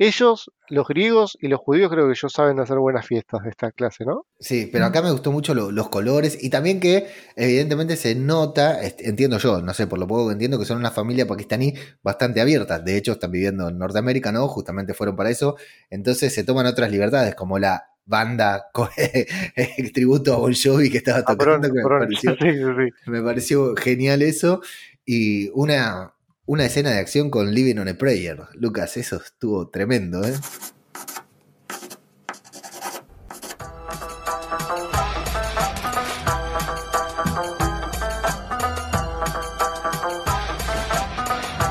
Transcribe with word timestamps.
ellos, 0.00 0.50
los 0.70 0.88
griegos 0.88 1.36
y 1.42 1.48
los 1.48 1.60
judíos, 1.60 1.90
creo 1.90 2.06
que 2.06 2.12
ellos 2.12 2.32
saben 2.32 2.58
hacer 2.58 2.78
buenas 2.78 3.06
fiestas 3.06 3.42
de 3.42 3.50
esta 3.50 3.70
clase, 3.70 4.06
¿no? 4.06 4.24
Sí, 4.38 4.66
pero 4.72 4.86
acá 4.86 5.02
me 5.02 5.10
gustó 5.10 5.30
mucho 5.30 5.54
los 5.54 5.88
colores 5.90 6.38
y 6.40 6.48
también 6.48 6.80
que 6.80 7.06
evidentemente 7.36 7.96
se 7.96 8.14
nota, 8.14 8.78
entiendo 8.82 9.36
yo, 9.36 9.60
no 9.60 9.74
sé, 9.74 9.86
por 9.86 9.98
lo 9.98 10.06
poco 10.06 10.28
que 10.28 10.32
entiendo 10.32 10.58
que 10.58 10.64
son 10.64 10.78
una 10.78 10.90
familia 10.90 11.26
pakistaní 11.26 11.74
bastante 12.02 12.40
abierta. 12.40 12.78
De 12.78 12.96
hecho, 12.96 13.12
están 13.12 13.30
viviendo 13.30 13.68
en 13.68 13.76
Norteamérica, 13.76 14.32
¿no? 14.32 14.48
Justamente 14.48 14.94
fueron 14.94 15.16
para 15.16 15.28
eso. 15.28 15.56
Entonces 15.90 16.32
se 16.32 16.44
toman 16.44 16.64
otras 16.64 16.90
libertades, 16.90 17.34
como 17.34 17.58
la 17.58 17.90
banda 18.06 18.70
tributo 19.92 20.32
a 20.32 20.38
Bon 20.38 20.54
Jovi 20.54 20.88
que 20.88 20.96
estaba 20.96 21.18
ah, 21.18 21.24
tocando. 21.26 21.68
me 23.06 23.22
pareció 23.22 23.76
genial 23.76 24.22
eso. 24.22 24.62
Y 25.04 25.50
una, 25.50 26.14
una 26.50 26.64
escena 26.64 26.90
de 26.90 26.98
acción 26.98 27.30
con 27.30 27.54
Living 27.54 27.76
on 27.78 27.86
a 27.86 27.94
Prayer. 27.94 28.40
Lucas, 28.54 28.96
eso 28.96 29.22
estuvo 29.24 29.68
tremendo, 29.68 30.24
¿eh? 30.24 30.34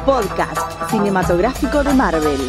Podcast 0.06 0.90
cinematográfico 0.90 1.84
de 1.84 1.94
Marvel. 1.94 2.40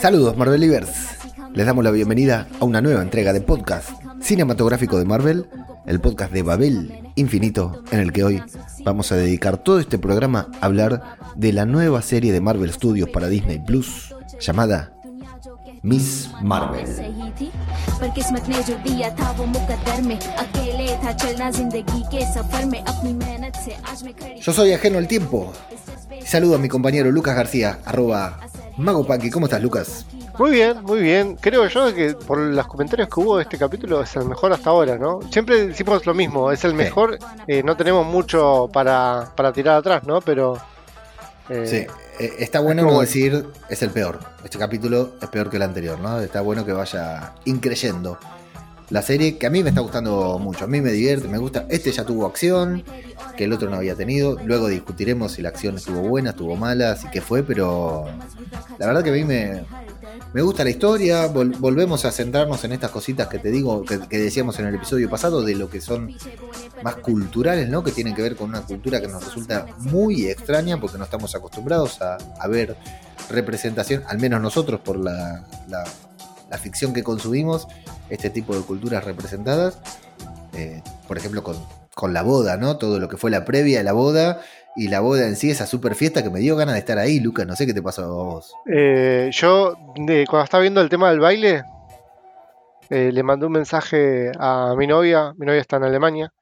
Saludos 0.00 0.36
Marvelivers. 0.36 1.17
Les 1.54 1.66
damos 1.66 1.84
la 1.84 1.90
bienvenida 1.90 2.46
a 2.60 2.64
una 2.64 2.80
nueva 2.80 3.02
entrega 3.02 3.32
de 3.32 3.40
podcast 3.40 3.90
cinematográfico 4.20 4.98
de 4.98 5.04
Marvel 5.04 5.46
el 5.88 6.00
podcast 6.00 6.32
de 6.32 6.42
Babel 6.42 7.12
Infinito, 7.14 7.82
en 7.90 8.00
el 8.00 8.12
que 8.12 8.22
hoy 8.22 8.42
vamos 8.84 9.10
a 9.10 9.16
dedicar 9.16 9.56
todo 9.56 9.80
este 9.80 9.98
programa 9.98 10.48
a 10.60 10.66
hablar 10.66 11.16
de 11.34 11.52
la 11.54 11.64
nueva 11.64 12.02
serie 12.02 12.30
de 12.30 12.42
Marvel 12.42 12.70
Studios 12.70 13.08
para 13.08 13.28
Disney 13.28 13.58
Plus, 13.58 14.14
llamada 14.38 14.92
Miss 15.82 16.28
Marvel. 16.42 16.84
Yo 24.42 24.52
soy 24.52 24.72
ajeno 24.72 24.98
al 24.98 25.08
tiempo. 25.08 25.52
Saludo 26.24 26.56
a 26.56 26.58
mi 26.58 26.68
compañero 26.68 27.10
Lucas 27.10 27.34
García, 27.34 27.78
arroba 27.84 28.40
Mago 28.76 29.06
¿Cómo 29.32 29.46
estás, 29.46 29.62
Lucas? 29.62 30.06
Muy 30.38 30.52
bien, 30.52 30.82
muy 30.84 31.00
bien. 31.00 31.36
Creo 31.40 31.66
yo 31.66 31.92
que 31.92 32.14
por 32.14 32.38
los 32.38 32.66
comentarios 32.68 33.08
que 33.08 33.20
hubo 33.20 33.38
de 33.38 33.42
este 33.42 33.58
capítulo 33.58 34.02
es 34.02 34.14
el 34.14 34.26
mejor 34.26 34.52
hasta 34.52 34.70
ahora, 34.70 34.96
¿no? 34.96 35.18
Siempre 35.32 35.66
decimos 35.66 36.06
lo 36.06 36.14
mismo, 36.14 36.52
es 36.52 36.62
el 36.64 36.74
mejor. 36.74 37.18
Eh, 37.48 37.64
no 37.64 37.76
tenemos 37.76 38.06
mucho 38.06 38.70
para, 38.72 39.32
tirar 39.52 39.78
atrás, 39.78 40.04
¿no? 40.04 40.20
Pero. 40.20 40.56
Eh, 41.48 41.66
sí, 41.66 41.76
eh, 42.24 42.34
está 42.38 42.60
bueno 42.60 42.82
no 42.82 43.00
decir 43.00 43.48
es 43.68 43.82
el 43.82 43.90
peor. 43.90 44.20
Este 44.44 44.58
capítulo 44.58 45.14
es 45.20 45.28
peor 45.28 45.50
que 45.50 45.56
el 45.56 45.62
anterior, 45.62 45.98
¿no? 45.98 46.20
Está 46.20 46.40
bueno 46.40 46.64
que 46.64 46.72
vaya 46.72 47.32
increyendo. 47.44 48.16
La 48.90 49.02
serie 49.02 49.36
que 49.36 49.46
a 49.46 49.50
mí 49.50 49.62
me 49.62 49.68
está 49.68 49.82
gustando 49.82 50.38
mucho, 50.38 50.64
a 50.64 50.68
mí 50.68 50.80
me 50.80 50.92
divierte, 50.92 51.28
me 51.28 51.38
gusta. 51.38 51.66
Este 51.68 51.92
ya 51.92 52.04
tuvo 52.04 52.26
acción, 52.26 52.84
que 53.36 53.44
el 53.44 53.52
otro 53.52 53.68
no 53.68 53.76
había 53.76 53.94
tenido. 53.94 54.38
Luego 54.44 54.68
discutiremos 54.68 55.32
si 55.32 55.42
la 55.42 55.50
acción 55.50 55.76
estuvo 55.76 56.00
buena, 56.00 56.30
estuvo 56.30 56.56
mala, 56.56 56.92
así 56.92 57.08
que 57.10 57.20
fue, 57.20 57.42
pero 57.42 58.06
la 58.78 58.86
verdad 58.86 59.04
que 59.04 59.10
a 59.10 59.12
mí 59.12 59.24
me, 59.24 59.62
me 60.34 60.42
gusta 60.42 60.62
la 60.62 60.70
historia, 60.70 61.26
volvemos 61.26 62.04
a 62.04 62.12
centrarnos 62.12 62.62
en 62.64 62.72
estas 62.72 62.90
cositas 62.90 63.28
que 63.28 63.38
te 63.38 63.50
digo, 63.50 63.84
que, 63.84 64.18
decíamos 64.18 64.58
en 64.58 64.66
el 64.66 64.74
episodio 64.74 65.08
pasado, 65.08 65.42
de 65.42 65.54
lo 65.54 65.70
que 65.70 65.80
son 65.80 66.14
más 66.82 66.96
culturales, 66.96 67.68
¿no? 67.68 67.82
Que 67.82 67.92
tienen 67.92 68.14
que 68.14 68.22
ver 68.22 68.36
con 68.36 68.50
una 68.50 68.60
cultura 68.60 69.00
que 69.00 69.08
nos 69.08 69.24
resulta 69.24 69.66
muy 69.78 70.26
extraña 70.26 70.78
porque 70.78 70.98
no 70.98 71.04
estamos 71.04 71.34
acostumbrados 71.34 72.00
a, 72.02 72.46
ver 72.48 72.76
representación, 73.30 74.02
al 74.06 74.18
menos 74.18 74.40
nosotros 74.40 74.80
por 74.80 74.98
la, 74.98 75.44
ficción 76.56 76.94
que 76.94 77.02
consumimos, 77.02 77.68
este 78.08 78.30
tipo 78.30 78.56
de 78.56 78.62
culturas 78.62 79.04
representadas. 79.04 79.78
Eh, 80.54 80.82
por 81.06 81.18
ejemplo, 81.18 81.42
con, 81.42 81.56
con 81.94 82.14
la 82.14 82.22
boda, 82.22 82.56
¿no? 82.56 82.78
Todo 82.78 82.98
lo 82.98 83.08
que 83.08 83.16
fue 83.18 83.30
la 83.30 83.44
previa 83.44 83.78
de 83.78 83.84
la 83.84 83.92
boda 83.92 84.40
y 84.76 84.88
la 84.88 85.00
boda 85.00 85.26
en 85.26 85.34
sí, 85.34 85.50
esa 85.50 85.66
super 85.66 85.94
fiesta 85.94 86.22
que 86.22 86.30
me 86.30 86.38
dio 86.38 86.54
ganas 86.56 86.74
de 86.74 86.78
estar 86.78 86.98
ahí, 86.98 87.18
Lucas. 87.18 87.46
No 87.46 87.56
sé 87.56 87.66
qué 87.66 87.74
te 87.74 87.82
pasó 87.82 88.04
a 88.04 88.06
vos. 88.06 88.54
Eh, 88.72 89.28
yo, 89.32 89.76
cuando 89.94 90.44
estaba 90.44 90.62
viendo 90.62 90.80
el 90.80 90.88
tema 90.88 91.10
del 91.10 91.18
baile, 91.18 91.64
eh, 92.88 93.10
le 93.12 93.22
mandé 93.22 93.46
un 93.46 93.52
mensaje 93.52 94.30
a 94.38 94.74
mi 94.76 94.86
novia. 94.86 95.34
Mi 95.36 95.46
novia 95.46 95.60
está 95.60 95.76
en 95.76 95.84
Alemania. 95.84 96.32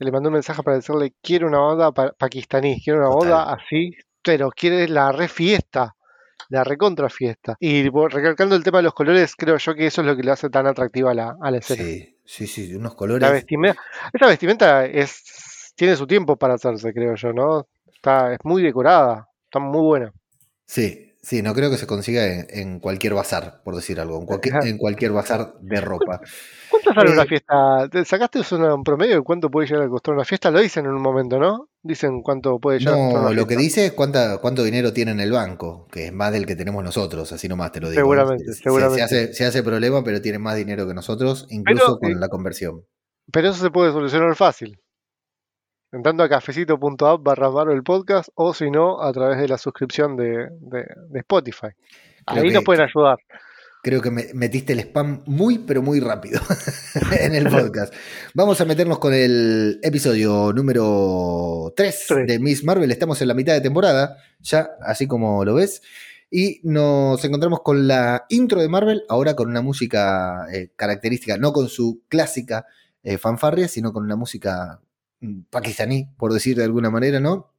Le 0.00 0.12
mandé 0.12 0.28
un 0.28 0.34
mensaje 0.34 0.62
para 0.62 0.76
decirle: 0.76 1.14
Quiero 1.22 1.46
una 1.46 1.60
boda 1.60 1.92
pakistaní, 1.92 2.82
quiero 2.82 2.98
una 2.98 3.08
boda 3.08 3.52
así, 3.52 3.92
pero 4.22 4.50
quiere 4.50 4.88
la 4.88 5.12
re 5.12 5.28
fiesta 5.28 5.94
la 6.48 6.64
recontra 6.64 7.08
fiesta. 7.08 7.56
Y 7.60 7.88
recalcando 7.88 8.56
el 8.56 8.64
tema 8.64 8.78
de 8.78 8.84
los 8.84 8.94
colores, 8.94 9.34
creo 9.36 9.56
yo 9.56 9.74
que 9.74 9.86
eso 9.86 10.00
es 10.00 10.06
lo 10.06 10.16
que 10.16 10.22
le 10.22 10.30
hace 10.30 10.50
tan 10.50 10.66
atractiva 10.66 11.10
a 11.10 11.14
la, 11.14 11.36
a 11.40 11.50
la 11.50 11.58
escena. 11.58 11.82
Sí, 11.82 12.16
sí, 12.24 12.46
sí, 12.46 12.74
unos 12.74 12.94
colores. 12.94 13.22
La 13.22 13.32
vestimenta, 13.32 13.80
esta 14.12 14.26
vestimenta 14.26 14.86
es 14.86 15.72
tiene 15.74 15.94
su 15.94 16.06
tiempo 16.06 16.36
para 16.36 16.54
hacerse, 16.54 16.92
creo 16.92 17.14
yo, 17.14 17.32
¿no? 17.32 17.68
Está, 17.86 18.32
es 18.32 18.38
muy 18.42 18.62
decorada, 18.62 19.28
está 19.44 19.60
muy 19.60 19.80
buena. 19.80 20.12
Sí, 20.66 21.07
sí, 21.28 21.42
no 21.42 21.52
creo 21.52 21.70
que 21.70 21.76
se 21.76 21.86
consiga 21.86 22.24
en, 22.24 22.80
cualquier 22.80 23.12
bazar, 23.12 23.60
por 23.62 23.76
decir 23.76 24.00
algo, 24.00 24.18
en 24.18 24.24
cualquier, 24.24 24.54
en 24.64 24.78
cualquier 24.78 25.12
bazar 25.12 25.52
de 25.60 25.80
ropa. 25.80 26.20
¿Cuánto 26.70 26.94
sale 26.94 27.12
una 27.12 27.24
eh, 27.24 27.26
fiesta? 27.26 27.88
¿Te 27.90 28.04
¿Sacaste 28.04 28.40
un 28.54 28.82
promedio 28.82 29.16
de 29.16 29.22
cuánto 29.22 29.50
puede 29.50 29.66
llegar 29.68 29.84
a 29.84 29.88
costar 29.88 30.14
una 30.14 30.24
fiesta? 30.24 30.50
Lo 30.50 30.60
dicen 30.60 30.86
en 30.86 30.92
un 30.92 31.02
momento, 31.02 31.38
¿no? 31.38 31.68
Dicen 31.82 32.22
cuánto 32.22 32.58
puede 32.58 32.78
llegar 32.78 32.94
a 32.94 32.96
costar 32.96 33.22
No, 33.24 33.32
lo 33.34 33.46
que 33.46 33.56
dice 33.56 33.86
es 33.86 33.92
cuánta, 33.92 34.38
cuánto 34.38 34.64
dinero 34.64 34.94
tiene 34.94 35.10
en 35.10 35.20
el 35.20 35.32
banco, 35.32 35.86
que 35.92 36.06
es 36.06 36.12
más 36.12 36.32
del 36.32 36.46
que 36.46 36.56
tenemos 36.56 36.82
nosotros, 36.82 37.30
así 37.32 37.46
nomás 37.46 37.72
te 37.72 37.80
lo 37.80 37.90
digo. 37.90 38.00
Seguramente, 38.00 38.52
seguramente. 38.54 38.96
Se, 38.96 39.04
hace, 39.04 39.34
se 39.34 39.44
hace 39.44 39.62
problema, 39.62 40.02
pero 40.02 40.22
tiene 40.22 40.38
más 40.38 40.56
dinero 40.56 40.88
que 40.88 40.94
nosotros, 40.94 41.46
incluso 41.50 41.98
con 41.98 42.18
la 42.18 42.28
conversión. 42.28 42.84
Pero 43.30 43.50
eso 43.50 43.62
se 43.62 43.70
puede 43.70 43.92
solucionar 43.92 44.34
fácil 44.34 44.80
entrando 45.92 46.22
a 46.22 46.28
cafecito.app 46.28 47.22
barra 47.22 47.72
el 47.72 47.82
podcast 47.82 48.28
o 48.34 48.52
si 48.52 48.70
no 48.70 49.02
a 49.02 49.12
través 49.12 49.38
de 49.38 49.48
la 49.48 49.58
suscripción 49.58 50.16
de, 50.16 50.48
Spotify. 51.14 51.68
Ahí 52.26 52.50
nos 52.50 52.64
pueden 52.64 52.82
ayudar. 52.82 53.18
Creo 53.82 54.02
que 54.02 54.10
metiste 54.10 54.72
el 54.72 54.80
spam 54.80 55.22
muy 55.26 55.60
pero 55.60 55.82
muy 55.82 56.00
rápido 56.00 56.40
en 57.20 57.34
el 57.34 57.48
podcast. 57.48 57.94
Vamos 58.34 58.60
a 58.60 58.64
meternos 58.64 58.98
con 58.98 59.14
el 59.14 59.78
episodio 59.82 60.52
número 60.52 61.72
3, 61.76 62.06
de 62.26 62.38
Miss 62.38 62.64
Marvel. 62.64 62.90
Estamos 62.90 63.22
en 63.22 63.28
la 63.28 63.34
mitad 63.34 63.54
de 63.54 63.60
temporada, 63.60 64.18
ya 64.40 64.70
así 64.82 65.06
como 65.06 65.44
lo 65.44 65.54
ves. 65.54 65.80
Y 66.30 66.60
nos 66.64 67.24
encontramos 67.24 67.62
con 67.62 67.88
la 67.88 68.26
intro 68.28 68.60
de 68.60 68.68
Marvel, 68.68 69.04
ahora 69.08 69.34
con 69.34 69.48
una 69.48 69.62
música 69.62 70.46
eh, 70.52 70.70
característica, 70.76 71.38
no 71.38 71.52
con 71.52 71.68
su 71.68 72.02
clásica 72.08 72.66
eh, 73.02 73.16
fanfarria, 73.16 73.68
sino 73.68 73.92
con 73.92 74.04
una 74.04 74.16
música 74.16 74.80
pakistaní, 75.50 76.08
por 76.16 76.32
decir 76.32 76.56
de 76.56 76.64
alguna 76.64 76.90
manera, 76.90 77.20
¿no? 77.20 77.52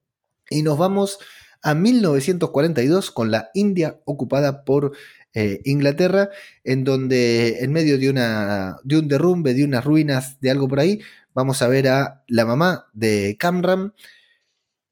Y 0.49 0.63
nos 0.63 0.77
vamos 0.77 1.19
a 1.61 1.73
1942 1.73 3.11
con 3.11 3.31
la 3.31 3.49
India 3.53 3.99
ocupada 4.05 4.63
por 4.63 4.93
eh, 5.33 5.61
Inglaterra, 5.65 6.29
en 6.63 6.83
donde 6.83 7.59
en 7.63 7.71
medio 7.71 7.97
de, 7.97 8.09
una, 8.09 8.77
de 8.83 8.97
un 8.97 9.07
derrumbe, 9.07 9.53
de 9.53 9.63
unas 9.63 9.85
ruinas, 9.85 10.39
de 10.39 10.51
algo 10.51 10.67
por 10.67 10.79
ahí, 10.79 11.01
vamos 11.33 11.61
a 11.61 11.67
ver 11.67 11.87
a 11.87 12.23
la 12.27 12.45
mamá 12.45 12.87
de 12.93 13.37
Camram 13.39 13.93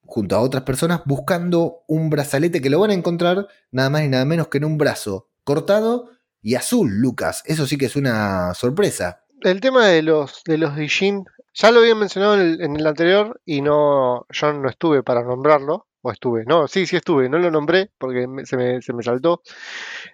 junto 0.01 0.35
a 0.35 0.41
otras 0.41 0.63
personas 0.63 1.01
buscando 1.05 1.83
un 1.87 2.09
brazalete 2.09 2.61
que 2.61 2.69
lo 2.69 2.79
van 2.79 2.91
a 2.91 2.93
encontrar 2.93 3.47
nada 3.71 3.89
más 3.89 4.03
y 4.03 4.07
nada 4.07 4.25
menos 4.25 4.47
que 4.47 4.57
en 4.57 4.65
un 4.65 4.77
brazo 4.77 5.29
cortado 5.43 6.11
y 6.41 6.55
azul, 6.55 6.89
Lucas. 6.99 7.43
Eso 7.45 7.65
sí 7.67 7.77
que 7.77 7.87
es 7.87 7.95
una 7.95 8.53
sorpresa. 8.53 9.23
El 9.41 9.59
tema 9.59 9.87
de 9.87 10.01
los 10.01 10.43
de 10.45 10.57
los 10.57 10.75
Dijin 10.75 11.25
ya 11.57 11.71
lo 11.71 11.79
había 11.79 11.95
mencionado 11.95 12.39
en 12.39 12.75
el, 12.75 12.85
anterior 12.85 13.41
y 13.43 13.61
no, 13.61 14.27
yo 14.29 14.53
no 14.53 14.69
estuve 14.69 15.01
para 15.01 15.23
nombrarlo. 15.23 15.87
O 16.03 16.11
estuve, 16.11 16.45
no, 16.45 16.67
sí, 16.67 16.85
sí 16.85 16.95
estuve, 16.95 17.27
no 17.27 17.39
lo 17.39 17.49
nombré 17.49 17.89
porque 17.97 18.27
se, 18.45 18.55
me, 18.55 18.81
se, 18.81 18.93
me, 18.93 19.03
saltó. 19.03 19.41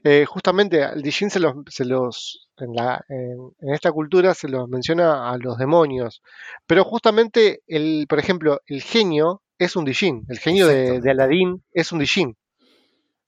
Eh, 0.03 0.25
justamente 0.25 0.81
al 0.81 1.01
Dijin 1.03 1.29
se 1.29 1.41
los, 1.41 1.55
se 1.67 1.83
los 1.83 2.47
en, 2.57 2.73
la, 2.73 3.03
en, 3.09 3.73
esta 3.73 3.91
cultura 3.91 4.33
se 4.33 4.47
los 4.47 4.69
menciona 4.69 5.29
a 5.29 5.37
los 5.37 5.57
demonios. 5.57 6.21
Pero 6.65 6.85
justamente, 6.85 7.61
el, 7.67 8.05
por 8.07 8.17
ejemplo, 8.17 8.61
el 8.65 8.81
genio 8.81 9.41
es 9.59 9.75
un 9.75 9.83
Dijin, 9.83 10.25
el 10.29 10.39
genio 10.39 10.67
de, 10.67 11.01
de 11.01 11.11
Aladdin 11.11 11.61
es 11.73 11.91
un 11.91 11.99
Dijin. 11.99 12.37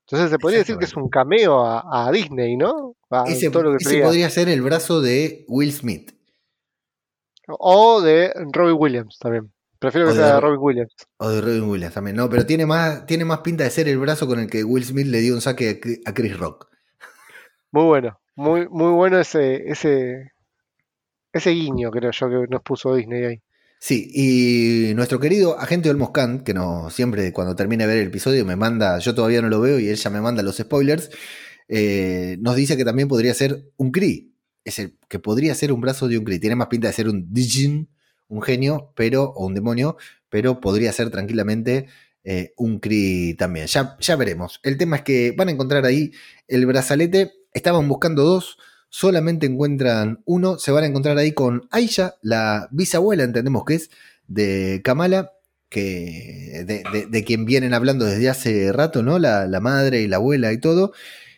Entonces 0.08 0.30
se 0.32 0.40
podría 0.40 0.60
decir 0.60 0.78
que 0.78 0.86
es 0.86 0.96
un 0.96 1.10
cameo 1.10 1.62
a, 1.66 2.10
Disney, 2.12 2.56
¿no? 2.56 2.96
ese, 3.28 3.52
podría 3.52 4.30
ser 4.30 4.50
el 4.50 4.62
brazo 4.62 5.02
de 5.02 5.46
Will 5.50 5.74
Smith. 5.74 6.15
O 7.48 8.02
de 8.02 8.34
Robin 8.52 8.76
Williams 8.78 9.18
también. 9.20 9.52
Prefiero 9.80 10.08
que 10.08 10.14
sea 10.14 10.36
de 10.36 10.42
Robin 10.42 10.60
Williams. 10.60 10.94
O 11.18 11.30
de 11.30 11.42
Robin 11.42 11.64
Williams 11.64 11.94
también. 11.94 12.16
No, 12.16 12.30
pero 12.30 12.46
tiene 12.46 12.66
más, 12.66 13.06
tiene 13.06 13.26
más 13.26 13.40
pinta 13.40 13.64
de 13.64 13.70
ser 13.70 13.88
el 13.88 13.98
brazo 13.98 14.26
con 14.28 14.40
el 14.40 14.50
que 14.50 14.64
Will 14.64 14.84
Smith 14.84 15.08
le 15.08 15.20
dio 15.20 15.36
un 15.36 15.42
saque 15.42 15.80
a 16.06 16.14
Chris 16.14 16.38
Rock. 16.38 16.68
Muy 17.72 17.84
bueno. 17.84 18.20
Muy, 18.36 18.68
muy 18.68 18.92
bueno 18.92 19.20
ese, 19.20 19.70
ese, 19.70 20.32
ese 21.32 21.50
guiño, 21.52 21.92
creo 21.92 22.12
yo, 22.12 22.30
que 22.30 22.48
nos 22.50 22.62
puso 22.62 22.96
Disney 22.96 23.24
ahí. 23.24 23.42
Sí, 23.80 24.10
y 24.14 24.94
nuestro 24.96 25.20
querido 25.20 25.60
agente 25.60 25.90
Olmos 25.90 26.12
Khan, 26.12 26.44
que 26.44 26.54
no, 26.54 26.90
siempre 26.90 27.32
cuando 27.32 27.56
termine 27.56 27.86
de 27.86 27.94
ver 27.94 28.02
el 28.02 28.08
episodio 28.08 28.44
me 28.46 28.56
manda, 28.56 28.98
yo 29.00 29.14
todavía 29.14 29.42
no 29.42 29.50
lo 29.50 29.62
veo 29.62 29.80
y 29.80 29.90
ella 29.90 30.10
me 30.10 30.22
manda 30.22 30.42
los 30.42 30.58
spoilers, 30.58 31.12
eh, 31.68 32.38
nos 32.40 32.56
dice 32.56 32.78
que 32.78 32.86
también 32.86 33.08
podría 33.08 33.34
ser 33.34 33.72
un 33.78 33.92
Kree. 33.92 34.32
Es 34.66 34.80
el, 34.80 34.98
que 35.08 35.20
podría 35.20 35.56
ser 35.56 35.72
un 35.72 35.80
brazo 35.80 36.10
de 36.10 36.18
un 36.18 36.26
Kree. 36.26 36.40
Tiene 36.40 36.58
más 36.58 36.68
pinta 36.68 36.88
de 36.88 36.94
ser 36.94 37.08
un 37.08 37.34
Dijin, 37.34 37.88
un 38.28 38.42
genio, 38.42 38.92
pero, 38.96 39.24
o 39.24 39.46
un 39.46 39.54
demonio, 39.54 39.96
pero 40.30 40.60
podría 40.60 40.92
ser 40.92 41.10
tranquilamente 41.12 41.88
eh, 42.26 42.54
un 42.58 42.80
Kree 42.80 43.36
también. 43.36 43.68
Ya, 43.68 43.96
ya 44.02 44.18
veremos. 44.18 44.60
El 44.64 44.78
tema 44.78 44.98
es 44.98 45.04
que 45.04 45.34
van 45.38 45.48
a 45.48 45.52
encontrar 45.52 45.86
ahí 45.86 46.12
el 46.50 46.66
brazalete. 46.66 47.32
Estaban 47.54 47.88
buscando 47.88 48.24
dos 48.24 48.58
solamente 48.96 49.46
encuentran 49.46 50.22
uno, 50.24 50.58
se 50.58 50.72
van 50.72 50.86
a 50.86 50.88
encontrar 50.88 51.18
ahí 51.18 51.34
con 51.34 51.68
Aisha, 51.70 52.16
la 52.22 52.70
bisabuela, 52.72 53.26
entendemos 53.26 53.66
que 53.66 53.76
es, 53.76 53.90
de 54.26 54.82
Kamala, 54.86 55.34
que, 55.68 56.64
de, 57.10 57.24
quien 57.26 57.44
vienen 57.44 57.74
hablando 57.74 58.06
desde 58.06 58.30
hace 58.30 58.72
rato, 58.72 59.04
¿no? 59.04 59.20
La, 59.20 59.60
madre 59.60 60.02
y 60.02 60.08
la 60.08 60.16
abuela 60.16 60.54
y 60.54 60.60
todo. 60.60 60.94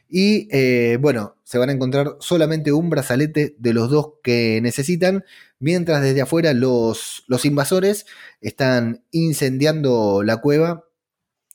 Y 0.09 0.47
eh, 0.51 0.97
bueno, 1.01 1.35
se 1.43 1.57
van 1.57 1.69
a 1.69 1.73
encontrar 1.73 2.15
solamente 2.19 2.71
un 2.71 2.89
brazalete 2.89 3.55
de 3.57 3.73
los 3.73 3.89
dos 3.89 4.13
que 4.23 4.59
necesitan, 4.61 5.25
mientras 5.59 6.01
desde 6.01 6.21
afuera 6.21 6.53
los, 6.53 7.23
los 7.27 7.45
invasores 7.45 8.05
están 8.41 9.03
incendiando 9.11 10.23
la 10.23 10.37
cueva 10.37 10.85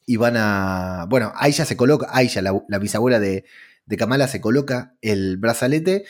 y 0.07 0.17
van 0.17 0.37
a... 0.37 1.07
Bueno, 1.09 1.33
Aisha 1.37 1.65
se 1.65 1.77
coloca, 1.77 2.09
Aisha, 2.11 2.43
la 2.43 2.79
bisabuela 2.79 3.21
de, 3.21 3.45
de 3.87 3.97
Kamala 3.97 4.29
se 4.29 4.41
coloca 4.41 4.95
el 5.01 5.37
brazalete, 5.37 6.05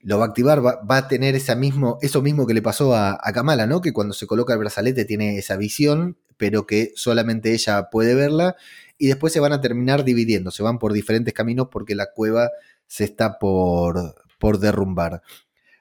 lo 0.00 0.18
va 0.18 0.26
a 0.26 0.28
activar, 0.28 0.64
va, 0.64 0.96
a 0.96 1.08
tener 1.08 1.34
esa 1.34 1.54
mismo, 1.54 1.98
eso 2.02 2.22
mismo 2.22 2.46
que 2.46 2.54
le 2.54 2.62
pasó 2.62 2.94
a, 2.94 3.18
Kamala, 3.32 3.66
¿no? 3.66 3.80
Que 3.80 3.92
cuando 3.92 4.14
se 4.14 4.26
coloca 4.26 4.52
el 4.52 4.58
brazalete 4.58 5.04
tiene 5.04 5.38
esa 5.38 5.56
visión, 5.56 6.18
pero 6.36 6.66
que 6.66 6.92
solamente 6.96 7.52
ella 7.52 7.88
puede 7.90 8.14
verla, 8.14 8.56
y 9.02 9.08
después 9.08 9.32
se 9.32 9.40
van 9.40 9.52
a 9.52 9.60
terminar 9.60 10.04
dividiendo, 10.04 10.52
se 10.52 10.62
van 10.62 10.78
por 10.78 10.92
diferentes 10.92 11.34
caminos 11.34 11.66
porque 11.72 11.96
la 11.96 12.12
cueva 12.14 12.50
se 12.86 13.02
está 13.02 13.40
por, 13.40 14.14
por 14.38 14.60
derrumbar. 14.60 15.22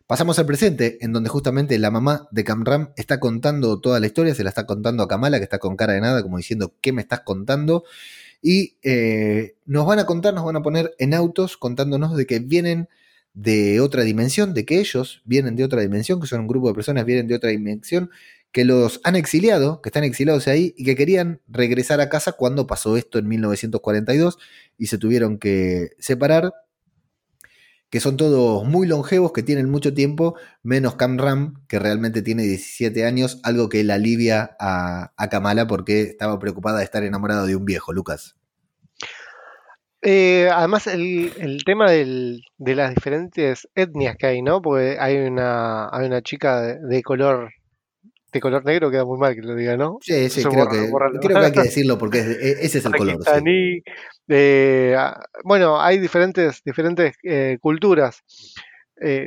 Pasamos 0.07 0.39
al 0.39 0.47
presente, 0.47 0.97
en 1.01 1.13
donde 1.13 1.29
justamente 1.29 1.77
la 1.77 1.91
mamá 1.91 2.27
de 2.31 2.43
Camram 2.43 2.93
está 2.95 3.19
contando 3.19 3.79
toda 3.79 3.99
la 3.99 4.07
historia, 4.07 4.33
se 4.33 4.43
la 4.43 4.49
está 4.49 4.65
contando 4.65 5.03
a 5.03 5.07
Kamala, 5.07 5.37
que 5.37 5.43
está 5.43 5.59
con 5.59 5.75
cara 5.75 5.93
de 5.93 6.01
nada, 6.01 6.23
como 6.23 6.37
diciendo, 6.37 6.73
¿qué 6.81 6.93
me 6.93 7.03
estás 7.03 7.19
contando? 7.19 7.83
Y 8.41 8.77
eh, 8.81 9.53
nos 9.67 9.85
van 9.85 9.99
a 9.99 10.07
contar, 10.07 10.33
nos 10.33 10.43
van 10.43 10.55
a 10.55 10.63
poner 10.63 10.95
en 10.97 11.13
autos 11.13 11.57
contándonos 11.57 12.17
de 12.17 12.25
que 12.25 12.39
vienen 12.39 12.89
de 13.35 13.81
otra 13.81 14.01
dimensión, 14.01 14.55
de 14.55 14.65
que 14.65 14.79
ellos 14.79 15.21
vienen 15.25 15.55
de 15.55 15.63
otra 15.63 15.81
dimensión, 15.81 16.19
que 16.19 16.25
son 16.25 16.39
un 16.39 16.47
grupo 16.47 16.69
de 16.69 16.73
personas, 16.73 17.05
vienen 17.05 17.27
de 17.27 17.35
otra 17.35 17.51
dimensión, 17.51 18.09
que 18.51 18.65
los 18.65 18.99
han 19.03 19.15
exiliado, 19.15 19.81
que 19.81 19.89
están 19.89 20.03
exiliados 20.03 20.47
ahí 20.47 20.73
y 20.77 20.83
que 20.83 20.95
querían 20.95 21.41
regresar 21.47 22.01
a 22.01 22.09
casa 22.09 22.33
cuando 22.33 22.67
pasó 22.67 22.97
esto 22.97 23.19
en 23.19 23.27
1942 23.27 24.37
y 24.77 24.87
se 24.87 24.97
tuvieron 24.97 25.37
que 25.37 25.91
separar, 25.99 26.53
que 27.89 27.99
son 27.99 28.17
todos 28.17 28.65
muy 28.65 28.87
longevos, 28.87 29.33
que 29.33 29.43
tienen 29.43 29.69
mucho 29.69 29.93
tiempo, 29.93 30.35
menos 30.63 30.95
Cam 30.95 31.17
Ram, 31.17 31.65
que 31.67 31.79
realmente 31.79 32.21
tiene 32.21 32.43
17 32.43 33.05
años, 33.05 33.39
algo 33.43 33.69
que 33.69 33.83
le 33.83 33.93
alivia 33.93 34.55
a, 34.59 35.13
a 35.17 35.29
Kamala 35.29 35.67
porque 35.67 36.01
estaba 36.01 36.39
preocupada 36.39 36.79
de 36.79 36.85
estar 36.85 37.03
enamorado 37.03 37.45
de 37.45 37.55
un 37.55 37.65
viejo, 37.65 37.93
Lucas. 37.93 38.35
Eh, 40.03 40.49
además, 40.51 40.87
el, 40.87 41.61
tema 41.63 41.91
de 41.91 42.41
las 42.57 42.95
diferentes 42.95 43.67
etnias 43.75 44.15
que 44.17 44.27
hay, 44.27 44.41
¿no? 44.41 44.61
Porque 44.61 44.97
hay 44.99 45.17
una, 45.17 45.89
hay 45.89 46.07
una 46.07 46.21
chica 46.21 46.61
de, 46.61 47.03
color 47.03 47.51
de 48.31 48.39
color 48.39 48.65
negro, 48.65 48.89
queda 48.89 49.05
muy 49.05 49.19
mal 49.19 49.35
que 49.35 49.41
lo 49.41 49.55
diga, 49.55 49.77
¿no? 49.77 49.97
Sí, 50.01 50.29
sí, 50.29 50.43
creo, 50.43 50.67
que, 50.69 50.89
creo, 51.19 51.39
que, 51.39 51.45
hay 51.45 51.51
que 51.51 51.61
decirlo 51.63 51.97
porque 51.97 52.19
e, 52.19 52.51
ese 52.65 52.77
es 52.77 52.85
el 52.85 52.95
color. 52.95 53.19
Eh, 54.27 54.95
bueno, 55.43 55.81
hay 55.81 55.99
diferentes, 55.99 56.61
diferentes 56.63 57.15
eh, 57.23 57.57
culturas. 57.59 58.23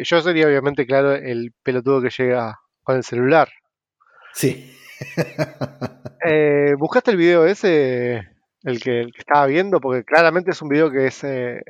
yo 0.03 0.21
sería 0.21 0.47
obviamente, 0.47 0.87
claro, 0.87 1.15
el 1.15 1.53
pelotudo 1.63 2.01
que 2.01 2.11
llega 2.11 2.59
con 2.83 2.97
el 2.97 3.05
celular. 3.05 3.49
Sí. 4.33 4.75
¿Buscaste 6.79 7.11
el 7.11 7.17
video 7.19 7.45
ese? 7.45 8.35
el 8.65 8.81
que, 8.81 9.03
estaba 9.17 9.47
viendo, 9.47 9.81
porque 9.81 10.05
claramente 10.05 10.51
es 10.51 10.63
un 10.63 10.71
video 10.71 10.91
que 10.91 11.07
es 11.07 11.23
eh, 11.23 11.63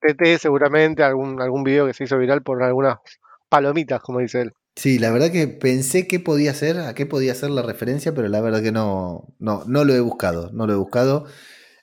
TT 0.00 0.38
seguramente, 0.38 1.02
algún, 1.02 1.40
algún 1.40 1.62
video 1.62 1.86
que 1.86 1.94
se 1.94 2.04
hizo 2.04 2.18
viral 2.18 2.42
por 2.42 2.62
algunas 2.62 2.98
palomitas, 3.48 4.02
como 4.02 4.18
dice 4.18 4.42
él. 4.42 4.52
Sí, 4.74 4.98
la 4.98 5.10
verdad 5.10 5.30
que 5.30 5.48
pensé 5.48 6.06
qué 6.06 6.18
podía 6.18 6.54
ser, 6.54 6.78
a 6.78 6.94
qué 6.94 7.04
podía 7.04 7.34
ser 7.34 7.50
la 7.50 7.62
referencia, 7.62 8.14
pero 8.14 8.28
la 8.28 8.40
verdad 8.40 8.62
que 8.62 8.72
no, 8.72 9.34
no, 9.38 9.64
no 9.66 9.84
lo 9.84 9.94
he 9.94 10.00
buscado, 10.00 10.50
no 10.52 10.66
lo 10.66 10.72
he 10.72 10.76
buscado. 10.76 11.26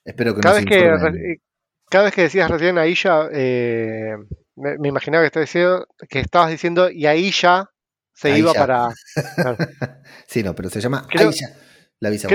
Espero 0.03 0.33
que 0.33 0.41
cada 0.41 0.55
vez 0.55 0.65
que 0.65 0.87
eh, 0.87 1.41
Cada 1.89 2.05
vez 2.05 2.13
que 2.15 2.23
decías 2.23 2.49
recién 2.49 2.77
a 2.79 2.85
eh, 3.31 4.15
me, 4.55 4.87
imaginaba 4.87 5.21
que, 5.23 5.27
estabas 5.27 5.47
diciendo, 5.47 5.87
que 6.09 6.19
estabas 6.19 6.49
diciendo 6.49 6.89
y 6.89 7.01
ya 7.31 7.69
se 8.13 8.37
iba 8.37 8.53
para... 8.53 8.89
sí, 10.27 10.43
no, 10.43 10.55
pero 10.55 10.69
se 10.69 10.81
llama 10.81 11.05
Creo 11.07 11.31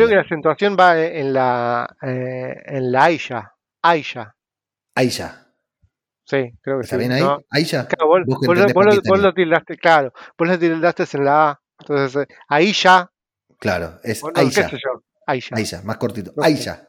que 0.09 0.15
la 0.15 0.21
acentuación 0.21 0.77
va 0.79 1.01
en 1.01 1.33
la, 1.33 1.97
eh, 2.03 2.55
en 2.67 2.93
la 2.93 3.05
Aisha. 3.05 3.55
Aisha. 3.83 4.35
Aisha. 4.95 5.44
Sí, 6.25 6.53
creo 6.63 6.79
que 6.79 6.85
¿Está 6.85 6.97
sí. 6.97 7.01
bien 7.01 7.13
ahí? 7.13 7.23
Aisha. 7.51 7.87
Claro, 7.87 8.09
vos, 8.09 8.21
lo, 8.27 9.35
tildaste, 9.35 9.77
claro. 9.77 10.13
Vos 10.39 10.49
lo 10.49 10.59
tildaste 10.59 11.05
en 11.13 11.25
la 11.25 11.51
A. 11.51 11.61
Entonces, 11.81 12.23
eh, 12.23 12.35
Aisha. 12.49 13.11
Claro, 13.59 13.99
es 14.03 14.23
Aisha. 14.35 14.71
Aisha. 15.27 15.57
Aisha, 15.57 15.83
más 15.83 15.99
cortito. 15.99 16.33
Aisha. 16.39 16.87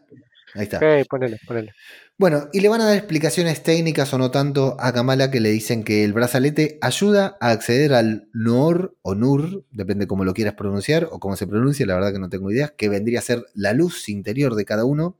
Ahí 0.55 0.63
está. 0.63 0.77
Ok, 0.77 1.07
ponele, 1.09 1.37
ponele. 1.45 1.73
Bueno, 2.17 2.47
y 2.53 2.61
le 2.61 2.69
van 2.69 2.79
a 2.79 2.85
dar 2.85 2.95
explicaciones 2.95 3.61
técnicas 3.61 4.13
o 4.13 4.17
no 4.17 4.31
tanto 4.31 4.77
a 4.79 4.93
Kamala 4.93 5.29
que 5.29 5.41
le 5.41 5.49
dicen 5.49 5.83
que 5.83 6.05
el 6.05 6.13
brazalete 6.13 6.77
ayuda 6.81 7.38
a 7.41 7.51
acceder 7.51 7.93
al 7.93 8.29
Nur 8.31 8.95
o 9.01 9.15
Nur, 9.15 9.65
depende 9.71 10.07
cómo 10.07 10.23
lo 10.23 10.33
quieras 10.33 10.53
pronunciar 10.53 11.09
o 11.11 11.19
cómo 11.19 11.35
se 11.35 11.45
pronuncia, 11.45 11.85
la 11.85 11.95
verdad 11.95 12.13
que 12.13 12.19
no 12.19 12.29
tengo 12.29 12.49
idea, 12.51 12.73
que 12.77 12.88
vendría 12.88 13.19
a 13.19 13.21
ser 13.21 13.45
la 13.53 13.73
luz 13.73 14.07
interior 14.07 14.55
de 14.55 14.63
cada 14.63 14.85
uno, 14.85 15.17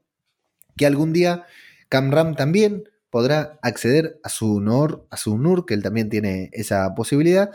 que 0.78 0.86
algún 0.86 1.12
día 1.12 1.46
Camram 1.90 2.36
también 2.36 2.86
podrá 3.16 3.58
acceder 3.62 4.20
a 4.24 4.30
su 4.30 4.60
Nur, 4.60 5.08
a 5.10 5.16
su 5.16 5.38
Nur, 5.38 5.66
que 5.66 5.74
él 5.74 5.82
también 5.82 6.10
tiene 6.10 6.50
esa 6.52 6.94
posibilidad, 6.96 7.50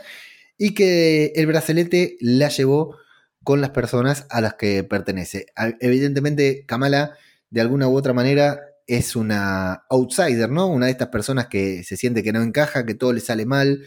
y 0.57 0.73
que 0.73 1.33
el 1.35 1.45
brazalete 1.45 2.17
la 2.19 2.49
llevó 2.49 2.97
con 3.43 3.61
las 3.61 3.69
personas 3.69 4.25
a 4.31 4.41
las 4.41 4.55
que 4.55 4.83
pertenece. 4.83 5.45
Evidentemente, 5.79 6.65
Kamala, 6.65 7.15
de 7.51 7.61
alguna 7.61 7.87
u 7.87 7.95
otra 7.95 8.11
manera, 8.11 8.59
es 8.87 9.15
una 9.15 9.83
outsider, 9.91 10.49
¿no? 10.49 10.65
Una 10.65 10.87
de 10.87 10.93
estas 10.93 11.09
personas 11.09 11.45
que 11.45 11.83
se 11.83 11.95
siente 11.95 12.23
que 12.23 12.33
no 12.33 12.41
encaja, 12.41 12.83
que 12.83 12.95
todo 12.95 13.13
le 13.13 13.19
sale 13.19 13.45
mal, 13.45 13.83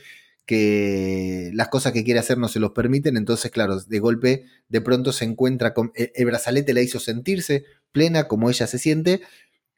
que 0.46 1.50
las 1.54 1.70
cosas 1.70 1.92
que 1.92 2.04
quiere 2.04 2.20
hacer 2.20 2.38
no 2.38 2.46
se 2.46 2.60
los 2.60 2.70
permiten, 2.70 3.16
entonces, 3.16 3.50
claro, 3.50 3.80
de 3.80 3.98
golpe, 3.98 4.44
de 4.68 4.80
pronto 4.80 5.12
se 5.12 5.24
encuentra 5.24 5.74
con... 5.74 5.90
E, 5.96 6.12
el 6.14 6.26
brazalete 6.26 6.72
la 6.72 6.82
hizo 6.82 7.00
sentirse 7.00 7.64
plena 7.90 8.28
como 8.28 8.48
ella 8.48 8.68
se 8.68 8.78
siente 8.78 9.22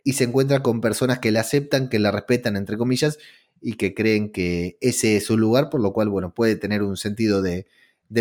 y 0.07 0.13
se 0.13 0.23
encuentra 0.23 0.63
con 0.63 0.81
personas 0.81 1.19
que 1.19 1.33
la 1.33 1.41
aceptan, 1.41 1.89
que 1.89 1.99
la 1.99 2.13
respetan, 2.13 2.55
entre 2.57 2.77
comillas, 2.77 3.19
y 3.61 3.73
que 3.73 3.93
creen 3.93 4.31
que 4.31 4.79
ese 4.81 5.17
es 5.17 5.27
su 5.27 5.37
lugar, 5.37 5.69
por 5.69 5.81
lo 5.81 5.93
cual, 5.93 6.09
bueno, 6.09 6.33
puede 6.33 6.55
tener 6.55 6.85
un 6.85 6.97
sentido 6.97 7.43
de, 7.43 7.67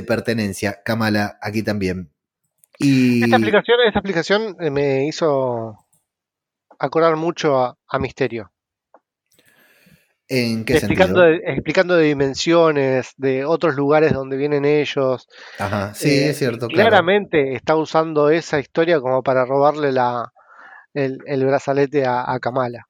pertenencia. 0.07 0.81
Kamala, 0.83 1.37
aquí 1.43 1.61
también. 1.61 2.09
Y... 2.79 3.23
Esta 3.23 3.35
aplicación, 3.35 3.77
esta 3.85 3.99
aplicación 3.99 4.57
eh, 4.59 4.71
me 4.71 5.05
hizo 5.05 5.77
acordar 6.79 7.17
mucho 7.17 7.55
a, 7.55 7.99
Misterio. 7.99 8.51
¿En 10.27 10.65
qué 10.65 10.77
explicando 10.77 11.21
De, 11.21 11.35
explicando 11.45 11.95
de 11.97 12.07
dimensiones, 12.07 13.13
de 13.17 13.45
otros 13.45 13.75
lugares 13.75 14.11
donde 14.11 14.37
vienen 14.37 14.65
ellos. 14.65 15.27
Ajá, 15.59 15.93
sí, 15.93 16.09
eh, 16.09 16.29
es 16.29 16.39
cierto. 16.39 16.67
Claramente 16.67 17.53
está 17.53 17.75
usando 17.75 18.31
esa 18.31 18.59
historia 18.59 18.99
como 18.99 19.21
para 19.21 19.45
robarle 19.45 19.91
la, 19.91 20.31
el, 20.95 21.45
brazalete 21.45 22.05
a, 22.05 22.37
Kamala. 22.41 22.87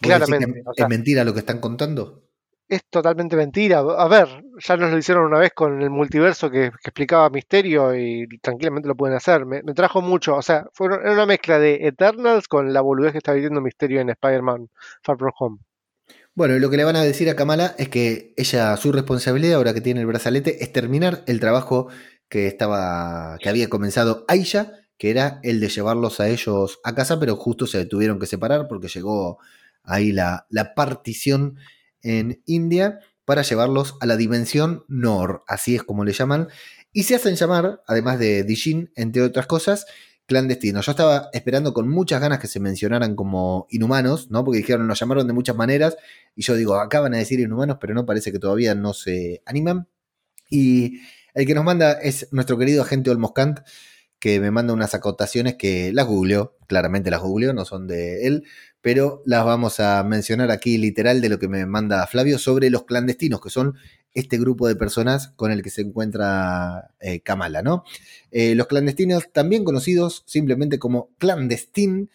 Claramente. 0.00 0.62
¿Es 0.76 0.88
mentira 0.88 1.24
lo 1.24 1.32
que 1.32 1.40
están 1.40 1.58
contando? 1.58 2.22
es 2.68 2.82
totalmente 2.90 3.36
mentira. 3.36 3.78
A 3.78 4.08
ver, 4.08 4.28
ya 4.58 4.76
nos 4.76 4.90
lo 4.90 4.98
hicieron 4.98 5.26
una 5.26 5.38
vez 5.38 5.52
con 5.54 5.82
el 5.82 5.90
multiverso 5.90 6.50
que, 6.50 6.66
explicaba 6.66 7.30
Misterio 7.30 7.94
y 7.94 8.26
tranquilamente 8.40 8.88
lo 8.88 8.96
pueden 8.96 9.16
hacer. 9.16 9.46
Me, 9.46 9.62
trajo 9.74 10.02
mucho, 10.02 10.36
o 10.36 10.42
sea, 10.42 10.66
fue 10.72 10.88
una 10.88 11.26
mezcla 11.26 11.58
de 11.58 11.86
Eternals 11.86 12.48
con 12.48 12.72
la 12.72 12.80
boludez 12.80 13.12
que 13.12 13.18
está 13.18 13.32
viviendo 13.32 13.60
Misterio 13.60 14.00
en 14.00 14.10
Spider-Man 14.10 14.68
Far 15.02 15.18
From 15.18 15.32
Home. 15.38 15.58
Bueno, 16.34 16.58
lo 16.58 16.68
que 16.68 16.76
le 16.76 16.84
van 16.84 16.96
a 16.96 17.02
decir 17.02 17.30
a 17.30 17.36
Kamala 17.36 17.74
es 17.78 17.88
que 17.88 18.34
ella, 18.36 18.76
su 18.76 18.92
responsabilidad 18.92 19.56
ahora 19.56 19.72
que 19.72 19.80
tiene 19.80 20.00
el 20.00 20.06
brazalete, 20.06 20.62
es 20.62 20.72
terminar 20.72 21.22
el 21.26 21.40
trabajo 21.40 21.88
que 22.28 22.46
estaba, 22.46 23.38
que 23.40 23.48
había 23.48 23.70
comenzado 23.70 24.24
Aisha, 24.28 24.72
que 24.98 25.10
era 25.10 25.40
el 25.42 25.60
de 25.60 25.68
llevarlos 25.68 26.20
a 26.20 26.28
ellos 26.28 26.80
a 26.84 26.94
casa, 26.94 27.20
pero 27.20 27.36
justo 27.36 27.66
se 27.66 27.84
tuvieron 27.86 28.18
que 28.18 28.26
separar 28.26 28.68
porque 28.68 28.88
llegó 28.88 29.38
ahí 29.82 30.12
la, 30.12 30.46
la 30.50 30.74
partición 30.74 31.58
en 32.02 32.42
India 32.46 33.00
para 33.24 33.42
llevarlos 33.42 33.96
a 34.00 34.06
la 34.06 34.16
dimensión 34.16 34.84
Nor, 34.88 35.42
así 35.48 35.74
es 35.74 35.82
como 35.82 36.04
le 36.04 36.12
llaman. 36.12 36.48
y 36.92 37.02
se 37.02 37.16
hacen 37.16 37.34
llamar, 37.34 37.82
además 37.86 38.18
de 38.18 38.44
Dijin, 38.44 38.90
entre 38.94 39.22
otras 39.22 39.46
cosas, 39.46 39.86
clandestinos. 40.26 40.86
Yo 40.86 40.92
estaba 40.92 41.28
esperando 41.32 41.72
con 41.72 41.88
muchas 41.88 42.20
ganas 42.20 42.38
que 42.38 42.46
se 42.46 42.60
mencionaran 42.60 43.14
como 43.14 43.66
inhumanos, 43.70 44.30
¿no? 44.30 44.44
Porque 44.44 44.58
dijeron, 44.58 44.86
nos 44.86 44.98
llamaron 44.98 45.26
de 45.26 45.32
muchas 45.32 45.56
maneras, 45.56 45.96
y 46.34 46.42
yo 46.42 46.54
digo, 46.54 46.76
acaban 46.76 47.12
de 47.12 47.18
decir 47.18 47.40
inhumanos, 47.40 47.78
pero 47.80 47.94
no 47.94 48.06
parece 48.06 48.32
que 48.32 48.38
todavía 48.38 48.74
no 48.74 48.92
se 48.92 49.42
animan. 49.46 49.88
Y 50.50 51.00
el 51.34 51.46
que 51.46 51.54
nos 51.54 51.64
manda 51.64 51.92
es 51.92 52.28
nuestro 52.32 52.58
querido 52.58 52.82
agente 52.82 53.10
Olmoscant, 53.10 53.60
que 54.18 54.40
me 54.40 54.50
manda 54.50 54.72
unas 54.72 54.94
acotaciones 54.94 55.56
que 55.56 55.92
las 55.92 56.06
googleó, 56.06 56.56
claramente 56.66 57.10
las 57.10 57.20
googleó, 57.20 57.52
no 57.52 57.64
son 57.64 57.86
de 57.86 58.26
él, 58.26 58.44
pero 58.80 59.22
las 59.26 59.44
vamos 59.44 59.80
a 59.80 60.02
mencionar 60.04 60.50
aquí 60.50 60.78
literal 60.78 61.20
de 61.20 61.28
lo 61.28 61.38
que 61.38 61.48
me 61.48 61.66
manda 61.66 62.06
Flavio 62.06 62.38
sobre 62.38 62.70
los 62.70 62.84
clandestinos, 62.84 63.40
que 63.40 63.50
son 63.50 63.74
este 64.14 64.38
grupo 64.38 64.66
de 64.66 64.76
personas 64.76 65.28
con 65.36 65.52
el 65.52 65.62
que 65.62 65.70
se 65.70 65.82
encuentra 65.82 66.90
eh, 67.00 67.20
Kamala, 67.20 67.62
¿no? 67.62 67.84
Eh, 68.30 68.54
los 68.54 68.66
clandestinos, 68.66 69.30
también 69.32 69.62
conocidos 69.62 70.24
simplemente 70.26 70.78
como 70.78 71.10
clandestín, 71.18 72.10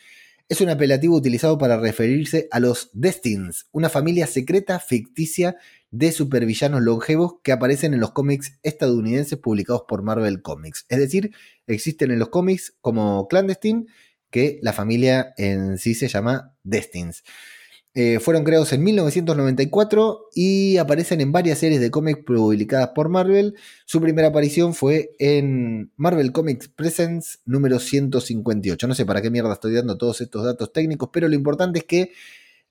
es 0.50 0.60
un 0.60 0.70
apelativo 0.70 1.15
utilizado 1.15 1.58
para 1.58 1.77
referirse 1.77 2.50
a 2.51 2.60
los 2.60 2.89
Destins, 2.93 3.67
una 3.72 3.88
familia 3.88 4.27
secreta 4.27 4.79
ficticia 4.79 5.55
de 5.91 6.12
supervillanos 6.12 6.81
longevos 6.81 7.36
que 7.43 7.51
aparecen 7.51 7.93
en 7.93 8.00
los 8.00 8.12
cómics 8.12 8.57
estadounidenses 8.63 9.38
publicados 9.38 9.83
por 9.88 10.03
Marvel 10.03 10.41
Comics. 10.41 10.86
Es 10.89 11.00
decir, 11.00 11.31
existen 11.67 12.12
en 12.12 12.19
los 12.19 12.29
cómics 12.29 12.74
como 12.81 13.27
clandestine 13.27 13.86
que 14.29 14.60
la 14.62 14.74
familia 14.74 15.33
en 15.38 15.77
sí 15.77 15.93
se 15.93 16.07
llama 16.07 16.55
Destins. 16.63 17.24
Eh, 17.93 18.19
fueron 18.21 18.45
creados 18.45 18.71
en 18.71 18.83
1994 18.83 20.29
y 20.33 20.77
aparecen 20.77 21.19
en 21.19 21.33
varias 21.33 21.60
series 21.60 21.81
de 21.81 21.91
cómics 21.91 22.21
publicadas 22.25 22.91
por 22.95 23.10
Marvel. 23.10 23.55
Su 23.86 24.00
primera 24.00 24.29
aparición 24.29 24.74
fue 24.74 25.12
en 25.19 25.91
Marvel 25.98 26.31
Comics 26.31 26.69
Presents 26.69 27.41
número 27.43 27.79
158. 27.79 28.88
No 28.88 28.95
sé 28.95 29.05
para 29.05 29.21
qué 29.21 29.29
mierda 29.29 29.51
estoy 29.51 29.74
dando 29.74 29.98
todos 29.98 30.21
estos 30.21 30.45
datos 30.45 30.71
técnicos, 30.71 31.10
pero 31.12 31.27
lo 31.27 31.36
importante 31.36 31.79
es 31.79 31.86
que 31.86 32.12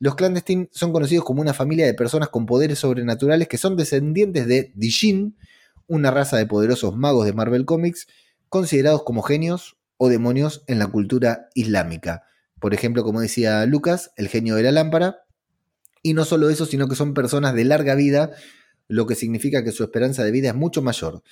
los 0.00 0.14
clandestines 0.14 0.69
son 0.73 0.92
conocidos 0.92 1.26
como 1.26 1.42
una 1.42 1.52
familia 1.52 1.85
de 1.85 1.92
personas 1.92 2.30
con 2.30 2.47
poderes 2.47 2.78
sobrenaturales 2.78 3.49
que 3.49 3.59
son 3.59 3.76
descendientes 3.76 4.47
de 4.47 4.73
Dijin, 4.75 5.37
una 5.87 6.11
raza 6.11 6.38
de 6.38 6.47
poderosos 6.47 6.97
magos 6.97 7.26
de 7.26 7.35
Marvel 7.35 7.66
Comics, 7.66 8.09
considerados 8.49 9.02
como 9.04 9.21
genios 9.21 9.76
o 9.99 10.09
demonios 10.09 10.64
en 10.66 10.78
la 10.78 10.87
cultura 10.87 11.50
islámica. 11.54 12.25
Por 12.59 12.73
ejemplo, 12.73 13.04
como 13.04 13.21
decía 13.21 13.64
Lucas, 13.66 14.12
el 14.16 14.28
genio 14.28 14.57
de 14.57 14.62
la 14.62 14.73
lámpara. 14.73 15.25
Y 16.02 16.14
no 16.14 16.25
solo 16.25 16.49
eso, 16.49 16.64
sino 16.64 16.88
que 16.88 16.97
son 16.97 17.12
personas 17.12 17.54
de 17.54 17.64
larga 17.64 17.95
vida, 17.95 18.30
lo 18.88 19.07
que 19.07 19.14
significa 19.14 19.62
que 19.62 19.73
su 19.73 19.85
esperanza 19.85 20.25
de 20.25 20.30
vida 20.30 20.49
es 20.49 20.54
mucho 20.54 20.80
mayor. 20.80 21.23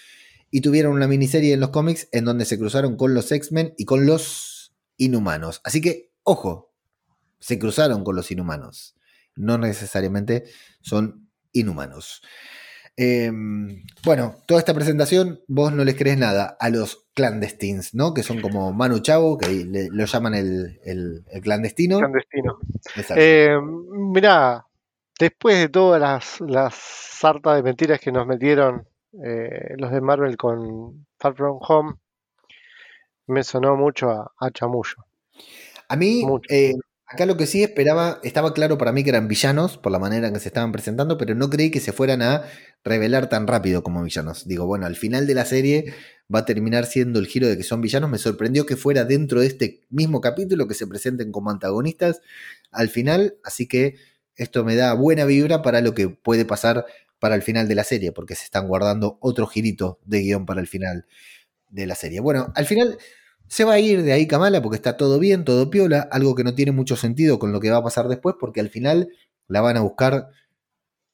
Y 0.51 0.61
tuvieron 0.61 0.93
una 0.93 1.09
miniserie 1.09 1.55
en 1.55 1.61
los 1.61 1.71
cómics 1.71 2.09
en 2.13 2.27
donde 2.27 2.45
se 2.45 2.59
cruzaron 2.59 2.97
con 2.99 3.15
los 3.15 3.33
X-Men 3.33 3.73
y 3.79 3.87
con 3.87 4.05
los 4.05 4.75
inhumanos. 4.99 5.63
Así 5.65 5.81
que, 5.81 6.13
ojo, 6.23 6.68
se 7.41 7.59
cruzaron 7.59 8.05
con 8.05 8.17
los 8.17 8.31
inhumanos. 8.31 8.97
No 9.37 9.59
necesariamente 9.59 10.45
son 10.81 11.29
inhumanos. 11.53 12.23
Em, 13.01 13.85
bueno, 14.05 14.35
toda 14.47 14.59
esta 14.59 14.75
presentación, 14.75 15.41
vos 15.47 15.73
no 15.73 15.85
les 15.85 15.95
crees 15.95 16.19
nada 16.19 16.57
a 16.59 16.69
los 16.69 17.07
clandestines, 17.15 17.95
¿no? 17.95 18.13
Que 18.13 18.25
son 18.25 18.41
como 18.41 18.73
Manu 18.73 18.99
Chavo, 18.99 19.39
que 19.39 19.89
lo 19.93 20.05
llaman 20.05 20.35
el, 20.35 21.25
clandestino. 21.41 21.99
Clandestino. 21.99 22.59
Eh, 23.15 23.57
mirá, 23.63 24.67
después 25.17 25.59
de 25.59 25.69
todas 25.69 26.01
las, 26.01 26.41
las 26.41 26.75
sartas 26.75 27.55
de 27.55 27.63
mentiras 27.63 28.01
que 28.01 28.11
nos 28.11 28.27
metieron 28.27 28.89
eh, 29.25 29.75
los 29.77 29.93
de 29.93 30.01
Marvel 30.01 30.37
con 30.37 31.07
Far 31.21 31.37
From 31.37 31.59
Home, 31.61 31.95
me 33.29 33.45
sonó 33.45 33.77
mucho 33.77 34.11
a, 34.11 34.33
a 34.41 34.51
chamullo. 34.51 35.07
A 35.89 35.95
mí, 35.95 36.25
eh, 36.49 36.75
Acá 37.11 37.25
lo 37.25 37.39
que 37.39 37.47
sí 37.47 37.63
esperaba, 37.63 38.21
estaba 38.23 38.53
claro 38.53 38.77
para 38.77 38.93
mí 38.93 39.03
que 39.03 39.09
eran 39.09 39.29
villanos 39.29 39.79
por 39.79 39.91
la 39.91 39.99
manera 39.99 40.29
en 40.29 40.35
que 40.35 40.41
se 40.41 40.49
estaban 40.49 40.73
presentando, 40.73 41.17
pero 41.17 41.35
no 41.35 41.49
creí 41.49 41.71
que 41.71 41.81
se 41.81 41.93
fueran 41.93 42.21
a 42.21 42.43
revelar 42.85 43.31
tan 43.31 43.47
rápido 43.47 43.83
como 43.83 44.03
villanos. 44.03 44.47
Digo, 44.47 44.67
bueno, 44.67 44.85
al 44.85 44.95
final 44.95 45.27
de 45.27 45.35
la 45.35 45.47
serie 45.47 45.95
va 46.33 46.41
a 46.41 46.45
terminar 46.45 46.85
siendo 46.85 47.19
el 47.19 47.27
giro 47.27 47.49
de 47.49 47.57
que 47.57 47.63
son 47.63 47.81
villanos. 47.81 48.11
Me 48.11 48.19
sorprendió 48.19 48.67
que 48.67 48.77
fuera 48.77 49.05
dentro 49.05 49.41
de 49.41 49.47
este 49.47 49.81
mismo 49.89 50.21
capítulo 50.21 50.69
que 50.69 50.75
se 50.75 50.87
presenten 50.87 51.33
como 51.33 51.51
antagonistas 51.51 52.21
al 52.73 52.91
final, 52.91 53.39
así 53.43 53.67
que 53.67 53.95
esto 54.37 54.63
me 54.63 54.77
da 54.77 54.93
buena 54.93 55.25
vibra 55.25 55.63
para 55.63 55.81
lo 55.81 55.95
que 55.95 56.11
puede 56.11 56.45
pasar 56.45 56.85
para 57.19 57.37
el 57.37 57.43
final 57.43 57.69
de 57.69 57.75
la 57.75 57.85
serie, 57.85 58.13
porque 58.13 58.35
se 58.35 58.45
están 58.45 58.69
guardando 58.69 59.17
otro 59.23 59.47
girito 59.47 59.99
de 60.05 60.21
guion 60.21 60.45
para 60.45 60.61
el 60.61 60.67
final 60.67 61.07
de 61.71 61.87
la 61.87 61.95
serie. 61.95 62.21
Bueno, 62.21 62.53
al 62.55 62.67
final 62.67 62.99
se 63.49 63.65
va 63.65 63.75
a 63.75 63.81
ir 63.81 64.03
de 64.03 64.13
ahí 64.13 64.27
Kamala 64.27 64.63
porque 64.63 64.77
está 64.77 64.97
todo 64.97 65.19
bien, 65.19 65.45
todo 65.45 65.71
piola, 65.71 66.09
algo 66.11 66.35
que 66.35 66.45
no 66.45 66.55
tiene 66.55 66.73
mucho 66.73 66.97
sentido 66.97 67.39
con 67.39 67.53
lo 67.53 67.61
que 67.61 67.71
va 67.71 67.79
a 67.79 67.83
pasar 67.83 68.09
después 68.09 68.37
porque 68.39 68.61
al 68.61 68.69
final 68.69 69.09
la 69.49 69.61
van 69.61 69.77
a 69.77 69.81
buscar 69.81 70.29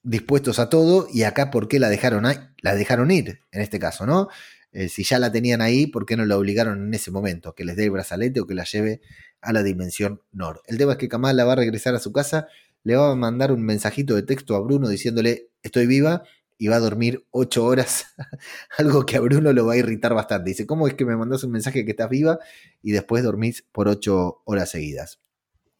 dispuestos 0.03 0.59
a 0.59 0.69
todo 0.69 1.07
y 1.11 1.23
acá 1.23 1.49
por 1.49 1.67
qué 1.67 1.79
la 1.79 1.89
dejaron, 1.89 2.25
ahí? 2.25 2.37
la 2.61 2.75
dejaron 2.75 3.09
ir 3.09 3.39
en 3.51 3.61
este 3.61 3.79
caso, 3.79 4.05
¿no? 4.05 4.27
Eh, 4.71 4.89
si 4.89 5.03
ya 5.03 5.19
la 5.19 5.31
tenían 5.31 5.61
ahí, 5.61 5.87
¿por 5.87 6.05
qué 6.05 6.17
no 6.17 6.25
la 6.25 6.37
obligaron 6.37 6.87
en 6.87 6.93
ese 6.93 7.09
momento? 7.09 7.55
Que 7.55 7.63
les 7.63 7.77
dé 7.77 7.85
el 7.85 7.91
brazalete 7.91 8.41
o 8.41 8.45
que 8.45 8.55
la 8.55 8.65
lleve 8.65 9.01
a 9.41 9.53
la 9.53 9.63
dimensión 9.63 10.21
Nor. 10.33 10.61
El 10.67 10.77
tema 10.77 10.93
es 10.93 10.97
que 10.97 11.07
Kamala 11.07 11.45
va 11.45 11.53
a 11.53 11.55
regresar 11.55 11.95
a 11.95 11.99
su 11.99 12.11
casa, 12.11 12.47
le 12.83 12.97
va 12.97 13.11
a 13.11 13.15
mandar 13.15 13.53
un 13.53 13.63
mensajito 13.63 14.15
de 14.15 14.23
texto 14.23 14.55
a 14.55 14.59
Bruno 14.59 14.89
diciéndole 14.89 15.49
estoy 15.63 15.87
viva 15.87 16.23
y 16.57 16.67
va 16.67 16.77
a 16.77 16.79
dormir 16.79 17.25
ocho 17.31 17.65
horas, 17.65 18.05
algo 18.77 19.05
que 19.05 19.17
a 19.17 19.19
Bruno 19.19 19.53
lo 19.53 19.65
va 19.65 19.73
a 19.73 19.77
irritar 19.77 20.13
bastante. 20.13 20.49
Dice, 20.49 20.65
¿cómo 20.65 20.87
es 20.87 20.93
que 20.93 21.05
me 21.05 21.15
mandas 21.17 21.43
un 21.43 21.51
mensaje 21.51 21.85
que 21.85 21.91
estás 21.91 22.09
viva 22.09 22.39
y 22.81 22.91
después 22.91 23.23
dormís 23.23 23.63
por 23.71 23.87
ocho 23.87 24.41
horas 24.45 24.69
seguidas? 24.69 25.19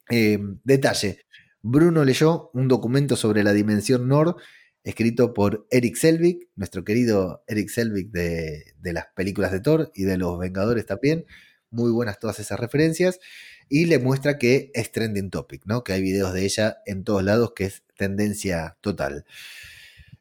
Eh, 0.09 0.39
detalle, 0.63 1.25
Bruno 1.61 2.05
leyó 2.05 2.51
un 2.53 2.67
documento 2.67 3.15
sobre 3.15 3.43
la 3.43 3.53
dimensión 3.53 4.07
Nord 4.07 4.35
escrito 4.83 5.33
por 5.33 5.65
Eric 5.71 5.95
Selvig, 5.95 6.47
nuestro 6.55 6.83
querido 6.83 7.43
Eric 7.47 7.69
Selvig 7.69 8.11
de, 8.11 8.75
de 8.77 8.93
las 8.93 9.07
películas 9.15 9.51
de 9.51 9.59
Thor 9.59 9.91
y 9.95 10.03
de 10.03 10.17
los 10.17 10.37
Vengadores 10.37 10.85
también. 10.85 11.25
Muy 11.71 11.91
buenas 11.91 12.19
todas 12.19 12.39
esas 12.39 12.59
referencias. 12.59 13.19
Y 13.67 13.85
le 13.85 13.97
muestra 13.97 14.37
que 14.37 14.69
es 14.75 14.91
trending 14.91 15.31
topic, 15.31 15.65
¿no? 15.65 15.83
Que 15.83 15.93
hay 15.93 16.01
videos 16.03 16.33
de 16.33 16.45
ella 16.45 16.77
en 16.85 17.03
todos 17.03 17.23
lados, 17.23 17.53
que 17.55 17.65
es 17.65 17.83
tendencia 17.97 18.77
total. 18.81 19.25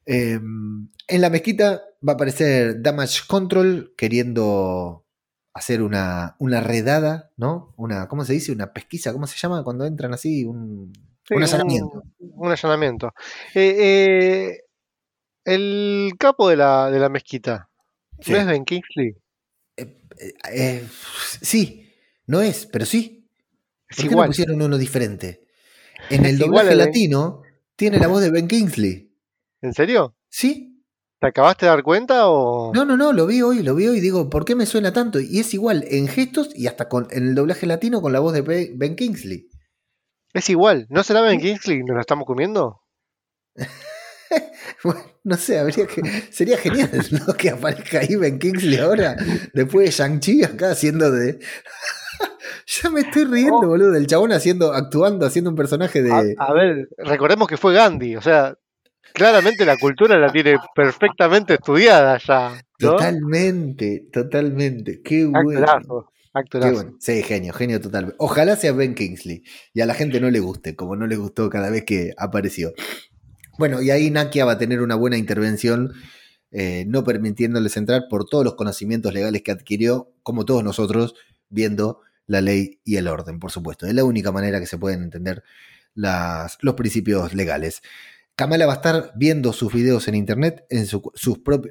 Em, 0.07 0.89
en 1.09 1.21
la 1.21 1.31
mezquita 1.31 1.83
va 2.07 2.13
a 2.13 2.15
aparecer 2.15 2.83
Damage 2.83 3.23
Control 3.27 3.95
queriendo 3.97 5.07
hacer 5.55 5.83
una, 5.83 6.37
una, 6.39 6.61
redada, 6.61 7.31
¿no? 7.37 7.73
Una, 7.77 8.09
¿cómo 8.09 8.25
se 8.25 8.33
dice? 8.33 8.53
Una 8.53 8.73
pesquisa, 8.73 9.13
¿cómo 9.13 9.27
se 9.27 9.39
llama? 9.39 9.63
Cuando 9.63 9.87
entran 9.87 10.13
así, 10.13 10.45
un, 10.45 10.93
allanamiento. 11.31 12.03
Un, 12.19 12.51
allanamiento. 12.51 13.15
Eh, 13.55 13.77
eh, 13.79 14.61
el 15.45 16.13
capo 16.19 16.49
de 16.49 16.57
la, 16.57 16.91
de 16.91 16.99
la 16.99 17.09
mezquita, 17.09 17.71
¿no 18.27 18.37
es 18.37 18.47
Ben 18.47 18.65
Kingsley? 18.65 19.17
Eh, 20.51 20.87
sí, 21.41 21.93
no 22.27 22.41
es, 22.41 22.67
pero 22.67 22.85
sí. 22.85 23.29
¿Por 23.97 24.09
qué 24.09 24.17
pusieron 24.17 24.61
uno 24.61 24.77
diferente? 24.77 25.47
En 26.11 26.27
el 26.27 26.39
doblaje 26.39 26.75
latino 26.75 27.43
tiene 27.77 27.99
la 27.99 28.09
voz 28.09 28.23
de 28.23 28.31
Ben 28.31 28.49
Kingsley. 28.49 29.14
¿En 29.65 29.73
serio? 29.73 30.15
Sí. 30.29 30.85
¿Te 31.19 31.29
acabaste 31.29 31.65
de 31.65 31.71
dar 31.71 31.83
cuenta 31.83 32.29
o.? 32.29 32.71
No, 32.75 32.85
no, 32.85 32.99
no, 32.99 33.15
lo 33.15 33.27
vi 33.27 33.41
hoy, 33.41 33.63
lo 33.63 33.75
vi 33.75 33.87
hoy 33.87 33.97
y 33.97 34.01
digo, 34.03 34.29
¿por 34.29 34.45
qué 34.45 34.55
me 34.55 34.67
suena 34.67 34.93
tanto? 34.93 35.21
Y 35.21 35.41
es 35.41 35.55
igual 35.55 35.87
en 35.89 36.07
gestos 36.07 36.51
y 36.55 36.67
hasta 36.67 36.87
con, 36.91 37.09
en 37.11 37.29
el 37.29 37.35
doblaje 37.35 37.65
latino 37.65 38.03
con 38.03 38.13
la 38.13 38.21
voz 38.21 38.35
de 38.35 38.43
Ben 38.77 38.95
Kingsley. 38.95 39.49
Es 40.35 40.51
igual, 40.51 40.87
¿no 40.91 41.03
será 41.03 41.23
Ben 41.23 41.41
Kingsley? 41.41 41.83
¿Nos 41.83 41.95
lo 41.95 42.01
estamos 42.03 42.27
comiendo? 42.27 42.83
bueno, 44.85 45.01
no 45.23 45.37
sé, 45.39 45.59
habría 45.59 45.87
que. 45.87 46.03
Sería 46.31 46.59
genial 46.59 46.91
¿no? 47.27 47.33
que 47.33 47.49
aparezca 47.49 48.01
ahí 48.01 48.17
Ben 48.17 48.39
Kingsley 48.39 48.77
ahora, 48.77 49.17
después 49.55 49.87
de 49.87 49.93
Shang-Chi 49.93 50.45
acá 50.45 50.73
haciendo 50.73 51.11
de. 51.11 51.39
ya 52.67 52.91
me 52.91 53.01
estoy 53.01 53.25
riendo, 53.25 53.61
oh. 53.61 53.67
boludo, 53.69 53.93
del 53.93 54.07
chabón 54.07 54.33
haciendo, 54.33 54.75
actuando, 54.75 55.25
haciendo 55.25 55.49
un 55.49 55.57
personaje 55.57 56.03
de. 56.03 56.35
a, 56.39 56.53
ver, 56.53 56.91
recordemos 56.99 57.49
que 57.49 57.57
fue 57.57 57.73
Gandhi, 57.73 58.17
o 58.17 58.21
sea, 58.21 58.59
claramente 59.15 59.65
la 59.65 59.79
cultura 59.79 60.19
la 60.19 60.31
tiene 60.31 60.57
perfectamente 60.75 61.55
estudiada 61.55 62.19
ya. 62.19 62.61
Totalmente, 62.79 64.09
totalmente. 64.13 65.01
Qué 65.03 65.25
bueno. 65.25 66.11
Actorazo. 66.37 66.97
Sí, 66.99 67.23
genio, 67.23 67.53
genio 67.53 67.81
total. 67.81 68.17
Ojalá 68.19 68.57
sea 68.57 68.73
Ben 68.73 68.97
Kingsley 68.97 69.45
y 69.73 69.81
a 69.81 69.87
la 69.87 69.95
gente 69.95 70.21
no 70.21 70.31
le 70.31 70.41
guste, 70.41 70.75
como 70.75 70.97
no 70.97 71.07
le 71.07 71.17
gustó 71.17 71.49
cada 71.49 71.71
vez 71.71 71.85
que 71.85 72.13
apareció. 72.19 72.75
Bueno, 73.57 73.81
y 73.81 73.93
ahí 73.93 74.11
Nakia 74.11 74.45
va 74.45 74.53
a 74.53 74.59
tener 74.59 74.81
una 74.81 74.97
buena 74.97 75.17
intervención, 75.17 75.93
eh, 76.51 76.85
no 76.89 77.05
permitiéndoles 77.05 77.77
entrar 77.77 78.07
por 78.11 78.25
todos 78.25 78.45
los 78.45 78.57
conocimientos 78.57 79.15
legales 79.15 79.43
que 79.43 79.53
adquirió, 79.53 80.11
como 80.25 80.45
todos 80.45 80.65
nosotros, 80.65 81.15
viendo 81.51 82.01
la 82.27 82.41
ley 82.41 82.81
y 82.85 82.97
el 82.97 83.07
orden, 83.07 83.39
por 83.39 83.53
supuesto. 83.53 83.87
Es 83.87 83.95
la 83.95 84.03
única 84.03 84.33
manera 84.33 84.59
que 84.59 84.67
se 84.67 84.77
pueden 84.77 85.05
entender 85.05 85.45
las, 85.95 86.59
los 86.63 86.75
principios 86.75 87.33
legales. 87.33 87.81
Kamala 88.37 88.67
va 88.67 88.73
a 88.73 88.77
estar 88.77 89.13
viendo 89.15 89.53
sus 89.53 89.73
videos 89.73 90.09
en 90.09 90.17
internet, 90.17 90.67
en 90.69 90.87
sus 90.87 91.03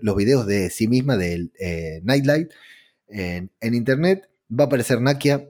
los 0.02 0.16
videos 0.16 0.48
de 0.48 0.70
sí 0.70 0.88
misma, 0.88 1.18
del 1.18 1.52
eh, 1.60 2.00
Nightlight, 2.04 2.52
en, 3.10 3.50
internet. 3.62 4.30
Va 4.50 4.66
a 4.66 4.68
aparecer 4.68 5.02
Nakia, 5.02 5.50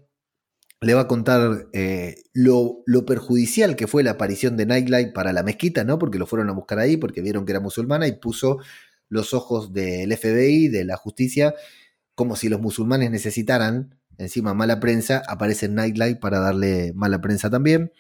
le 0.82 0.94
va 0.96 1.02
a 1.02 1.08
contar 1.08 1.68
eh, 1.74 2.24
lo, 2.34 2.82
lo, 2.88 3.06
perjudicial 3.06 3.76
que 3.76 3.86
fue 3.86 4.02
la 4.02 4.12
aparición 4.12 4.58
de 4.58 4.66
Nightlight 4.66 5.14
para 5.14 5.34
la 5.34 5.44
mezquita, 5.44 5.84
¿no? 5.84 6.00
Porque 6.00 6.18
lo 6.18 6.26
fueron 6.26 6.50
a 6.50 6.54
buscar 6.54 6.80
ahí, 6.80 6.98
porque 6.98 7.22
vieron 7.22 7.46
que 7.46 7.52
era 7.52 7.60
musulmana 7.60 8.08
y 8.08 8.14
puso 8.14 8.58
los 9.08 9.36
ojos 9.36 9.72
del 9.72 10.18
FBI, 10.18 10.70
de 10.70 10.84
la 10.84 10.98
justicia, 10.98 11.54
como 12.16 12.36
si 12.36 12.50
los 12.50 12.60
musulmanes 12.60 13.12
necesitaran 13.12 14.00
encima 14.18 14.56
mala 14.56 14.80
prensa, 14.80 15.22
aparece 15.28 15.70
Nightlight 15.70 16.20
para 16.20 16.40
darle 16.40 16.92
mala 16.96 17.22
prensa 17.22 17.52
también 17.52 17.92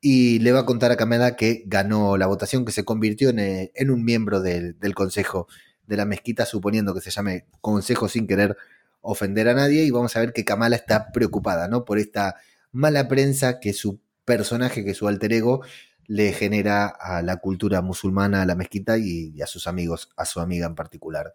y 0.00 0.38
le 0.40 0.52
va 0.52 0.60
a 0.60 0.66
contar 0.66 0.90
a 0.90 0.96
Kamala 0.96 1.36
que 1.36 1.62
ganó 1.66 2.16
la 2.16 2.26
votación, 2.26 2.64
que 2.64 2.72
se 2.72 2.84
convirtió 2.84 3.30
en, 3.30 3.38
eh, 3.38 3.72
un 3.88 4.04
miembro 4.04 4.40
del, 4.40 4.76
consejo 4.94 5.48
de 5.86 5.96
la 5.96 6.04
mezquita, 6.04 6.46
suponiendo 6.46 6.94
que 6.94 7.00
se 7.00 7.10
llame 7.10 7.46
consejo 7.60 8.08
sin 8.08 8.26
querer 8.26 8.56
ofender 9.00 9.48
a 9.48 9.54
nadie, 9.54 9.84
y 9.84 9.90
vamos 9.90 10.14
a 10.16 10.20
ver 10.20 10.32
que 10.32 10.44
Kamala 10.44 10.76
está 10.76 11.10
preocupada, 11.12 11.68
¿no? 11.68 11.84
Por 11.84 11.98
esta 11.98 12.36
mala 12.72 13.08
prensa 13.08 13.60
que 13.60 13.72
su 13.72 14.00
personaje, 14.24 14.84
que 14.84 14.94
su 14.94 15.08
alter 15.08 15.32
ego, 15.32 15.62
le 16.06 16.32
genera 16.32 16.86
a 16.86 17.22
la 17.22 17.36
cultura 17.36 17.82
musulmana, 17.82 18.42
a 18.42 18.46
la 18.46 18.54
mezquita 18.54 18.96
y, 18.98 19.40
a 19.42 19.46
sus 19.46 19.66
amigos, 19.66 20.10
a 20.16 20.24
su 20.24 20.40
amiga 20.40 20.66
en 20.66 20.74
particular. 20.74 21.32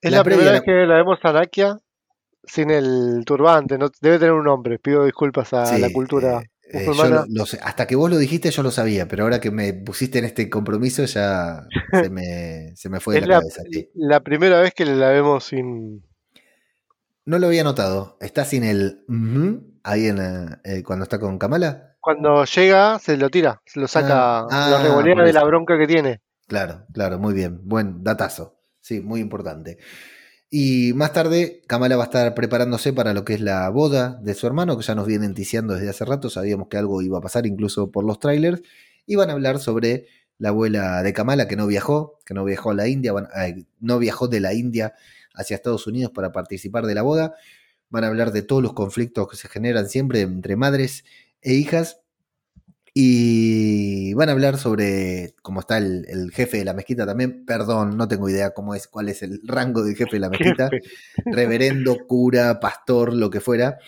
Es 0.00 0.10
la, 0.10 0.24
primera 0.24 0.52
vez 0.52 0.62
que 0.62 0.84
la 0.86 0.96
vemos 0.96 1.18
a 1.22 1.32
Nakia 1.32 1.78
sin 2.42 2.70
el 2.70 3.22
turbante, 3.24 3.78
no 3.78 3.90
debe 4.00 4.18
tener 4.18 4.32
un 4.32 4.44
nombre, 4.44 4.78
pido 4.78 5.04
disculpas 5.04 5.52
a 5.54 5.78
la 5.78 5.90
cultura. 5.90 6.40
Eh, 6.40 6.50
eh, 6.72 6.86
hasta 7.62 7.86
que 7.86 7.96
vos 7.96 8.10
lo 8.10 8.16
dijiste 8.16 8.50
yo 8.50 8.62
lo 8.62 8.70
sabía, 8.70 9.06
pero 9.06 9.24
ahora 9.24 9.40
que 9.40 9.50
me 9.50 9.72
pusiste 9.72 10.18
en 10.18 10.24
este 10.24 10.48
compromiso 10.48 11.04
ya 11.04 11.66
se 11.92 12.10
me, 12.10 12.74
se 12.76 12.88
me 12.88 13.00
fue 13.00 13.20
de 13.20 13.26
la, 13.26 13.40
cabeza. 13.40 13.62
La 13.94 14.20
primera 14.20 14.60
vez 14.60 14.74
que 14.74 14.84
la 14.84 15.10
vemos 15.10 15.44
sin... 15.44 16.04
No 17.26 17.38
lo 17.38 17.46
había 17.46 17.64
notado. 17.64 18.18
¿Está 18.20 18.44
sin 18.44 18.64
el 18.64 19.04
ahí 19.82 20.06
en 20.06 20.18
eh, 20.64 20.82
cuando 20.82 21.04
está 21.04 21.18
con 21.18 21.38
Kamala? 21.38 21.96
Cuando 22.00 22.44
llega 22.44 22.98
se 22.98 23.16
lo 23.16 23.30
tira, 23.30 23.62
se 23.64 23.80
lo 23.80 23.88
saca, 23.88 24.40
ah, 24.40 24.68
lo 24.70 24.76
ah, 24.76 24.82
revolea 24.82 25.22
de 25.22 25.32
la 25.32 25.44
bronca 25.44 25.78
que 25.78 25.86
tiene. 25.86 26.20
Claro, 26.46 26.84
claro, 26.92 27.18
muy 27.18 27.32
bien. 27.32 27.60
Buen 27.62 28.04
datazo. 28.04 28.58
Sí, 28.80 29.00
muy 29.00 29.20
importante. 29.20 29.78
Y 30.56 30.92
más 30.92 31.12
tarde, 31.12 31.62
Kamala 31.66 31.96
va 31.96 32.04
a 32.04 32.06
estar 32.06 32.32
preparándose 32.32 32.92
para 32.92 33.12
lo 33.12 33.24
que 33.24 33.34
es 33.34 33.40
la 33.40 33.68
boda 33.70 34.20
de 34.22 34.34
su 34.34 34.46
hermano, 34.46 34.78
que 34.78 34.84
ya 34.84 34.94
nos 34.94 35.04
vienen 35.08 35.34
ticiando 35.34 35.74
desde 35.74 35.90
hace 35.90 36.04
rato, 36.04 36.30
sabíamos 36.30 36.68
que 36.68 36.76
algo 36.76 37.02
iba 37.02 37.18
a 37.18 37.20
pasar 37.20 37.44
incluso 37.44 37.90
por 37.90 38.04
los 38.04 38.20
trailers, 38.20 38.62
y 39.04 39.16
van 39.16 39.30
a 39.30 39.32
hablar 39.32 39.58
sobre 39.58 40.06
la 40.38 40.50
abuela 40.50 41.02
de 41.02 41.12
Kamala 41.12 41.48
que 41.48 41.56
no 41.56 41.66
viajó, 41.66 42.20
que 42.24 42.34
no 42.34 42.44
viajó 42.44 42.70
a 42.70 42.74
la 42.74 42.86
India, 42.86 43.12
no 43.80 43.98
viajó 43.98 44.28
de 44.28 44.38
la 44.38 44.54
India 44.54 44.94
hacia 45.34 45.56
Estados 45.56 45.88
Unidos 45.88 46.12
para 46.14 46.30
participar 46.30 46.86
de 46.86 46.94
la 46.94 47.02
boda. 47.02 47.34
Van 47.90 48.04
a 48.04 48.06
hablar 48.06 48.30
de 48.30 48.42
todos 48.42 48.62
los 48.62 48.74
conflictos 48.74 49.28
que 49.28 49.36
se 49.36 49.48
generan 49.48 49.88
siempre 49.88 50.20
entre 50.20 50.54
madres 50.54 51.04
e 51.42 51.54
hijas 51.54 51.98
y 52.96 54.14
van 54.14 54.28
a 54.28 54.32
hablar 54.32 54.56
sobre 54.56 55.34
cómo 55.42 55.58
está 55.58 55.78
el, 55.78 56.30
jefe 56.32 56.58
de 56.58 56.64
la 56.64 56.74
mezquita 56.74 57.04
también. 57.04 57.44
Perdón, 57.44 57.96
no 57.96 58.06
tengo 58.06 58.28
idea 58.28 58.54
cómo 58.54 58.76
es, 58.76 58.86
cuál 58.86 59.08
es 59.08 59.22
el 59.24 59.40
rango 59.42 59.82
del 59.82 59.96
jefe 59.96 60.12
de 60.12 60.20
la 60.20 60.30
mezquita. 60.30 60.70
Reverendo, 61.26 62.06
cura, 62.06 62.60
pastor, 62.60 63.12
lo 63.12 63.30
que 63.30 63.40
fuera. 63.40 63.78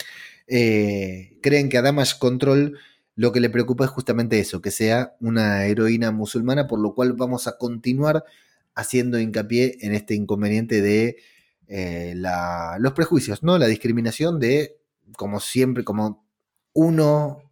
Eh, 0.49 1.39
creen 1.41 1.69
que 1.69 1.79
a 1.79 1.83
Damage 1.83 2.19
Control 2.19 2.77
lo 3.15 3.33
que 3.33 3.41
le 3.41 3.49
preocupa 3.49 3.85
es 3.85 3.91
justamente 3.91 4.41
eso, 4.41 4.61
que 4.61 4.73
sea 4.73 5.17
una 5.21 5.65
heroína 5.67 6.11
musulmana, 6.11 6.67
por 6.67 6.81
lo 6.81 6.95
cual 6.95 7.13
vamos 7.13 7.47
a 7.47 7.57
continuar 7.57 8.25
haciendo 8.75 9.21
hincapié 9.21 9.79
en 9.81 9.95
este 9.95 10.15
inconveniente 10.15 10.83
de 10.83 11.17
eh, 11.69 12.15
los 12.79 12.93
prejuicios, 12.93 13.43
¿no? 13.45 13.57
La 13.57 13.67
discriminación 13.69 14.41
de, 14.41 14.81
como 15.17 15.39
siempre, 15.41 15.85
como 15.85 16.27
uno 16.75 17.46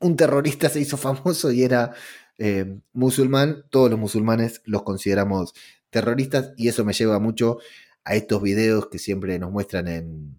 un 0.00 0.16
terrorista 0.16 0.68
se 0.68 0.80
hizo 0.80 0.96
famoso 0.96 1.52
y 1.52 1.62
era 1.62 1.92
eh, 2.38 2.78
musulmán, 2.92 3.64
todos 3.70 3.90
los 3.90 3.98
musulmanes 3.98 4.62
los 4.64 4.82
consideramos 4.82 5.54
terroristas 5.90 6.52
y 6.56 6.68
eso 6.68 6.84
me 6.84 6.92
lleva 6.92 7.18
mucho 7.18 7.58
a 8.04 8.14
estos 8.14 8.42
videos 8.42 8.88
que 8.88 8.98
siempre 8.98 9.38
nos 9.38 9.50
muestran 9.50 9.88
en, 9.88 10.38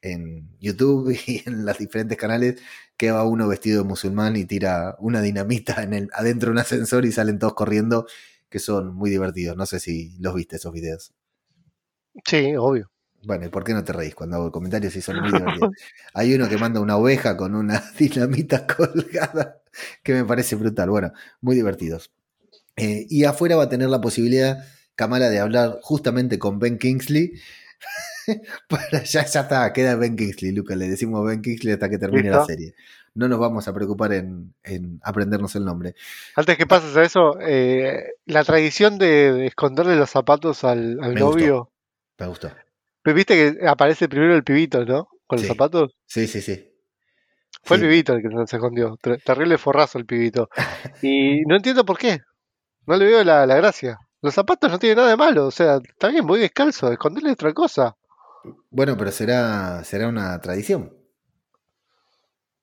en 0.00 0.48
YouTube 0.60 1.10
y 1.26 1.42
en 1.46 1.64
los 1.66 1.78
diferentes 1.78 2.16
canales 2.16 2.60
que 2.96 3.10
va 3.10 3.24
uno 3.24 3.48
vestido 3.48 3.82
de 3.82 3.88
musulmán 3.88 4.36
y 4.36 4.44
tira 4.44 4.96
una 5.00 5.20
dinamita 5.20 5.82
en 5.82 5.94
el, 5.94 6.10
adentro 6.12 6.48
de 6.48 6.52
un 6.52 6.58
ascensor 6.58 7.04
y 7.04 7.12
salen 7.12 7.38
todos 7.38 7.54
corriendo, 7.54 8.06
que 8.48 8.60
son 8.60 8.94
muy 8.94 9.10
divertidos. 9.10 9.56
No 9.56 9.66
sé 9.66 9.80
si 9.80 10.16
los 10.20 10.34
viste 10.34 10.56
esos 10.56 10.72
videos. 10.72 11.12
Sí, 12.24 12.54
obvio. 12.56 12.93
Bueno, 13.26 13.46
¿y 13.46 13.48
por 13.48 13.64
qué 13.64 13.72
no 13.72 13.84
te 13.84 13.92
reís 13.92 14.14
cuando 14.14 14.36
hago 14.36 14.52
comentarios 14.52 14.94
y 14.96 15.00
son 15.00 15.20
muy 15.20 15.32
divertidos? 15.32 15.70
Hay 16.14 16.34
uno 16.34 16.48
que 16.48 16.58
manda 16.58 16.80
una 16.80 16.96
oveja 16.96 17.36
con 17.36 17.54
una 17.54 17.82
dinamita 17.98 18.66
colgada 18.66 19.60
que 20.02 20.12
me 20.14 20.24
parece 20.24 20.56
brutal. 20.56 20.90
Bueno, 20.90 21.12
muy 21.40 21.56
divertidos. 21.56 22.12
Eh, 22.76 23.06
y 23.08 23.24
afuera 23.24 23.56
va 23.56 23.64
a 23.64 23.68
tener 23.68 23.88
la 23.88 24.00
posibilidad, 24.00 24.64
Kamala, 24.96 25.30
de 25.30 25.38
hablar 25.38 25.78
justamente 25.82 26.38
con 26.38 26.58
Ben 26.58 26.78
Kingsley. 26.78 27.32
Para, 28.68 29.04
ya, 29.04 29.24
ya 29.24 29.40
está, 29.40 29.72
queda 29.72 29.96
Ben 29.96 30.16
Kingsley, 30.16 30.52
Luca. 30.52 30.74
Le 30.74 30.88
decimos 30.88 31.24
Ben 31.26 31.42
Kingsley 31.42 31.74
hasta 31.74 31.88
que 31.88 31.98
termine 31.98 32.30
la 32.30 32.44
serie. 32.44 32.74
No 33.14 33.28
nos 33.28 33.38
vamos 33.38 33.68
a 33.68 33.72
preocupar 33.72 34.12
en, 34.12 34.54
aprendernos 35.02 35.54
el 35.54 35.64
nombre. 35.64 35.94
Antes 36.34 36.56
que 36.56 36.66
pases 36.66 36.96
a 36.96 37.04
eso, 37.04 37.38
eh, 37.40 38.14
la 38.26 38.42
tradición 38.42 38.98
de, 38.98 39.46
esconderle 39.46 39.94
los 39.94 40.10
zapatos 40.10 40.64
al, 40.64 40.96
novio. 40.96 41.70
Me 42.18 42.26
gustó. 42.26 42.50
Pero 43.04 43.16
viste 43.16 43.34
que 43.34 43.68
aparece 43.68 44.08
primero 44.08 44.34
el 44.34 44.42
pibito, 44.42 44.82
¿no? 44.86 45.08
Con 45.26 45.38
los 45.38 45.46
zapatos. 45.46 45.94
Sí, 46.06 46.26
sí, 46.26 46.40
sí. 46.40 46.70
Fue 47.62 47.76
el 47.76 47.82
pibito 47.82 48.14
el 48.14 48.22
que 48.22 48.28
se 48.46 48.56
escondió. 48.56 48.96
Terrible 49.22 49.58
forrazo 49.58 49.98
el 49.98 50.06
pibito. 50.06 50.48
Y 51.02 51.42
no 51.42 51.56
entiendo 51.56 51.84
por 51.84 51.98
qué. 51.98 52.20
No 52.86 52.96
le 52.96 53.04
veo 53.04 53.22
la, 53.22 53.44
gracia. 53.44 53.98
Los 54.22 54.32
zapatos 54.32 54.70
no 54.70 54.78
tienen 54.78 54.96
nada 54.96 55.10
de 55.10 55.18
malo. 55.18 55.46
O 55.46 55.50
sea, 55.50 55.80
está 55.86 56.08
bien, 56.08 56.26
voy 56.26 56.40
descalzo. 56.40 56.90
Esconderle 56.90 57.32
otra 57.32 57.52
cosa. 57.52 57.94
Bueno, 58.70 58.96
pero 58.96 59.12
será, 59.12 59.84
será 59.84 60.08
una 60.08 60.40
tradición. 60.40 60.96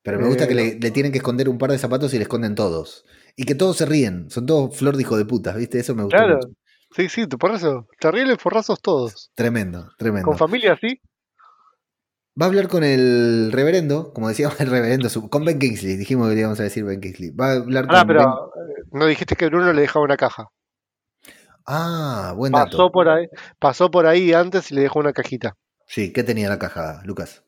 Pero 0.01 0.19
me 0.19 0.27
gusta 0.27 0.47
que 0.47 0.55
le, 0.55 0.79
le, 0.79 0.89
tienen 0.89 1.11
que 1.11 1.19
esconder 1.19 1.49
un 1.49 1.59
par 1.59 1.69
de 1.69 1.77
zapatos 1.77 2.11
y 2.15 2.17
le 2.17 2.23
esconden 2.23 2.55
todos. 2.55 3.05
Y 3.35 3.43
que 3.43 3.53
todos 3.53 3.77
se 3.77 3.85
ríen. 3.85 4.31
Son 4.31 4.47
todos 4.47 4.75
flor 4.75 4.95
de 4.95 5.03
hijo 5.03 5.17
de 5.17 5.25
puta, 5.25 5.53
¿viste? 5.53 5.79
Eso 5.79 5.93
me 5.93 6.01
gusta. 6.01 6.17
Claro. 6.17 6.35
Mucho. 6.37 6.49
Sí, 6.91 7.09
sí, 7.09 7.25
por 7.27 7.51
eso. 7.51 7.87
Terribles 7.99 8.37
forrazos 8.39 8.81
todos. 8.81 9.31
Tremendo, 9.33 9.91
tremendo. 9.97 10.25
Con 10.25 10.37
familia, 10.37 10.77
sí. 10.79 10.99
Va 12.39 12.45
a 12.45 12.49
hablar 12.49 12.67
con 12.67 12.83
el 12.83 13.51
reverendo, 13.51 14.13
como 14.13 14.29
decíamos 14.29 14.59
el 14.61 14.67
reverendo, 14.69 15.09
con 15.29 15.45
Ben 15.45 15.59
Kingsley. 15.59 15.97
Dijimos 15.97 16.29
que 16.29 16.39
íbamos 16.39 16.59
a 16.59 16.63
decir 16.63 16.83
Ben 16.83 17.01
Kingsley. 17.01 17.31
Va 17.31 17.51
a 17.51 17.55
hablar 17.55 17.85
ah, 17.89 18.03
pero 18.05 18.51
eh, 18.55 18.83
no 18.91 19.05
dijiste 19.05 19.35
que 19.35 19.47
Bruno 19.47 19.71
le 19.73 19.81
dejaba 19.81 20.05
una 20.05 20.17
caja. 20.17 20.49
Ah, 21.65 22.33
buen 22.35 22.51
dato. 22.51 22.71
Pasó 22.71 22.91
por 22.91 23.09
ahí, 23.09 23.27
pasó 23.59 23.91
por 23.91 24.05
ahí 24.05 24.33
antes 24.33 24.71
y 24.71 24.75
le 24.75 24.81
dejó 24.81 24.99
una 24.99 25.13
cajita. 25.13 25.55
Sí, 25.85 26.11
¿qué 26.11 26.23
tenía 26.23 26.49
la 26.49 26.59
caja, 26.59 27.01
Lucas? 27.05 27.43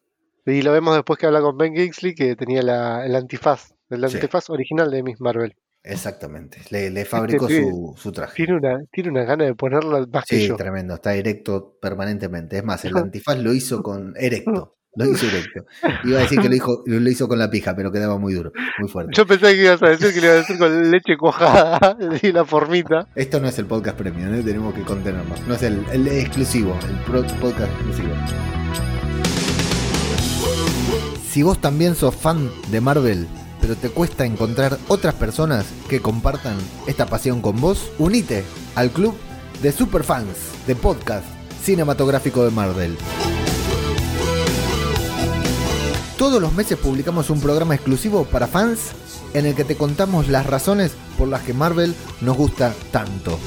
Y 0.45 0.61
lo 0.61 0.71
vemos 0.71 0.95
después 0.95 1.17
que 1.17 1.25
habla 1.25 1.41
con 1.41 1.57
Ben 1.57 1.73
Kingsley, 1.73 2.13
que 2.13 2.35
tenía 2.35 2.59
el 2.59 3.15
antifaz, 3.15 3.73
el 3.89 4.03
antifaz 4.03 4.49
original 4.49 4.91
de 4.91 5.01
Miss 5.01 5.21
Marvel. 5.21 5.55
Exactamente, 5.85 6.59
le, 6.69 6.89
le 6.89 7.03
fabricó 7.03 7.47
su, 7.49 8.11
traje. 8.13 8.35
Tiene 8.37 8.55
una, 8.55 8.79
tiene 8.89 9.09
una 9.09 9.25
gana 9.25 9.43
de 9.43 9.53
ponerlo 9.53 10.07
más 10.07 10.23
sí, 10.25 10.49
tremendo, 10.57 10.93
está 10.93 11.13
erecto 11.13 11.77
permanentemente. 11.81 12.57
Es 12.57 12.63
más, 12.63 12.85
el 12.85 12.95
antifaz 12.95 13.37
lo 13.37 13.53
hizo 13.53 13.83
con 13.83 14.13
erecto. 14.17 14.77
Lo 14.95 15.05
hizo 15.05 15.25
erecto. 15.25 15.65
Iba 16.03 16.19
a 16.19 16.21
decir 16.21 16.39
que 16.39 16.49
lo 16.49 16.55
hizo, 16.55 16.83
lo 16.85 17.09
hizo 17.09 17.27
con 17.27 17.39
la 17.39 17.49
pija, 17.49 17.75
pero 17.75 17.91
quedaba 17.91 18.19
muy 18.19 18.35
duro, 18.35 18.51
muy 18.77 18.87
fuerte. 18.87 19.11
Yo 19.15 19.25
pensé 19.25 19.55
que 19.55 19.63
ibas 19.63 19.81
a 19.81 19.89
decir 19.89 20.13
que 20.13 20.21
lo 20.21 20.27
iba 20.27 20.33
a 20.35 20.37
decir 20.37 20.59
con 20.59 20.91
leche 20.91 21.17
cuajada 21.17 21.97
y 22.21 22.31
la 22.31 22.45
formita. 22.45 23.07
Esto 23.15 23.39
no 23.39 23.47
es 23.47 23.57
el 23.57 23.65
podcast 23.65 23.97
premium, 23.97 24.35
¿eh? 24.35 24.43
tenemos 24.43 24.71
que 24.75 24.83
contenernos. 24.83 25.47
No 25.47 25.55
es 25.55 25.63
el, 25.63 25.83
el 25.91 26.07
exclusivo, 26.09 26.77
el 26.87 27.15
podcast 27.39 27.71
exclusivo. 27.71 28.13
Si 31.27 31.41
vos 31.41 31.59
también 31.59 31.95
sos 31.95 32.15
fan 32.15 32.51
de 32.69 32.79
Marvel, 32.79 33.27
pero 33.63 33.77
te 33.77 33.89
cuesta 33.89 34.25
encontrar 34.25 34.77
otras 34.89 35.13
personas 35.13 35.65
que 35.87 36.01
compartan 36.01 36.57
esta 36.85 37.05
pasión 37.05 37.41
con 37.41 37.61
vos, 37.61 37.91
unite 37.97 38.43
al 38.75 38.91
club 38.91 39.15
de 39.61 39.71
superfans 39.71 40.35
de 40.67 40.75
podcast 40.75 41.23
cinematográfico 41.63 42.43
de 42.43 42.51
Marvel. 42.51 42.97
Todos 46.17 46.41
los 46.41 46.51
meses 46.51 46.77
publicamos 46.77 47.29
un 47.29 47.39
programa 47.39 47.73
exclusivo 47.73 48.25
para 48.25 48.47
fans 48.47 48.91
en 49.33 49.45
el 49.45 49.55
que 49.55 49.63
te 49.63 49.77
contamos 49.77 50.27
las 50.27 50.45
razones 50.45 50.91
por 51.17 51.29
las 51.29 51.43
que 51.43 51.53
Marvel 51.53 51.95
nos 52.19 52.35
gusta 52.35 52.73
tanto. 52.91 53.39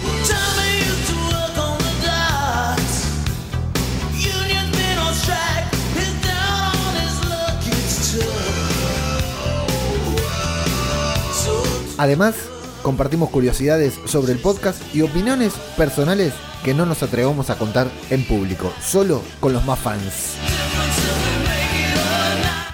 Además, 11.98 12.34
compartimos 12.82 13.30
curiosidades 13.30 13.94
sobre 14.04 14.32
el 14.32 14.38
podcast 14.38 14.80
y 14.94 15.02
opiniones 15.02 15.54
personales 15.76 16.34
que 16.62 16.74
no 16.74 16.84
nos 16.84 17.02
atrevamos 17.02 17.48
a 17.48 17.56
contar 17.56 17.88
en 18.10 18.24
público, 18.24 18.72
solo 18.82 19.22
con 19.40 19.52
los 19.52 19.64
más 19.64 19.78
fans. 19.78 20.34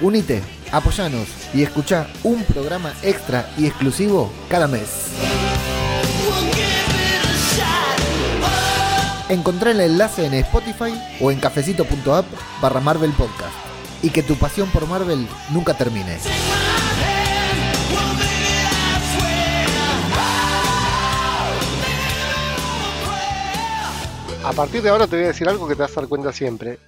Unite, 0.00 0.42
apoyanos 0.72 1.28
y 1.54 1.62
escucha 1.62 2.08
un 2.24 2.42
programa 2.44 2.92
extra 3.02 3.48
y 3.56 3.66
exclusivo 3.66 4.32
cada 4.48 4.66
mes. 4.66 4.88
Encontrá 9.28 9.70
el 9.70 9.80
enlace 9.80 10.26
en 10.26 10.34
Spotify 10.34 11.00
o 11.20 11.30
en 11.30 11.38
cafecito.app 11.38 12.26
barra 12.60 12.80
Marvel 12.80 13.12
Podcast. 13.12 13.54
Y 14.02 14.10
que 14.10 14.22
tu 14.22 14.34
pasión 14.34 14.68
por 14.70 14.88
Marvel 14.88 15.28
nunca 15.52 15.74
termine. 15.74 16.18
A 24.44 24.52
partir 24.52 24.82
de 24.82 24.88
ahora 24.90 25.06
te 25.06 25.16
voy 25.16 25.24
a 25.24 25.28
decir 25.28 25.48
algo 25.48 25.68
que 25.68 25.74
te 25.76 25.82
vas 25.82 25.96
a 25.96 26.00
dar 26.00 26.08
cuenta 26.08 26.32
siempre. 26.32 26.78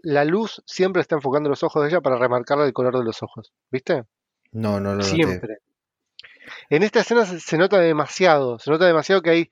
La 0.00 0.24
luz 0.24 0.62
siempre 0.66 1.00
está 1.02 1.16
enfocando 1.16 1.48
los 1.48 1.62
ojos 1.62 1.82
de 1.82 1.88
ella 1.88 2.00
para 2.00 2.16
remarcarle 2.18 2.64
el 2.66 2.72
color 2.72 2.96
de 2.98 3.04
los 3.04 3.22
ojos. 3.22 3.52
¿Viste? 3.70 4.04
No, 4.52 4.78
no 4.80 4.90
lo 4.94 4.96
noté. 4.98 5.08
Siempre. 5.08 5.58
En 6.70 6.82
esta 6.82 7.00
escena 7.00 7.24
se, 7.26 7.40
se 7.40 7.58
nota 7.58 7.78
demasiado. 7.78 8.58
Se 8.58 8.70
nota 8.70 8.86
demasiado 8.86 9.22
que 9.22 9.30
hay. 9.30 9.50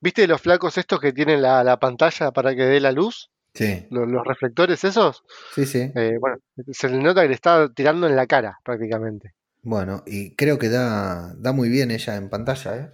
¿Viste 0.00 0.26
los 0.26 0.40
flacos 0.40 0.78
estos 0.78 1.00
que 1.00 1.12
tienen 1.12 1.42
la, 1.42 1.62
la 1.64 1.78
pantalla 1.78 2.30
para 2.32 2.54
que 2.54 2.62
dé 2.64 2.80
la 2.80 2.92
luz? 2.92 3.30
Sí, 3.54 3.86
Los, 3.90 4.08
los 4.08 4.24
reflectores 4.26 4.82
esos. 4.84 5.24
sí, 5.54 5.66
sí. 5.66 5.92
Eh, 5.94 6.16
bueno, 6.20 6.36
se 6.70 6.88
le 6.88 6.98
nota 6.98 7.22
que 7.22 7.28
le 7.28 7.34
está 7.34 7.68
tirando 7.72 8.06
en 8.06 8.16
la 8.16 8.26
cara 8.26 8.58
prácticamente. 8.64 9.34
Bueno, 9.62 10.02
y 10.06 10.34
creo 10.34 10.58
que 10.58 10.68
da, 10.68 11.34
da 11.36 11.52
muy 11.52 11.68
bien 11.68 11.90
ella 11.90 12.16
en 12.16 12.28
pantalla, 12.30 12.76
¿eh? 12.76 12.90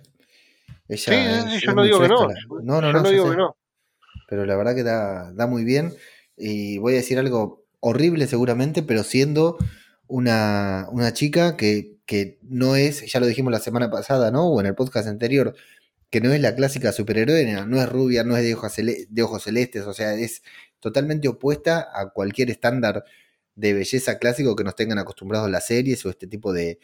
Ella 0.88 1.42
Sí, 1.48 1.60
sí, 1.60 1.66
yo 1.66 1.74
no 1.74 1.82
digo 1.84 2.00
que 2.00 2.08
no. 2.08 2.28
la- 2.28 2.34
No, 2.62 2.80
no, 2.80 2.88
Yo 2.88 2.92
no, 2.92 3.02
no 3.02 3.10
digo 3.10 3.24
sé. 3.26 3.30
que 3.30 3.36
no. 3.36 3.56
Pero 4.28 4.46
la 4.46 4.56
verdad 4.56 4.74
que 4.74 4.84
da, 4.84 5.32
da 5.32 5.46
muy 5.46 5.64
bien. 5.64 5.94
Y 6.36 6.78
voy 6.78 6.92
a 6.92 6.96
decir 6.96 7.18
algo 7.18 7.64
horrible 7.80 8.26
seguramente, 8.26 8.82
pero 8.82 9.02
siendo 9.02 9.56
una, 10.06 10.86
una 10.92 11.12
chica 11.12 11.56
que, 11.56 11.96
que 12.06 12.38
no 12.42 12.76
es, 12.76 13.10
ya 13.10 13.20
lo 13.20 13.26
dijimos 13.26 13.52
la 13.52 13.60
semana 13.60 13.90
pasada, 13.90 14.30
¿no? 14.30 14.48
O 14.48 14.60
en 14.60 14.66
el 14.66 14.74
podcast 14.74 15.08
anterior, 15.08 15.54
que 16.10 16.20
no 16.20 16.32
es 16.32 16.40
la 16.40 16.54
clásica 16.54 16.92
superheroína, 16.92 17.66
no 17.66 17.80
es 17.80 17.88
rubia, 17.88 18.24
no 18.24 18.36
es 18.36 18.44
de 18.44 18.54
ojos, 18.54 18.74
de 18.76 19.22
ojos 19.22 19.42
celestes, 19.44 19.84
o 19.86 19.92
sea, 19.92 20.14
es 20.14 20.42
totalmente 20.80 21.28
opuesta 21.28 21.88
a 21.92 22.10
cualquier 22.10 22.50
estándar 22.50 23.04
de 23.56 23.74
belleza 23.74 24.18
clásico 24.18 24.56
que 24.56 24.64
nos 24.64 24.76
tengan 24.76 24.98
acostumbrados 24.98 25.50
las 25.50 25.66
series 25.66 26.04
o 26.06 26.10
este 26.10 26.26
tipo 26.26 26.52
de, 26.52 26.78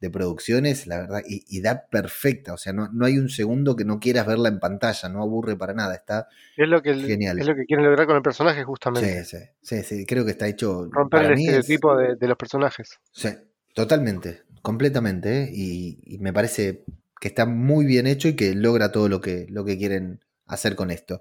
de 0.00 0.10
producciones, 0.10 0.86
la 0.86 0.98
verdad, 0.98 1.22
y, 1.26 1.44
y 1.48 1.60
da 1.60 1.86
perfecta, 1.90 2.54
o 2.54 2.56
sea, 2.56 2.72
no, 2.72 2.88
no 2.92 3.04
hay 3.06 3.18
un 3.18 3.28
segundo 3.28 3.74
que 3.76 3.84
no 3.84 3.98
quieras 3.98 4.26
verla 4.26 4.48
en 4.48 4.60
pantalla, 4.60 5.08
no 5.08 5.22
aburre 5.22 5.56
para 5.56 5.74
nada, 5.74 5.94
está 5.94 6.28
Es 6.56 6.68
lo 6.68 6.82
que 6.82 6.90
el- 6.90 7.04
Genial. 7.06 7.38
es 7.40 7.46
lo 7.46 7.54
que 7.56 7.64
quieren 7.64 7.84
lograr 7.84 8.06
con 8.06 8.16
el 8.16 8.22
personaje 8.22 8.62
justamente. 8.64 9.24
Sí, 9.24 9.38
sí, 9.38 9.44
sí, 9.62 9.82
sí, 9.82 10.06
creo 10.06 10.24
que 10.24 10.30
está 10.32 10.46
hecho. 10.46 10.88
Romper 10.90 11.20
para 11.22 11.28
el 11.30 11.34
mí 11.36 11.46
es- 11.48 11.56
estereotipo 11.56 11.96
de, 11.96 12.14
de 12.16 12.28
los 12.28 12.36
personajes. 12.36 12.98
sí, 13.12 13.28
totalmente, 13.74 14.42
completamente, 14.62 15.44
¿eh? 15.44 15.50
y, 15.52 15.98
y 16.04 16.18
me 16.18 16.32
parece 16.32 16.84
que 17.20 17.28
está 17.28 17.46
muy 17.46 17.84
bien 17.84 18.06
hecho 18.06 18.28
y 18.28 18.36
que 18.36 18.54
logra 18.54 18.92
todo 18.92 19.08
lo 19.08 19.20
que, 19.20 19.46
lo 19.50 19.64
que 19.64 19.76
quieren 19.78 20.20
hacer 20.46 20.76
con 20.76 20.90
esto. 20.92 21.20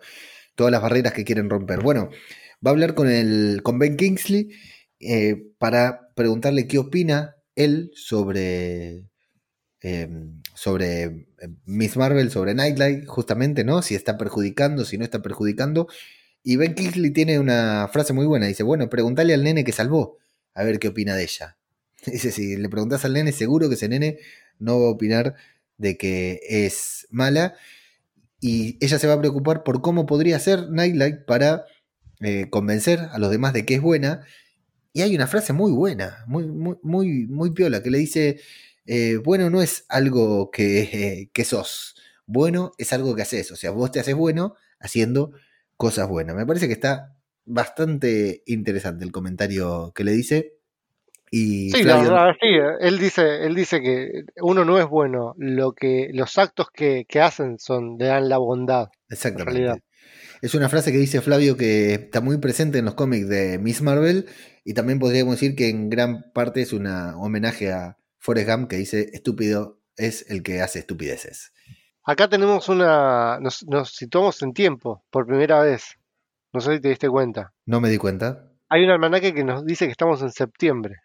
Todas 0.55 0.71
las 0.71 0.81
barreras 0.81 1.13
que 1.13 1.23
quieren 1.25 1.49
romper. 1.49 1.81
Bueno, 1.81 2.09
va 2.65 2.69
a 2.69 2.73
hablar 2.73 2.93
con, 2.93 3.09
el, 3.09 3.61
con 3.63 3.79
Ben 3.79 3.97
Kingsley 3.97 4.49
eh, 4.99 5.51
para 5.57 6.09
preguntarle 6.15 6.67
qué 6.67 6.77
opina 6.79 7.35
él 7.57 7.91
sobre. 7.95 9.03
eh, 9.81 10.09
sobre 10.55 11.03
eh, 11.03 11.17
Miss 11.65 11.97
Marvel, 11.97 12.31
sobre 12.31 12.53
Nightlight, 12.55 13.05
justamente, 13.07 13.63
¿no? 13.63 13.81
Si 13.81 13.95
está 13.95 14.17
perjudicando, 14.17 14.85
si 14.85 14.97
no 14.97 15.03
está 15.05 15.21
perjudicando. 15.21 15.87
Y 16.43 16.55
Ben 16.57 16.75
Kingsley 16.75 17.11
tiene 17.11 17.39
una 17.39 17.89
frase 17.91 18.13
muy 18.13 18.25
buena. 18.25 18.47
Dice, 18.47 18.63
bueno, 18.63 18.89
pregúntale 18.89 19.33
al 19.33 19.43
nene 19.43 19.63
que 19.63 19.71
salvó, 19.73 20.17
a 20.53 20.63
ver 20.63 20.79
qué 20.79 20.89
opina 20.89 21.15
de 21.15 21.23
ella. 21.23 21.57
Dice, 22.05 22.31
si 22.31 22.57
le 22.57 22.69
preguntas 22.69 23.05
al 23.05 23.13
nene, 23.13 23.31
seguro 23.31 23.69
que 23.69 23.75
ese 23.75 23.89
nene 23.89 24.19
no 24.59 24.79
va 24.79 24.87
a 24.87 24.91
opinar 24.91 25.35
de 25.77 25.97
que 25.97 26.39
es 26.49 27.07
mala. 27.11 27.55
Y 28.39 28.77
ella 28.83 28.99
se 28.99 29.07
va 29.07 29.13
a 29.13 29.19
preocupar 29.19 29.63
por 29.63 29.81
cómo 29.81 30.05
podría 30.05 30.39
ser 30.39 30.69
Nightlight 30.69 31.25
para 31.25 31.65
eh, 32.21 32.49
convencer 32.49 32.99
a 33.11 33.19
los 33.19 33.31
demás 33.31 33.53
de 33.53 33.65
que 33.65 33.75
es 33.75 33.81
buena. 33.81 34.21
Y 34.97 35.03
hay 35.03 35.15
una 35.15 35.27
frase 35.27 35.53
muy 35.53 35.71
buena, 35.71 36.23
muy, 36.25 36.47
muy, 36.47 36.75
muy, 36.81 37.27
muy 37.27 37.51
piola, 37.51 37.83
que 37.83 37.91
le 37.91 37.99
dice, 37.99 38.39
eh, 38.87 39.17
bueno 39.23 39.51
no 39.51 39.61
es 39.61 39.85
algo 39.89 40.49
que, 40.49 40.79
eh, 40.81 41.29
que 41.33 41.45
sos, 41.45 41.93
bueno 42.25 42.71
es 42.79 42.93
algo 42.93 43.13
que 43.15 43.21
haces. 43.21 43.51
O 43.51 43.55
sea, 43.55 43.69
vos 43.69 43.91
te 43.91 43.99
haces 43.99 44.15
bueno 44.15 44.55
haciendo 44.79 45.33
cosas 45.75 46.09
buenas. 46.09 46.35
Me 46.35 46.47
parece 46.47 46.65
que 46.65 46.73
está 46.73 47.15
bastante 47.45 48.41
interesante 48.47 49.05
el 49.05 49.11
comentario 49.11 49.91
que 49.93 50.03
le 50.03 50.13
dice. 50.13 50.55
Y 51.29 51.69
Sí, 51.69 51.83
la 51.83 51.97
verdad, 52.01 52.31
sí. 52.41 52.47
eh, 52.47 52.77
Él 52.79 52.97
dice, 52.97 53.45
él 53.45 53.53
dice 53.53 53.81
que 53.81 54.23
uno 54.41 54.65
no 54.65 54.79
es 54.79 54.87
bueno. 54.87 55.35
Lo 55.37 55.73
que, 55.73 56.09
los 56.11 56.39
actos 56.39 56.71
que, 56.73 57.05
que 57.07 57.21
hacen 57.21 57.59
son, 57.59 57.99
le 57.99 58.07
dan 58.07 58.29
la 58.29 58.39
bondad. 58.39 58.87
Exactamente. 59.09 59.83
Es 60.41 60.53
una 60.55 60.69
frase 60.69 60.91
que 60.91 60.97
dice 60.97 61.21
Flavio 61.21 61.57
que 61.57 61.93
está 61.93 62.21
muy 62.21 62.37
presente 62.37 62.77
en 62.77 62.85
los 62.85 62.93
cómics 62.93 63.27
de 63.27 63.57
Miss 63.57 63.81
Marvel 63.81 64.27
y 64.63 64.73
también 64.73 64.99
podríamos 64.99 65.35
decir 65.35 65.55
que 65.55 65.69
en 65.69 65.89
gran 65.89 66.31
parte 66.33 66.61
es 66.61 66.73
un 66.73 66.85
homenaje 66.87 67.71
a 67.71 67.97
Forrest 68.19 68.49
Gump 68.49 68.69
que 68.69 68.75
dice 68.77 69.09
estúpido 69.13 69.79
es 69.95 70.29
el 70.29 70.43
que 70.43 70.61
hace 70.61 70.79
estupideces. 70.79 71.51
Acá 72.03 72.29
tenemos 72.29 72.69
una. 72.69 73.39
Nos, 73.39 73.65
nos 73.67 73.91
situamos 73.93 74.41
en 74.41 74.53
tiempo, 74.53 75.03
por 75.09 75.25
primera 75.25 75.59
vez. 75.61 75.97
No 76.53 76.61
sé 76.61 76.75
si 76.75 76.79
te 76.81 76.89
diste 76.89 77.09
cuenta. 77.09 77.53
No 77.65 77.81
me 77.81 77.89
di 77.89 77.97
cuenta. 77.97 78.49
Hay 78.69 78.83
un 78.83 78.91
almanaque 78.91 79.33
que 79.33 79.43
nos 79.43 79.65
dice 79.65 79.85
que 79.85 79.91
estamos 79.91 80.21
en 80.21 80.31
septiembre. 80.31 80.95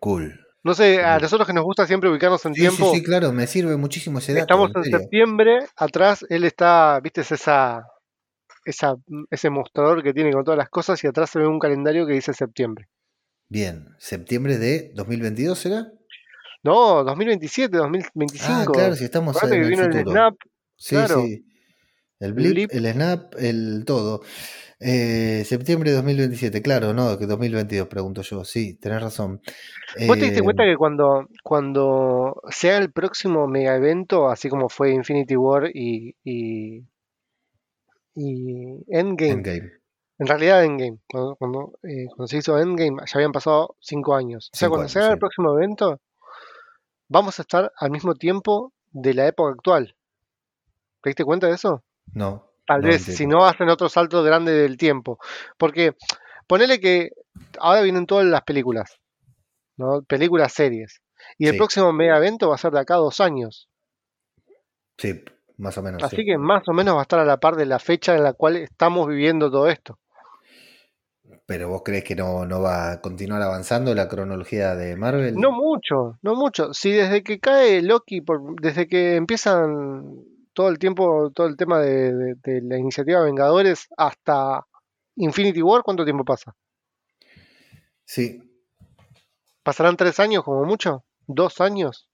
Cool. 0.00 0.40
No 0.64 0.74
sé, 0.74 1.02
a 1.02 1.18
nosotros 1.18 1.46
que 1.46 1.52
nos 1.52 1.64
gusta 1.64 1.86
siempre 1.86 2.10
ubicarnos 2.10 2.44
en 2.46 2.54
Sí, 2.54 2.62
tiempo, 2.62 2.90
sí, 2.92 2.98
sí, 2.98 3.04
claro, 3.04 3.32
me 3.32 3.46
sirve 3.46 3.76
muchísimo 3.76 4.18
ese 4.18 4.32
dato. 4.32 4.42
estamos 4.42 4.70
en 4.74 4.84
septiembre. 4.98 5.58
Atrás 5.76 6.26
él 6.28 6.44
está, 6.44 6.98
viste, 7.02 7.20
es 7.20 7.30
esa, 7.32 7.84
esa, 8.68 8.96
ese 9.30 9.50
mostrador 9.50 10.02
que 10.02 10.12
tiene 10.12 10.32
con 10.32 10.44
todas 10.44 10.58
las 10.58 10.68
cosas 10.68 11.02
y 11.02 11.06
atrás 11.06 11.30
se 11.30 11.38
ve 11.38 11.46
un 11.46 11.58
calendario 11.58 12.06
que 12.06 12.12
dice 12.12 12.34
septiembre. 12.34 12.88
Bien, 13.48 13.88
septiembre 13.98 14.58
de 14.58 14.92
2022 14.94 15.58
será. 15.58 15.92
No, 16.62 17.02
2027, 17.04 17.76
2025. 17.76 18.52
Ah, 18.52 18.66
claro, 18.70 18.94
si 18.94 19.04
estamos 19.04 19.42
en 19.42 19.50
que 19.50 19.56
el 19.56 19.68
vino 19.68 19.84
el 19.84 19.92
snap. 19.92 20.34
Sí, 20.76 20.94
claro. 20.94 21.22
sí. 21.22 21.44
El 22.20 22.32
blip, 22.34 22.52
blip. 22.52 22.70
el 22.72 22.92
snap, 22.92 23.34
el 23.38 23.84
todo. 23.86 24.22
Eh, 24.80 25.42
septiembre 25.44 25.90
de 25.90 25.96
2027, 25.96 26.62
claro, 26.62 26.92
no, 26.92 27.18
que 27.18 27.26
2022, 27.26 27.88
pregunto 27.88 28.22
yo. 28.22 28.44
Sí, 28.44 28.74
tenés 28.74 29.02
razón. 29.02 29.40
¿Vos 30.06 30.18
te 30.18 30.24
diste 30.24 30.40
Eh, 30.40 30.42
cuenta 30.42 30.64
que 30.64 30.76
cuando, 30.76 31.26
cuando 31.42 32.40
sea 32.50 32.78
el 32.78 32.92
próximo 32.92 33.48
mega 33.48 33.74
evento, 33.76 34.28
así 34.28 34.48
como 34.48 34.68
fue 34.68 34.92
Infinity 34.92 35.36
War 35.36 35.70
y, 35.72 36.14
y, 36.22 36.84
y 38.20 38.84
Endgame, 38.88 39.32
Endgame. 39.32 39.70
en 40.18 40.26
realidad 40.26 40.64
Endgame, 40.64 40.98
cuando, 41.08 41.36
cuando, 41.36 41.78
eh, 41.84 42.06
cuando 42.08 42.26
se 42.26 42.38
hizo 42.38 42.58
Endgame 42.58 42.96
ya 43.06 43.12
habían 43.14 43.32
pasado 43.32 43.76
cinco 43.80 44.14
años. 44.16 44.50
O 44.52 44.56
sea, 44.56 44.66
Cinco 44.66 44.70
cuando 44.72 44.82
años, 44.84 44.92
sea 44.92 45.06
el 45.08 45.12
sí. 45.14 45.18
próximo 45.20 45.56
evento, 45.56 46.00
vamos 47.08 47.38
a 47.38 47.42
estar 47.42 47.72
al 47.78 47.90
mismo 47.90 48.14
tiempo 48.14 48.72
de 48.90 49.14
la 49.14 49.26
época 49.28 49.52
actual. 49.52 49.94
¿Te 51.02 51.10
diste 51.10 51.24
cuenta 51.24 51.46
de 51.46 51.54
eso? 51.54 51.84
No. 52.12 52.50
Tal 52.66 52.82
no 52.82 52.88
vez, 52.88 53.00
entiendo. 53.08 53.16
si 53.18 53.26
no 53.26 53.44
hacen 53.46 53.68
otro 53.70 53.88
salto 53.88 54.22
grande 54.22 54.52
del 54.52 54.76
tiempo. 54.76 55.18
Porque 55.56 55.92
ponele 56.46 56.80
que 56.80 57.10
ahora 57.60 57.82
vienen 57.82 58.06
todas 58.06 58.26
las 58.26 58.42
películas, 58.42 58.98
¿no? 59.76 60.02
Películas, 60.02 60.52
series. 60.52 61.00
Y 61.38 61.46
el 61.46 61.52
Sí. 61.52 61.58
próximo 61.58 61.92
mega 61.92 62.16
evento 62.16 62.48
va 62.48 62.56
a 62.56 62.58
ser 62.58 62.72
de 62.72 62.80
acá 62.80 62.94
a 62.94 62.98
dos 62.98 63.20
años. 63.20 63.68
Sí, 64.98 65.22
más 65.58 65.76
o 65.78 65.82
menos. 65.82 66.02
Así 66.02 66.16
sí. 66.16 66.24
que 66.24 66.38
más 66.38 66.66
o 66.68 66.72
menos 66.72 66.94
va 66.94 67.00
a 67.00 67.02
estar 67.02 67.18
a 67.20 67.24
la 67.24 67.38
par 67.38 67.56
de 67.56 67.66
la 67.66 67.78
fecha 67.78 68.16
en 68.16 68.22
la 68.22 68.32
cual 68.32 68.56
estamos 68.56 69.06
viviendo 69.06 69.50
todo 69.50 69.68
esto. 69.68 69.98
Pero 71.46 71.68
vos 71.68 71.82
crees 71.84 72.04
que 72.04 72.14
no, 72.14 72.44
no 72.46 72.60
va 72.60 72.92
a 72.92 73.00
continuar 73.00 73.42
avanzando 73.42 73.94
la 73.94 74.08
cronología 74.08 74.74
de 74.74 74.96
Marvel? 74.96 75.34
No 75.36 75.52
mucho, 75.52 76.18
no 76.22 76.34
mucho. 76.34 76.72
Si 76.74 76.90
desde 76.90 77.22
que 77.22 77.38
cae 77.40 77.82
Loki, 77.82 78.20
por- 78.20 78.60
desde 78.60 78.86
que 78.86 79.16
empiezan 79.16 80.24
todo 80.52 80.68
el 80.68 80.78
tiempo, 80.78 81.30
todo 81.34 81.46
el 81.46 81.56
tema 81.56 81.80
de, 81.80 82.14
de- 82.14 82.34
de 82.42 82.62
la 82.62 82.78
iniciativa 82.78 83.22
Vengadores 83.22 83.88
hasta 83.96 84.66
Infinity 85.16 85.62
War, 85.62 85.82
¿cuánto 85.82 86.04
tiempo 86.04 86.24
pasa? 86.24 86.54
Sí, 88.04 88.42
¿Pasarán 89.62 89.96
tres 89.98 90.18
años 90.18 90.44
como 90.44 90.64
mucho? 90.64 91.04
¿Dos 91.26 91.60
años? 91.60 92.08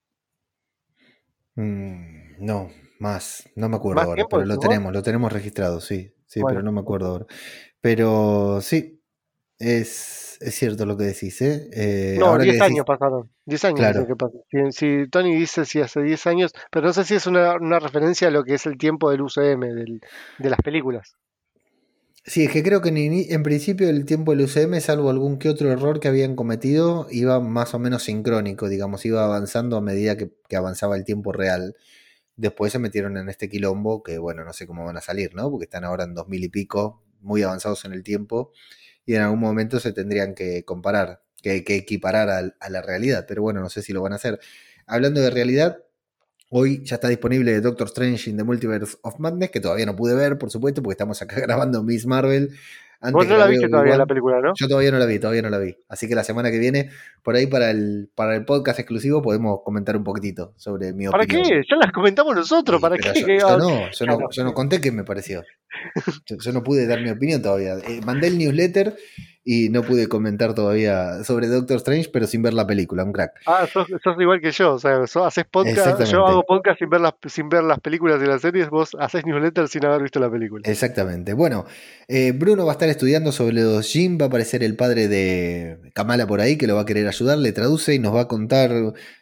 Mm, 1.55 2.35
no, 2.45 2.69
más, 3.05 3.47
no 3.55 3.69
me 3.69 3.75
acuerdo 3.77 4.01
¿Más 4.01 4.07
ahora, 4.07 4.25
pero 4.29 4.45
lo 4.45 4.57
tenemos, 4.59 4.91
lo 4.91 5.01
tenemos 5.03 5.31
registrado, 5.31 5.79
sí, 5.79 6.11
sí, 6.25 6.41
Bueno. 6.41 6.55
pero 6.55 6.63
no 6.63 6.71
me 6.71 6.81
acuerdo 6.81 7.07
ahora. 7.07 7.25
Pero 7.81 8.59
sí, 8.61 8.99
es, 9.59 10.37
es, 10.41 10.55
cierto 10.55 10.85
lo 10.85 10.97
que 10.97 11.05
decís, 11.05 11.41
¿eh? 11.41 11.69
Eh, 11.73 12.15
No, 12.19 12.27
ahora 12.27 12.43
que 12.43 12.51
10 12.51 12.61
decís- 12.61 12.71
años 12.71 12.85
pasaron. 12.85 13.29
10 13.45 13.63
años 13.65 13.79
Claro. 13.79 14.07
que. 14.49 14.71
Si, 14.71 15.03
si 15.03 15.09
Tony 15.09 15.35
dice 15.35 15.65
si 15.65 15.79
hace 15.81 16.01
10 16.01 16.25
años, 16.27 16.51
pero 16.71 16.87
no 16.87 16.93
sé 16.93 17.03
si 17.05 17.13
es 17.15 17.27
una, 17.27 17.55
una 17.55 17.79
referencia 17.79 18.27
a 18.27 18.31
lo 18.31 18.43
que 18.43 18.55
es 18.55 18.65
el 18.65 18.77
tiempo 18.77 19.11
del 19.11 19.21
UCM, 19.21 19.61
del- 19.73 20.01
de 20.39 20.49
las 20.49 20.59
películas. 20.61 21.15
Sí, 22.27 22.45
es 22.45 22.51
que 22.51 22.63
creo 22.63 22.81
que 22.81 22.89
en, 22.89 22.97
en 22.97 23.43
principio 23.43 23.87
el 23.87 24.03
tiempo 24.05 24.31
del 24.31 24.41
UCM, 24.45 24.81
salvo 24.81 25.11
algún 25.11 25.37
que 25.37 25.47
otro 25.47 25.71
error 25.71 25.99
que 25.99 26.07
habían 26.07 26.35
cometido, 26.35 27.05
iba 27.11 27.39
más 27.39 27.75
o 27.75 27.79
menos 27.79 28.01
sincrónico, 28.03 28.67
digamos, 28.67 29.05
iba 29.05 29.23
avanzando 29.23 29.77
a 29.77 29.81
medida 29.81 30.17
que, 30.17 30.31
que 30.49 30.55
avanzaba 30.55 30.95
el 30.97 31.05
tiempo 31.05 31.31
real. 31.31 31.75
Después 32.37 32.71
se 32.73 32.79
metieron 32.79 33.17
en 33.17 33.29
este 33.29 33.49
quilombo 33.49 34.03
que, 34.03 34.17
bueno, 34.17 34.43
no 34.43 34.53
sé 34.53 34.67
cómo 34.67 34.85
van 34.85 34.97
a 34.97 35.01
salir, 35.01 35.33
¿no? 35.35 35.49
Porque 35.49 35.65
están 35.65 35.83
ahora 35.85 36.03
en 36.03 36.13
2000 36.13 36.43
y 36.43 36.49
pico, 36.49 37.03
muy 37.21 37.43
avanzados 37.43 37.85
en 37.85 37.93
el 37.93 38.03
tiempo, 38.03 38.51
y 39.05 39.15
en 39.15 39.21
algún 39.23 39.39
momento 39.39 39.79
se 39.79 39.93
tendrían 39.93 40.35
que 40.35 40.65
comparar, 40.65 41.23
que, 41.41 41.63
que 41.63 41.75
equiparar 41.75 42.29
al- 42.29 42.55
a 42.59 42.69
la 42.69 42.81
realidad, 42.81 43.25
pero 43.27 43.41
bueno, 43.43 43.61
no 43.61 43.69
sé 43.69 43.81
si 43.83 43.93
lo 43.93 44.01
van 44.01 44.13
a 44.13 44.17
hacer. 44.17 44.39
Hablando 44.87 45.21
de 45.21 45.29
realidad, 45.31 45.79
Hoy 46.49 46.83
ya 46.83 46.95
está 46.95 47.07
disponible 47.07 47.59
Doctor 47.59 47.87
Strange 47.87 48.29
in 48.29 48.37
the 48.37 48.43
Multiverse 48.43 48.97
of 49.01 49.19
Madness, 49.19 49.49
que 49.51 49.59
todavía 49.59 49.85
no 49.85 49.95
pude 49.95 50.13
ver, 50.15 50.37
por 50.37 50.51
supuesto, 50.51 50.81
porque 50.83 50.93
estamos 50.93 51.21
acá 51.21 51.35
grabando 51.41 51.83
Miss 51.83 52.05
Marvel. 52.05 52.55
Antes 53.01 53.13
Vos 53.13 53.27
no 53.27 53.37
la 53.37 53.47
viste 53.47 53.67
todavía 53.69 53.97
la 53.97 54.05
película, 54.05 54.39
¿no? 54.41 54.53
Yo 54.55 54.67
todavía 54.67 54.91
no 54.91 54.97
la 54.99 55.05
vi, 55.05 55.19
todavía 55.19 55.41
no 55.41 55.49
la 55.49 55.59
vi. 55.59 55.75
Así 55.89 56.07
que 56.07 56.15
la 56.15 56.23
semana 56.23 56.49
que 56.51 56.57
viene, 56.59 56.89
por 57.23 57.35
ahí 57.35 57.45
para 57.47 57.69
el, 57.71 58.09
para 58.15 58.35
el 58.35 58.45
podcast 58.45 58.79
exclusivo, 58.79 59.21
podemos 59.21 59.59
comentar 59.63 59.95
un 59.97 60.03
poquitito 60.03 60.53
sobre 60.55 60.93
mi 60.93 61.05
¿Para 61.07 61.23
opinión. 61.23 61.43
qué? 61.47 61.61
Ya 61.69 61.75
las 61.77 61.91
comentamos 61.91 62.35
nosotros, 62.35 62.77
Sí, 62.77 62.81
¿para 62.81 62.97
qué? 62.97 63.19
Yo, 63.19 63.25
¿Qué 63.25 63.37
yo 63.39 63.47
va- 63.47 63.57
no, 63.57 63.91
yo 63.91 64.05
no, 64.05 64.19
yo 64.31 64.43
no 64.43 64.53
conté 64.53 64.79
qué 64.81 64.91
me 64.91 65.03
pareció. 65.03 65.43
Yo, 66.25 66.37
yo 66.37 66.51
no 66.51 66.63
pude 66.63 66.87
dar 66.87 67.01
mi 67.01 67.09
opinión 67.09 67.41
todavía. 67.41 67.75
Eh, 67.87 68.01
mandé 68.05 68.27
el 68.27 68.37
newsletter 68.37 68.95
y 69.47 69.69
no 69.69 69.83
pude 69.83 70.07
comentar 70.09 70.55
todavía 70.55 71.23
sobre 71.23 71.45
Doctor 71.47 71.77
Strange, 71.77 72.09
pero 72.11 72.25
sin 72.25 72.41
ver 72.41 72.55
la 72.55 72.65
película, 72.65 73.03
un 73.03 73.13
crack. 73.13 73.33
Ah, 73.45 73.67
sos, 73.71 73.85
sos 74.03 74.15
igual 74.19 74.41
que 74.41 74.51
yo, 74.51 74.73
o 74.73 74.79
sea, 74.79 75.05
sos- 75.05 75.27
haces 75.27 75.45
podcast, 75.45 76.01
yo 76.11 76.25
hago 76.25 76.43
podcast 76.47 76.79
sin 76.79 76.89
ver 76.89 77.01
las 77.01 77.13
sin 77.27 77.47
ver 77.49 77.63
las 77.63 77.79
películas 77.79 78.19
y 78.23 78.25
las 78.25 78.41
series, 78.41 78.71
vos 78.71 78.97
haces 78.99 79.23
newsletter 79.23 79.67
sin 79.67 79.85
haber 79.85 80.01
visto 80.01 80.19
la 80.19 80.31
película. 80.31 80.63
Exactamente. 80.65 81.33
Bueno, 81.33 81.65
eh, 82.07 82.31
Bruno 82.31 82.65
va 82.65 82.71
a 82.71 82.73
estar 82.73 82.89
estudiando 82.89 83.31
sobre 83.31 83.53
los 83.53 83.87
Jin, 83.87 84.17
va 84.19 84.25
a 84.25 84.27
aparecer 84.29 84.63
el 84.63 84.75
padre 84.75 85.07
de 85.07 85.77
Kamala 85.93 86.25
por 86.25 86.41
ahí 86.41 86.57
que 86.57 86.65
lo 86.65 86.73
va 86.75 86.81
a 86.81 86.85
querer 86.85 87.07
ayudar, 87.07 87.37
le 87.37 87.51
traduce 87.51 87.93
y 87.93 87.99
nos 87.99 88.15
va 88.15 88.21
a 88.21 88.27
contar 88.27 88.71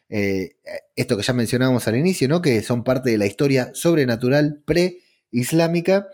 eh, 0.07 0.55
esto 0.95 1.17
que 1.17 1.23
ya 1.23 1.33
mencionábamos 1.33 1.85
al 1.89 1.97
inicio, 1.97 2.29
¿no? 2.29 2.41
Que 2.41 2.61
son 2.61 2.85
parte 2.85 3.09
de 3.09 3.17
la 3.17 3.25
historia 3.25 3.71
sobrenatural 3.73 4.61
pre-islámica. 4.65 6.07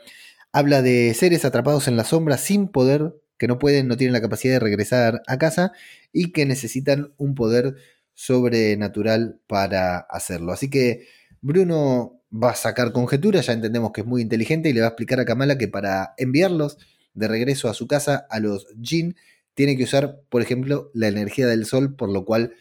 Habla 0.52 0.82
de 0.82 1.14
seres 1.14 1.46
atrapados 1.46 1.88
en 1.88 1.96
la 1.96 2.04
sombra 2.04 2.38
sin 2.38 2.68
poder, 2.70 3.14
que 3.38 3.48
no 3.48 3.60
pueden, 3.60 3.88
no 3.88 3.98
tienen 3.98 4.14
la 4.14 4.22
capacidad 4.22 4.54
de 4.54 4.60
regresar 4.60 5.22
a 5.28 5.38
casa 5.38 5.74
y 6.12 6.32
que 6.32 6.46
necesitan 6.46 7.14
un 7.18 7.36
poder 7.36 7.76
sobrenatural 8.16 9.40
para 9.48 10.00
hacerlo. 10.00 10.52
Así 10.52 10.70
que 10.70 11.08
Bruno 11.42 12.22
va 12.32 12.52
a 12.52 12.56
sacar 12.56 12.92
conjeturas, 12.92 13.46
ya 13.46 13.54
entendemos 13.54 13.92
que 13.92 14.02
es 14.02 14.08
muy 14.08 14.22
inteligente 14.22 14.70
y 14.70 14.74
le 14.74 14.82
va 14.82 14.88
a 14.88 14.90
explicar 14.90 15.20
a 15.20 15.26
Kamala 15.26 15.58
que 15.58 15.68
para 15.68 16.14
enviarlos 16.18 16.78
de 17.14 17.28
regreso 17.28 17.70
a 17.70 17.74
su 17.74 17.88
casa 17.88 18.26
a 18.30 18.40
los 18.40 18.68
Jin 18.82 19.16
tiene 19.54 19.78
que 19.78 19.84
usar, 19.84 20.22
por 20.30 20.42
ejemplo, 20.42 20.90
la 20.94 21.08
energía 21.08 21.48
del 21.48 21.66
sol, 21.66 21.96
por 21.96 22.10
lo 22.10 22.26
cual 22.26 22.54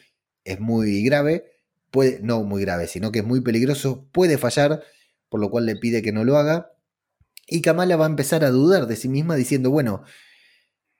es 0.44 0.60
muy 0.60 1.02
grave, 1.04 1.44
puede, 1.90 2.20
no 2.22 2.42
muy 2.44 2.62
grave, 2.62 2.86
sino 2.86 3.12
que 3.12 3.20
es 3.20 3.24
muy 3.24 3.40
peligroso, 3.40 4.06
puede 4.12 4.38
fallar, 4.38 4.82
por 5.28 5.40
lo 5.40 5.50
cual 5.50 5.66
le 5.66 5.76
pide 5.76 6.02
que 6.02 6.12
no 6.12 6.24
lo 6.24 6.36
haga. 6.36 6.72
Y 7.48 7.62
Kamala 7.62 7.96
va 7.96 8.04
a 8.04 8.08
empezar 8.10 8.44
a 8.44 8.50
dudar 8.50 8.86
de 8.86 8.96
sí 8.96 9.08
misma 9.08 9.34
diciendo, 9.34 9.70
bueno, 9.70 10.04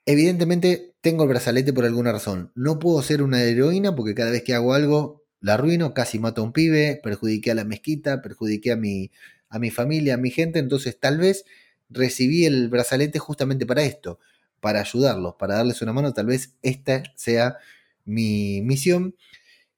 evidentemente 0.07 0.95
tengo 1.03 1.25
el 1.25 1.29
brazalete 1.29 1.75
por 1.75 1.85
alguna 1.85 2.11
razón. 2.11 2.51
No 2.55 2.79
puedo 2.79 3.03
ser 3.03 3.23
una 3.23 3.43
heroína 3.43 3.95
porque 3.95 4.15
cada 4.15 4.31
vez 4.31 4.43
que 4.43 4.55
hago 4.55 4.73
algo 4.73 5.27
la 5.41 5.55
arruino, 5.55 5.95
casi 5.95 6.19
mato 6.19 6.41
a 6.41 6.45
un 6.45 6.53
pibe, 6.53 6.99
perjudiqué 7.03 7.51
a 7.51 7.55
la 7.55 7.65
mezquita, 7.65 8.23
perjudiqué 8.23 8.73
a 8.73 8.77
mi, 8.77 9.11
a 9.51 9.59
mi 9.59 9.71
familia, 9.71 10.15
a 10.15 10.17
mi 10.17 10.31
gente. 10.31 10.59
Entonces 10.59 10.99
tal 10.99 11.19
vez 11.19 11.45
recibí 11.91 12.47
el 12.47 12.69
brazalete 12.69 13.19
justamente 13.19 13.67
para 13.67 13.83
esto, 13.83 14.19
para 14.61 14.81
ayudarlos, 14.81 15.35
para 15.39 15.57
darles 15.57 15.83
una 15.83 15.93
mano. 15.93 16.15
Tal 16.15 16.27
vez 16.27 16.55
esta 16.63 17.03
sea 17.15 17.59
mi 18.07 18.63
misión 18.63 19.15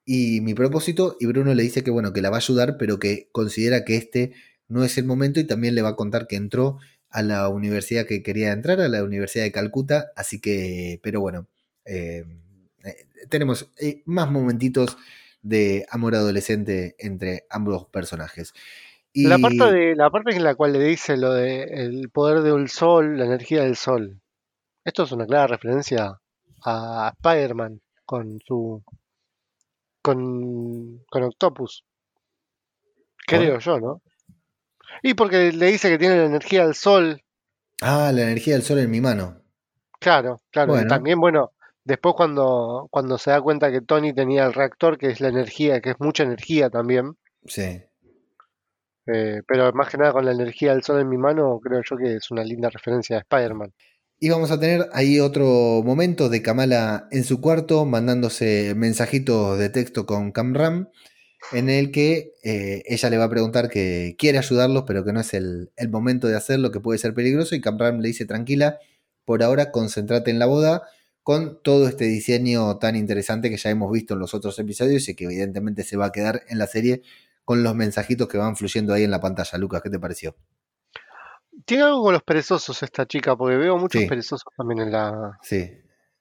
y 0.05 0.41
mi 0.41 0.55
propósito. 0.55 1.17
Y 1.21 1.27
Bruno 1.27 1.53
le 1.55 1.63
dice 1.65 1.83
que 1.83 1.91
bueno, 1.91 2.13
que 2.13 2.23
la 2.23 2.31
va 2.31 2.37
a 2.37 2.41
ayudar, 2.41 2.77
pero 2.79 2.99
que 2.99 3.29
considera 3.33 3.85
que 3.85 3.97
este 3.97 4.33
no 4.71 4.85
es 4.85 4.97
el 4.97 5.05
momento 5.05 5.41
y 5.41 5.45
también 5.45 5.75
le 5.75 5.83
va 5.83 5.91
a 5.91 5.97
contar 5.97 6.27
que 6.27 6.37
entró 6.37 6.79
a 7.11 7.23
la 7.23 7.49
universidad 7.49 8.07
que 8.07 8.23
quería 8.23 8.53
entrar, 8.53 8.81
a 8.81 8.89
la 8.89 9.03
Universidad 9.03 9.45
de 9.45 9.53
Calcuta, 9.53 10.13
así 10.17 10.41
que, 10.41 11.01
pero 11.03 11.21
bueno, 11.21 11.49
eh, 11.85 12.25
eh, 12.85 13.07
tenemos 13.29 13.69
eh, 13.79 14.03
más 14.07 14.31
momentitos 14.31 14.97
de 15.43 15.87
amor 15.91 16.15
adolescente 16.15 16.95
entre 16.99 17.47
ambos 17.51 17.87
personajes. 17.87 18.55
Y, 19.13 19.27
La 19.27 19.39
parte 19.39 19.73
de 19.73 19.97
la 19.97 20.09
parte 20.09 20.37
en 20.37 20.45
la 20.45 20.55
cual 20.55 20.73
le 20.73 20.79
dice 20.79 21.17
lo 21.17 21.33
de 21.33 21.65
el 21.65 22.11
poder 22.11 22.43
del 22.43 22.69
sol, 22.69 23.19
la 23.19 23.25
energía 23.25 23.65
del 23.65 23.75
sol. 23.75 24.21
Esto 24.85 25.03
es 25.03 25.11
una 25.11 25.27
clara 25.27 25.49
referencia 25.49 26.21
a 26.65 27.13
Spider-Man 27.17 27.81
con 28.05 28.39
su 28.47 28.85
con, 30.01 31.05
con 31.11 31.23
Octopus. 31.25 31.85
Creo 33.27 33.59
yo, 33.59 33.81
¿no? 33.81 34.01
Y 35.03 35.15
porque 35.15 35.53
le 35.53 35.67
dice 35.67 35.89
que 35.89 35.99
tiene 35.99 36.17
la 36.19 36.25
energía 36.27 36.65
del 36.65 36.75
sol, 36.75 37.23
Ah, 37.83 38.13
la 38.15 38.23
energía 38.23 38.55
del 38.55 38.63
sol 38.63 38.79
en 38.79 38.91
mi 38.91 39.01
mano. 39.01 39.41
claro, 39.99 40.41
claro. 40.51 40.73
Bueno. 40.73 40.89
también, 40.89 41.19
bueno, 41.19 41.53
después 41.85 42.15
cuando, 42.15 42.89
cuando 42.91 43.17
se 43.19 43.31
da 43.31 43.41
cuenta 43.41 43.71
que 43.71 43.81
Tony 43.81 44.13
tenía 44.13 44.45
el 44.47 44.53
reactor, 44.53 44.99
que 44.99 45.09
es 45.09 45.21
la 45.21 45.29
energía, 45.29 45.81
que 45.81 45.91
es 45.91 45.97
mucha 45.99 46.23
energía 46.25 46.69
también, 46.71 47.17
Sí. 47.47 47.83
eh, 49.07 49.41
pero 49.47 49.73
más 49.73 49.89
que 49.89 49.99
nada 49.99 50.13
con 50.13 50.25
la 50.25 50.33
energía 50.33 50.73
del 50.73 50.83
sol 50.83 51.01
en 51.01 51.09
mi 51.09 51.17
mano, 51.17 51.59
creo 51.63 51.81
yo 51.89 51.97
que 51.97 52.17
es 52.17 52.31
una 52.31 52.45
linda 52.45 52.69
referencia 52.71 53.17
a 53.17 53.21
Spider-Man. 53.21 53.73
Y 54.19 54.29
vamos 54.29 54.51
a 54.51 54.61
tener 54.61 54.87
ahí 54.93 55.19
otro 55.19 55.83
momento 55.83 56.29
de 56.29 56.43
Kamala 56.43 57.09
en 57.11 57.25
su 57.25 57.41
cuarto 57.41 57.87
mandándose 57.87 58.75
mensajitos 58.77 59.59
de 59.59 59.71
texto 59.71 60.05
con 60.05 60.31
Camram 60.33 60.89
en 61.53 61.69
el 61.71 61.91
que 61.91 62.35
eh, 62.45 62.83
ella 62.87 63.11
le 63.11 63.19
va 63.19 63.25
a 63.25 63.31
preguntar 63.31 63.69
que 63.69 64.15
quiere 64.19 64.39
ayudarlos 64.39 64.85
pero 64.87 65.05
que 65.05 65.13
no 65.13 65.21
es 65.21 65.35
el, 65.35 65.71
el 65.77 65.89
momento 65.89 66.29
de 66.29 66.37
hacerlo, 66.37 66.71
que 66.71 66.81
puede 66.81 66.99
ser 66.99 67.15
peligroso 67.15 67.55
y 67.55 67.61
Camram 67.61 68.01
le 68.01 68.09
dice 68.09 68.25
tranquila, 68.27 68.79
por 69.25 69.43
ahora 69.43 69.71
concéntrate 69.73 70.31
en 70.31 70.39
la 70.39 70.47
boda 70.47 70.83
con 71.23 71.63
todo 71.63 71.87
este 71.89 72.05
diseño 72.07 72.79
tan 72.79 72.97
interesante 72.97 73.51
que 73.51 73.57
ya 73.57 73.71
hemos 73.71 73.93
visto 73.93 74.15
en 74.15 74.21
los 74.21 74.35
otros 74.35 74.59
episodios 74.59 75.09
y 75.09 75.15
que 75.15 75.25
evidentemente 75.25 75.83
se 75.85 75.97
va 75.97 76.07
a 76.07 76.13
quedar 76.13 76.43
en 76.49 76.59
la 76.59 76.67
serie 76.67 77.03
con 77.45 77.63
los 77.63 77.75
mensajitos 77.75 78.27
que 78.29 78.39
van 78.39 78.57
fluyendo 78.57 78.93
ahí 78.95 79.05
en 79.05 79.11
la 79.11 79.21
pantalla. 79.21 79.59
Lucas, 79.59 79.83
¿qué 79.83 79.91
te 79.91 79.99
pareció? 79.99 80.35
Tiene 81.65 81.83
algo 81.85 82.03
con 82.03 82.13
los 82.15 82.23
perezosos 82.23 82.83
esta 82.83 83.07
chica, 83.07 83.37
porque 83.37 83.57
veo 83.57 83.77
muchos 83.77 84.01
Sí. 84.03 84.09
perezosos 84.09 84.53
también 84.57 84.81
en 84.81 84.93
la... 84.93 85.39
Sí, 85.43 85.71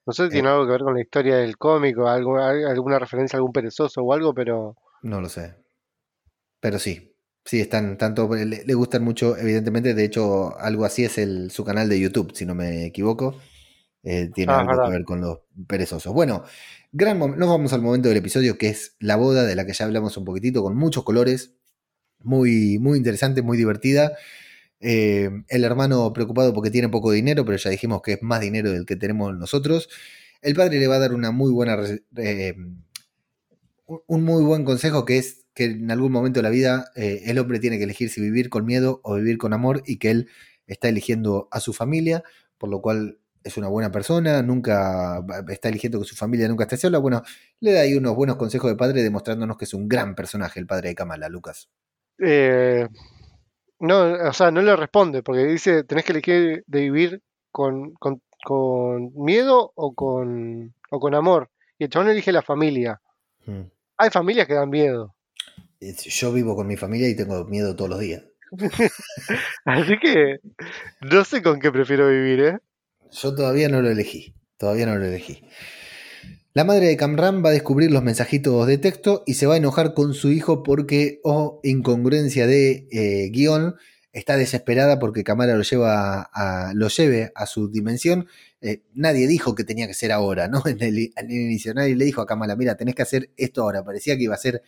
No 0.05 0.13
sé 0.13 0.25
si 0.25 0.29
tiene 0.32 0.49
algo 0.49 0.65
que 0.65 0.71
ver 0.71 0.82
con 0.82 0.93
la 0.95 1.01
historia 1.01 1.38
del 1.38 1.58
cómic 1.58 1.97
o 1.99 2.08
algo, 2.08 2.38
al- 2.38 2.65
alguna 2.67 2.99
referencia 2.99 3.38
a 3.38 3.39
algún 3.39 3.53
perezoso 3.53 4.01
o 4.01 4.13
algo, 4.13 4.34
pero 4.34 4.75
No 5.01 5.19
lo 5.21 5.29
sé. 5.29 5.55
Pero 6.59 6.79
sí. 6.79 7.15
Sí, 7.45 7.62
están 7.62 7.97
tanto. 7.97 8.29
Le, 8.35 8.45
le 8.65 8.73
gustan 8.73 9.03
mucho, 9.03 9.38
evidentemente. 9.38 9.93
De 9.93 10.03
hecho, 10.03 10.57
algo 10.59 10.85
así 10.85 11.05
es 11.05 11.17
el, 11.17 11.51
su 11.51 11.63
canal 11.63 11.89
de 11.89 11.99
YouTube, 11.99 12.33
si 12.35 12.45
no 12.45 12.53
me 12.55 12.85
equivoco. 12.85 13.39
Eh, 14.03 14.29
tiene 14.33 14.53
Ah, 14.53 14.59
algo 14.59 14.71
verdad. 14.71 14.85
que 14.85 14.91
ver 14.91 15.03
con 15.05 15.21
los 15.21 15.39
perezosos. 15.67 16.13
Bueno, 16.13 16.43
gran 16.91 17.19
nos 17.19 17.49
vamos 17.49 17.73
al 17.73 17.81
momento 17.81 18.09
del 18.09 18.17
episodio 18.17 18.57
que 18.57 18.69
es 18.69 18.95
la 18.99 19.15
boda, 19.17 19.45
de 19.45 19.55
la 19.55 19.65
que 19.65 19.73
ya 19.73 19.85
hablamos 19.85 20.17
un 20.17 20.25
poquitito, 20.25 20.63
con 20.63 20.75
muchos 20.77 21.03
colores. 21.03 21.55
Muy, 22.19 22.79
muy 22.79 22.97
interesante, 22.97 23.41
muy 23.43 23.57
divertida. 23.57 24.13
Eh, 24.81 25.29
el 25.49 25.63
hermano 25.65 26.13
preocupado 26.13 26.53
porque 26.53 26.71
tiene 26.71 26.89
poco 26.89 27.12
dinero, 27.12 27.45
pero 27.45 27.57
ya 27.57 27.69
dijimos 27.71 28.01
que 28.03 28.13
es 28.13 28.23
más 28.23 28.41
dinero 28.41 28.71
del 28.71 28.85
que 28.85 28.95
tenemos 28.97 29.35
nosotros. 29.38 29.89
El 30.41 30.55
padre 30.55 30.79
le 30.79 30.88
va 30.88 30.95
a 30.97 30.99
dar 30.99 31.13
una 31.13 31.31
muy 31.31 31.51
buena 31.51 31.77
eh, 32.17 32.55
un- 34.08 34.23
muy 34.23 34.43
buen 34.43 34.63
consejo 34.65 35.06
que 35.06 35.17
es 35.17 35.45
que 35.54 35.65
en 35.65 35.89
algún 35.91 36.12
momento 36.12 36.39
de 36.39 36.43
la 36.43 36.49
vida 36.49 36.91
eh, 36.95 37.23
el 37.25 37.39
hombre 37.39 37.60
tiene 37.60 37.78
que 37.78 37.84
elegir 37.84 38.10
si 38.10 38.21
vivir 38.21 38.49
con 38.49 38.65
miedo 38.65 39.02
o 39.04 39.15
vivir 39.15 39.38
con 39.38 39.54
amor 39.54 39.82
y 39.86 39.97
que 39.97 40.12
él 40.12 40.30
está 40.67 40.88
eligiendo 40.89 41.47
a 41.52 41.60
su 41.60 41.73
familia, 41.73 42.23
por 42.58 42.69
lo 42.69 42.82
cual 42.82 43.17
es 43.43 43.58
una 43.58 43.67
buena 43.69 43.91
persona, 43.91 44.41
nunca 44.43 45.23
está 45.49 45.69
eligiendo 45.69 45.99
que 45.99 46.06
su 46.06 46.15
familia 46.15 46.47
nunca 46.47 46.65
esté 46.65 46.78
sola. 46.78 46.99
Bueno, 46.99 47.23
le 47.62 47.71
da 47.73 47.82
ahí 47.82 47.95
unos 47.95 48.15
buenos 48.15 48.36
consejos 48.36 48.69
de 48.69 48.78
padre 48.78 49.02
demostrándonos 49.02 49.58
que 49.58 49.65
es 49.65 49.73
un 49.73 49.88
gran 49.88 50.13
personaje 50.13 50.60
el 50.60 50.67
padre 50.67 50.89
de 50.89 50.95
Kamala, 50.95 51.30
Lucas. 51.30 51.69
eh, 52.19 52.88
no, 53.80 54.02
o 54.30 54.34
sea, 54.34 54.52
no 54.52 54.62
le 54.62 54.75
responde, 54.75 55.23
porque 55.23 55.45
dice, 55.45 55.84
tenés 55.86 56.04
que 56.04 56.12
elegir 56.12 56.63
de 56.67 56.80
vivir 56.82 57.21
con, 57.52 57.93
con, 57.93 58.21
con 58.43 59.13
miedo 59.15 59.71
o 59.75 59.93
con, 59.93 60.73
o 60.91 60.99
con 60.99 61.15
amor. 61.15 61.49
Y 61.78 61.86
el 61.86 61.89
chabón 61.89 62.10
elige 62.10 62.32
la 62.34 62.41
familia. 62.41 63.02
Mm. 63.45 63.62
Hay 64.01 64.12
familias 64.12 64.47
que 64.47 64.53
dan 64.53 64.69
miedo. 64.69 65.13
Yo 65.81 66.31
vivo 66.31 66.55
con 66.55 66.67
mi 66.67 66.77
familia 66.77 67.09
y 67.09 67.17
tengo 67.17 67.43
miedo 67.43 67.75
todos 67.75 67.89
los 67.89 67.99
días. 67.99 68.23
Así 69.65 69.99
que 70.01 70.38
no 71.01 71.25
sé 71.25 71.43
con 71.43 71.59
qué 71.59 71.69
prefiero 71.69 72.07
vivir, 72.07 72.39
¿eh? 72.39 72.57
Yo 73.12 73.35
todavía 73.35 73.67
no 73.67 73.81
lo 73.81 73.89
elegí. 73.89 74.33
Todavía 74.57 74.85
no 74.85 74.95
lo 74.95 75.05
elegí. 75.05 75.43
La 76.53 76.63
madre 76.63 76.88
de 76.88 76.95
Camram 76.95 77.43
va 77.43 77.49
a 77.49 77.53
descubrir 77.53 77.91
los 77.91 78.01
mensajitos 78.01 78.65
de 78.67 78.77
texto 78.77 79.23
y 79.27 79.33
se 79.33 79.47
va 79.47 79.55
a 79.55 79.57
enojar 79.57 79.93
con 79.93 80.13
su 80.13 80.31
hijo 80.31 80.63
porque, 80.63 81.19
oh, 81.23 81.59
incongruencia 81.63 82.47
de 82.47 82.88
eh, 82.91 83.29
guion, 83.31 83.75
está 84.13 84.38
desesperada 84.38 85.00
porque 85.00 85.24
Kamala 85.24 85.56
lo, 85.56 85.63
lleva 85.63 86.30
a, 86.34 86.74
lo 86.74 86.88
lleve 86.88 87.32
a 87.36 87.45
su 87.45 87.69
dimensión. 87.69 88.28
Eh, 88.62 88.82
nadie 88.93 89.28
dijo 89.28 89.56
que 89.56 89.63
tenía 89.63 89.88
que 89.88 89.93
ser 89.93 90.12
ahora, 90.12 90.48
¿no? 90.48 90.63
En 90.67 90.82
el, 90.82 91.13
en 91.15 91.32
inicio 91.32 91.74
nadie 91.74 91.95
le 91.95 92.06
dijo 92.06 92.22
a 92.22 92.26
Kamala, 92.26 92.56
mira, 92.56 92.76
tenés 92.76 92.95
que 92.95 93.04
hacer 93.04 93.30
esto 93.38 93.63
ahora. 93.63 93.84
Parecía 93.84 94.17
que 94.17 94.24
iba 94.24 94.36
a 94.36 94.39
ser 94.39 94.63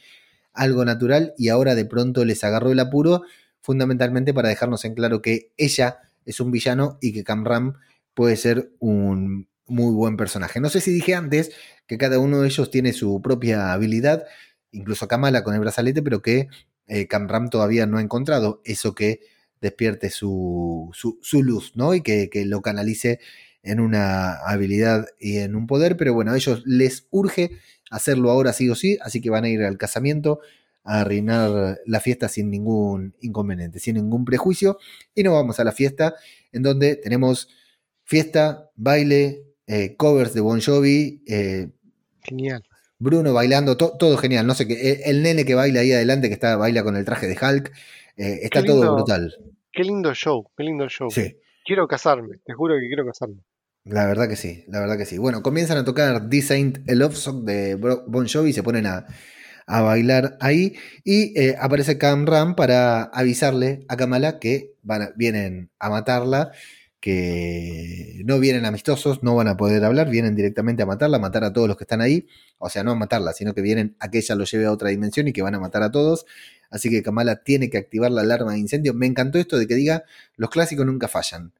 algo 0.53 0.85
natural 0.85 1.33
y 1.37 1.49
ahora 1.49 1.75
de 1.75 1.85
pronto 1.85 2.25
les 2.25 2.43
agarró 2.43 2.71
el 2.71 2.79
apuro, 2.79 3.23
fundamentalmente 3.61 4.33
para 4.33 4.49
dejarnos 4.49 4.85
en 4.85 4.95
claro 4.95 5.21
que 5.21 5.51
ella 5.57 5.99
es 6.25 6.39
un 6.39 6.51
villano 6.51 6.97
y 7.01 7.13
que 7.13 7.23
Camram 7.23 7.75
puede 8.13 8.35
ser 8.35 8.71
un 8.79 9.47
muy 9.67 9.93
buen 9.93 10.17
personaje. 10.17 10.59
No 10.59 10.69
sé 10.69 10.81
si 10.81 10.91
dije 10.91 11.15
antes 11.15 11.51
que 11.87 11.97
cada 11.97 12.19
uno 12.19 12.41
de 12.41 12.47
ellos 12.47 12.69
tiene 12.69 12.93
su 12.93 13.21
propia 13.21 13.73
habilidad, 13.73 14.25
incluso 14.71 15.07
Kamala 15.07 15.43
con 15.43 15.53
el 15.53 15.61
brazalete, 15.61 16.01
pero 16.01 16.21
que 16.21 16.49
eh, 16.87 17.07
Camram 17.07 17.49
todavía 17.49 17.85
no 17.85 17.97
ha 17.97 18.01
encontrado 18.01 18.61
eso 18.65 18.93
que 18.95 19.21
despierte 19.61 20.09
su, 20.09 20.89
su, 20.93 21.43
luz, 21.43 21.73
¿no? 21.75 21.93
Y 21.93 22.01
que, 22.01 22.29
que, 22.29 22.45
lo 22.45 22.61
canalice 22.61 23.19
en 23.63 23.79
una 23.79 24.33
habilidad 24.37 25.07
y 25.19 25.37
en 25.37 25.55
un 25.55 25.67
poder, 25.67 25.97
pero 25.97 26.13
bueno, 26.13 26.31
a 26.31 26.35
ellos 26.35 26.63
les 26.65 27.07
urge 27.11 27.51
hacerlo 27.91 28.31
ahora 28.31 28.53
sí 28.53 28.69
o 28.69 28.75
sí, 28.75 28.97
así 29.01 29.21
que 29.21 29.29
van 29.29 29.43
a 29.43 29.49
ir 29.49 29.61
al 29.61 29.77
casamiento 29.77 30.39
a 30.83 31.03
reinar 31.03 31.79
la 31.85 31.99
fiesta 31.99 32.27
sin 32.27 32.49
ningún 32.49 33.15
inconveniente, 33.21 33.79
sin 33.79 33.95
ningún 33.95 34.25
prejuicio, 34.25 34.79
y 35.13 35.23
nos 35.23 35.33
vamos 35.33 35.59
a 35.59 35.63
la 35.63 35.71
fiesta 35.71 36.15
en 36.51 36.63
donde 36.63 36.95
tenemos 36.95 37.49
fiesta, 38.03 38.71
baile, 38.75 39.43
eh, 39.67 39.95
covers 39.95 40.33
de 40.33 40.41
Bon 40.41 40.59
Jovi. 40.59 41.23
Eh, 41.27 41.69
genial. 42.23 42.63
Bruno 43.01 43.33
bailando, 43.33 43.77
todo 43.77 44.15
genial. 44.17 44.45
No 44.45 44.53
sé 44.53 44.67
qué. 44.67 45.01
El, 45.05 45.23
nene 45.23 45.43
que 45.43 45.55
baila 45.55 45.79
ahí 45.79 45.91
adelante, 45.91 46.27
que 46.27 46.35
está, 46.35 46.55
baila 46.55 46.83
con 46.83 46.95
el 46.95 47.03
traje 47.03 47.27
de 47.27 47.33
Hulk. 47.33 47.71
Eh, 48.15 48.39
está 48.43 48.63
todo 48.63 48.93
brutal. 48.93 49.35
Qué 49.71 49.83
lindo 49.83 50.13
show, 50.13 50.47
qué 50.55 50.63
lindo 50.63 50.87
show. 50.87 51.09
Sí. 51.09 51.35
Quiero 51.65 51.87
casarme, 51.87 52.37
te 52.45 52.53
juro 52.53 52.75
que 52.79 52.85
quiero 52.85 53.03
casarme. 53.03 53.41
La 53.85 54.05
verdad 54.05 54.29
que 54.29 54.35
sí, 54.35 54.65
la 54.67 54.79
verdad 54.79 54.97
que 54.97 55.05
sí. 55.05 55.17
Bueno, 55.17 55.41
comienzan 55.41 55.79
a 55.79 55.83
tocar 55.83 56.29
This 56.29 56.51
Ain't 56.51 56.87
a 56.87 56.93
Love 56.93 57.15
Song 57.15 57.43
de 57.43 57.73
Bon 57.73 58.27
Jovi 58.27 58.51
y 58.51 58.53
se 58.53 58.61
ponen 58.61 58.85
a, 58.85 59.07
a 59.65 59.81
bailar 59.81 60.37
ahí. 60.39 60.75
Y 61.03 61.39
eh, 61.39 61.55
aparece 61.59 61.97
Cam 61.97 62.27
Ram 62.27 62.53
para 62.55 63.03
avisarle 63.05 63.83
a 63.87 63.97
Kamala 63.97 64.37
que 64.37 64.75
van 64.83 65.11
vienen 65.15 65.71
a 65.79 65.89
matarla, 65.89 66.51
que 67.01 68.21
no 68.25 68.39
vienen 68.39 68.65
amistosos, 68.65 69.23
no 69.23 69.35
van 69.35 69.47
a 69.47 69.57
poder 69.57 69.83
hablar, 69.83 70.09
vienen 70.09 70.35
directamente 70.35 70.83
a 70.83 70.85
matarla, 70.85 71.17
a 71.17 71.19
matar 71.19 71.43
a 71.43 71.51
todos 71.51 71.67
los 71.67 71.75
que 71.75 71.83
están 71.83 71.99
ahí. 71.99 72.27
O 72.59 72.69
sea, 72.69 72.83
no 72.83 72.91
a 72.91 72.95
matarla, 72.95 73.33
sino 73.33 73.55
que 73.55 73.61
vienen 73.61 73.95
a 73.99 74.11
que 74.11 74.19
ella 74.19 74.35
lo 74.35 74.45
lleve 74.45 74.65
a 74.65 74.71
otra 74.71 74.89
dimensión 74.89 75.27
y 75.27 75.33
que 75.33 75.41
van 75.41 75.55
a 75.55 75.59
matar 75.59 75.81
a 75.83 75.91
todos. 75.91 76.25
Así 76.69 76.89
que 76.91 77.01
Kamala 77.01 77.43
tiene 77.43 77.69
que 77.71 77.79
activar 77.79 78.11
la 78.11 78.21
alarma 78.21 78.53
de 78.53 78.59
incendio. 78.59 78.93
Me 78.93 79.07
encantó 79.07 79.39
esto 79.39 79.57
de 79.57 79.67
que 79.67 79.75
diga, 79.75 80.03
los 80.37 80.51
clásicos 80.51 80.85
nunca 80.85 81.07
fallan. 81.07 81.53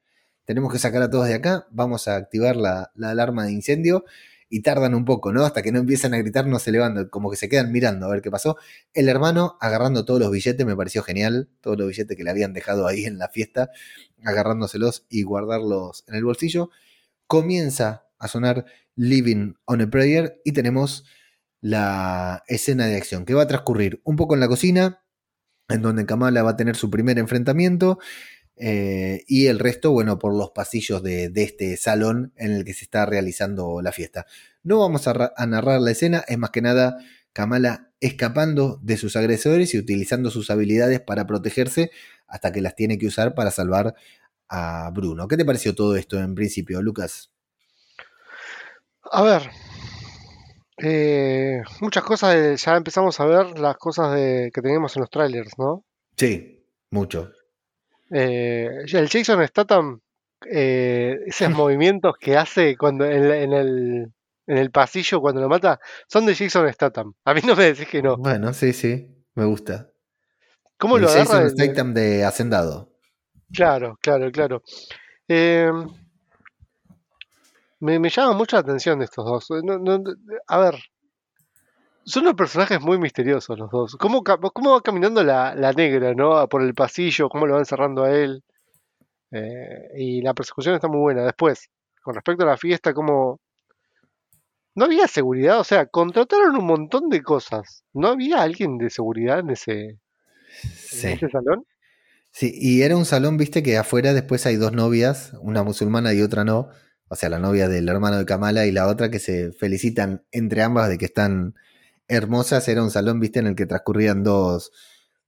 Tenemos 0.46 0.72
que 0.72 0.80
sacar 0.80 1.02
a 1.02 1.10
todos 1.10 1.28
de 1.28 1.34
acá, 1.34 1.68
vamos 1.72 2.08
a 2.08 2.16
activar 2.16 2.56
la, 2.56 2.92
la 2.96 3.10
alarma 3.10 3.46
de 3.46 3.52
incendio 3.52 4.06
y 4.54 4.62
tardan 4.62 4.94
un 4.94 5.06
poco, 5.06 5.32
¿no? 5.32 5.46
Hasta 5.46 5.62
que 5.62 5.72
no 5.72 5.80
empiezan 5.80 6.14
a 6.14 6.18
gritar, 6.18 6.46
no 6.46 6.60
se 6.60 6.74
levantan, 6.74 7.08
como 7.08 7.32
que 7.32 7.38
se 7.38 7.48
quedan 7.48 7.72
mirando 7.72 8.06
a 8.06 8.10
ver 8.10 8.22
qué 8.22 8.30
pasó. 8.30 8.58
El 8.94 9.08
hermano 9.08 9.58
agarrando 9.62 10.04
todos 10.04 10.20
los 10.20 10.30
billetes, 10.30 10.66
me 10.66 10.76
pareció 10.76 11.04
genial, 11.04 11.50
todos 11.62 11.78
los 11.78 11.88
billetes 11.88 12.18
que 12.18 12.24
le 12.26 12.32
habían 12.32 12.52
dejado 12.52 12.86
ahí 12.86 13.06
en 13.06 13.18
la 13.18 13.30
fiesta, 13.30 13.72
agarrándoselos 14.26 15.06
y 15.10 15.24
guardarlos 15.24 16.04
en 16.10 16.16
el 16.16 16.26
bolsillo. 16.26 16.70
Comienza 17.28 18.08
a 18.20 18.28
sonar 18.28 18.66
Living 18.96 19.54
on 19.64 19.82
a 19.82 19.90
Prayer 19.90 20.42
y 20.44 20.52
tenemos 20.52 21.06
la 21.62 22.44
escena 22.48 22.88
de 22.88 22.98
acción 22.98 23.24
que 23.24 23.34
va 23.34 23.44
a 23.44 23.48
transcurrir 23.48 24.02
un 24.04 24.18
poco 24.18 24.34
en 24.34 24.42
la 24.42 24.50
cocina, 24.50 25.02
en 25.70 25.82
donde 25.82 26.06
Kamala 26.06 26.44
va 26.44 26.52
a 26.52 26.58
tener 26.58 26.76
su 26.76 26.90
primer 26.92 27.18
enfrentamiento 27.20 28.00
eh, 28.64 29.24
y 29.28 29.48
el 29.48 29.58
resto, 29.58 29.90
bueno, 29.90 30.20
por 30.20 30.36
los 30.36 30.52
pasillos 30.52 31.02
de, 31.02 31.32
este 31.34 31.78
salón 31.78 32.32
en 32.36 32.52
el 32.52 32.64
que 32.64 32.76
se 32.76 32.84
está 32.84 33.08
realizando 33.08 33.82
la 33.82 33.92
fiesta. 33.92 34.28
No 34.62 34.78
vamos 34.78 35.08
a, 35.08 35.34
narrar 35.48 35.82
la 35.82 35.90
escena, 35.90 36.24
es 36.28 36.38
más 36.38 36.52
que 36.52 36.62
nada 36.62 37.00
Kamala 37.34 37.90
escapando 38.02 38.80
de 38.84 38.98
sus 38.98 39.16
agresores 39.16 39.74
y 39.74 39.80
utilizando 39.80 40.30
sus 40.30 40.52
habilidades 40.52 41.00
para 41.00 41.26
protegerse 41.26 41.90
hasta 42.28 42.52
que 42.52 42.62
las 42.62 42.76
tiene 42.76 43.00
que 43.00 43.08
usar 43.08 43.34
para 43.34 43.50
salvar 43.50 43.96
a 44.48 44.92
Bruno. 44.94 45.28
¿Qué 45.28 45.38
te 45.38 45.46
pareció 45.46 45.74
todo 45.74 45.96
esto 45.96 46.20
en 46.20 46.36
principio, 46.36 46.84
Lucas? 46.84 47.32
A 49.12 49.24
ver, 49.24 49.50
eh, 50.78 51.64
muchas 51.80 52.04
cosas, 52.04 52.62
ya 52.64 52.78
empezamos 52.78 53.20
a 53.20 53.26
ver 53.26 53.58
las 53.58 53.78
cosas 53.78 54.16
que 54.16 54.62
tenemos 54.62 54.96
en 54.96 55.00
los 55.00 55.10
trailers, 55.10 55.58
¿no? 55.58 55.84
Sí, 56.16 56.64
mucho. 56.92 57.32
Eh, 58.14 58.70
el 58.92 59.10
Jason 59.10 59.48
Statham, 59.48 60.02
eh, 60.50 61.18
esos 61.26 61.50
movimientos 61.52 62.16
que 62.20 62.38
hace 62.38 62.76
cuando 62.78 63.06
en, 63.06 63.54
el, 63.54 64.12
en 64.48 64.58
el 64.58 64.72
pasillo 64.72 65.22
cuando 65.22 65.42
lo 65.42 65.50
mata, 65.50 65.80
son 66.08 66.26
de 66.26 66.36
Jason 66.36 66.72
Statham. 66.72 67.14
A 67.26 67.34
mí 67.34 67.42
no 67.46 67.56
me 67.56 67.66
decís 67.66 67.88
que 67.88 68.02
no. 68.02 68.18
Bueno, 68.18 68.54
sí, 68.54 68.74
sí, 68.74 69.08
me 69.36 69.46
gusta. 69.46 69.92
¿Cómo 70.78 70.98
lo 70.98 71.08
agarra? 71.08 71.26
Jason 71.26 71.50
Statham 71.52 71.94
de 71.94 72.26
Hacendado. 72.26 72.92
Claro, 73.54 73.98
claro, 74.02 74.32
claro. 74.32 74.64
Em, 75.28 75.88
me, 77.80 78.10
llama 78.10 78.34
mucha 78.34 78.58
atención 78.58 79.00
de 79.00 79.06
estos 79.06 79.26
dos. 79.26 79.48
a 80.48 80.58
ver, 80.60 80.76
son 82.04 82.24
unos 82.24 82.36
personajes 82.36 82.82
muy 82.82 82.98
misteriosos 82.98 83.58
los 83.58 83.70
dos. 83.70 83.96
¿Cómo, 83.96 84.24
cómo 84.24 84.72
va 84.72 84.82
caminando 84.82 85.24
la, 85.24 85.74
negra, 85.76 86.14
¿no? 86.14 86.48
Por 86.48 86.64
el 86.64 86.74
pasillo, 86.74 87.30
cómo 87.30 87.46
lo 87.46 87.56
van 87.56 87.66
cerrando 87.66 88.04
a 88.04 88.12
él. 88.12 88.44
Eh, 89.32 89.90
y 89.98 90.22
la 90.22 90.34
persecución 90.34 90.76
está 90.76 90.88
muy 90.88 91.00
buena. 91.00 91.24
Después, 91.24 91.70
con 92.02 92.16
respecto 92.16 92.44
a 92.44 92.48
la 92.48 92.58
fiesta, 92.58 92.94
como... 92.94 93.40
No 94.74 94.86
había 94.86 95.06
seguridad, 95.08 95.60
o 95.60 95.66
sea, 95.66 95.86
contrataron 95.86 96.56
un 96.56 96.66
montón 96.66 97.10
de 97.10 97.22
cosas. 97.22 97.84
¿No 97.94 98.08
había 98.08 98.42
alguien 98.42 98.78
de 98.78 98.90
seguridad 98.90 99.40
en 99.40 99.50
ese, 99.50 99.74
en 99.84 101.10
ese 101.10 101.30
salón? 101.30 101.66
Sí, 102.32 102.54
y 102.56 102.82
era 102.82 102.96
un 102.96 103.04
salón, 103.04 103.36
viste, 103.36 103.64
que 103.64 103.78
afuera 103.78 104.14
después 104.14 104.46
hay 104.46 104.56
dos 104.56 104.72
novias, 104.72 105.34
una 105.42 105.64
musulmana 105.64 106.14
y 106.14 106.22
otra 106.22 106.46
no. 106.46 106.70
O 107.10 107.16
sea, 107.16 107.28
la 107.28 107.40
novia 107.40 107.68
del 107.68 107.90
hermano 107.90 108.18
de 108.18 108.26
Kamala 108.26 108.66
y 108.66 108.72
la 108.72 108.88
otra 108.88 109.12
que 109.12 109.20
se 109.20 109.52
felicitan 109.52 110.24
entre 110.32 110.64
ambas 110.64 110.88
de 110.88 110.98
que 110.98 111.04
están 111.04 111.56
hermosas 112.12 112.68
era 112.68 112.84
un 112.84 112.92
salón, 112.92 113.20
viste, 113.20 113.40
en 113.40 113.48
el 113.48 113.56
que 113.56 113.66
transcurrían 113.66 114.24
dos, 114.24 114.72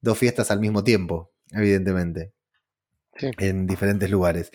dos 0.01 0.17
fiestas 0.17 0.51
al 0.51 0.59
mismo 0.59 0.83
tiempo, 0.83 1.31
evidentemente. 1.51 2.33
En 3.19 3.67
diferentes 3.67 4.09
lugares. 4.09 4.51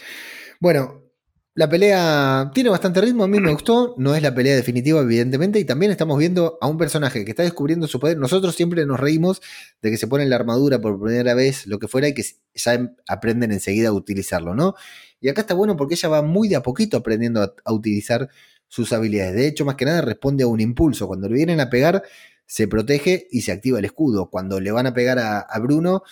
Bueno, 0.61 1.09
la 1.55 1.69
pelea 1.69 2.51
tiene 2.55 2.71
bastante 2.71 3.01
ritmo, 3.01 3.25
a 3.25 3.29
mí 3.29 3.41
me 3.41 3.51
gustó, 3.51 3.95
no 3.99 4.15
es 4.15 4.23
la 4.23 4.33
pelea 4.33 4.55
definitiva 4.55 5.01
evidentemente, 5.01 5.59
y 5.59 5.65
también 5.65 5.91
estamos 5.91 6.17
viendo 6.19 6.57
a 6.61 6.69
un 6.69 6.79
personaje 6.79 7.25
que 7.25 7.31
está 7.33 7.43
descubriendo 7.43 7.89
su 7.89 7.99
poder. 7.99 8.17
Nosotros 8.17 8.55
siempre 8.55 8.87
nos 8.87 9.01
reímos 9.01 9.41
de 9.83 9.91
que 9.91 9.97
se 9.97 10.07
pone 10.07 10.25
la 10.27 10.37
armadura 10.37 10.81
por 10.81 11.01
primera 11.01 11.35
vez, 11.35 11.67
lo 11.67 11.81
que 11.81 11.89
fuera, 11.89 12.07
y 12.07 12.15
que 12.15 12.23
ya 12.55 12.75
em, 12.75 12.95
aprenden 13.09 13.51
enseguida 13.51 13.89
a 13.89 13.93
utilizarlo, 13.93 14.55
¿no? 14.55 14.75
Y 15.21 15.31
acá 15.31 15.41
está 15.41 15.55
bueno 15.55 15.77
porque 15.77 15.95
ella 15.95 16.09
va 16.09 16.23
muy 16.23 16.47
de 16.47 16.55
a 16.55 16.63
poquito 16.63 16.97
aprendiendo 16.97 17.43
a, 17.43 17.53
a 17.65 17.73
utilizar 17.73 18.29
sus 18.69 18.93
habilidades. 18.93 19.35
De 19.35 19.49
hecho, 19.49 19.65
más 19.65 19.75
que 19.75 19.85
nada 19.85 20.03
responde 20.03 20.45
a 20.45 20.47
un 20.47 20.61
impulso. 20.61 21.09
Cuando 21.09 21.29
le 21.29 21.35
vienen 21.35 21.61
a 21.61 21.71
pegar, 21.71 22.03
se 22.47 22.69
protege 22.69 23.27
y 23.31 23.43
se 23.43 23.53
activa 23.53 23.79
el 23.79 23.85
escudo. 23.85 24.31
Cuando 24.31 24.61
le 24.61 24.71
van 24.71 24.87
a 24.87 24.95
pegar 24.95 25.19
a, 25.19 25.59
Bruno, 25.59 26.03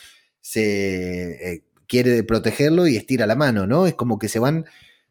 se 0.40 1.54
eh, 1.54 1.64
quiere 1.86 2.22
protegerlo 2.24 2.86
y 2.86 2.96
estira 2.96 3.26
la 3.26 3.36
mano, 3.36 3.66
¿no? 3.66 3.86
Es 3.86 3.94
como 3.94 4.18
que 4.18 4.28
se 4.28 4.38
van, 4.38 4.66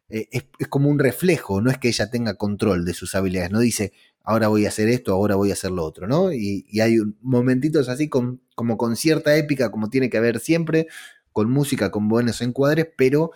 eh, 0.08 0.28
es, 0.30 0.44
como 0.68 0.88
un 0.88 0.98
reflejo, 0.98 1.60
no 1.60 1.70
es 1.70 1.78
que 1.78 1.88
ella 1.88 2.10
tenga 2.10 2.34
control 2.34 2.84
de 2.84 2.94
sus 2.94 3.14
habilidades, 3.14 3.50
no 3.50 3.60
dice, 3.60 3.92
ahora 4.22 4.48
voy 4.48 4.66
a 4.66 4.68
hacer 4.68 4.88
esto, 4.88 5.12
ahora 5.12 5.36
voy 5.36 5.50
a 5.50 5.54
hacer 5.54 5.70
lo 5.72 5.84
otro, 5.84 6.06
¿no? 6.06 6.32
Y, 6.32 6.64
hay 6.80 6.98
momentitos 7.22 7.88
así 7.88 8.08
con, 8.08 8.40
como 8.54 8.76
con 8.76 8.96
cierta 8.96 9.36
épica, 9.36 9.70
como 9.70 9.90
tiene 9.90 10.10
que 10.10 10.18
haber 10.18 10.40
siempre, 10.40 10.86
con 11.32 11.50
música, 11.50 11.90
con 11.90 12.08
buenos 12.08 12.40
encuadres, 12.40 12.88
pero 12.96 13.32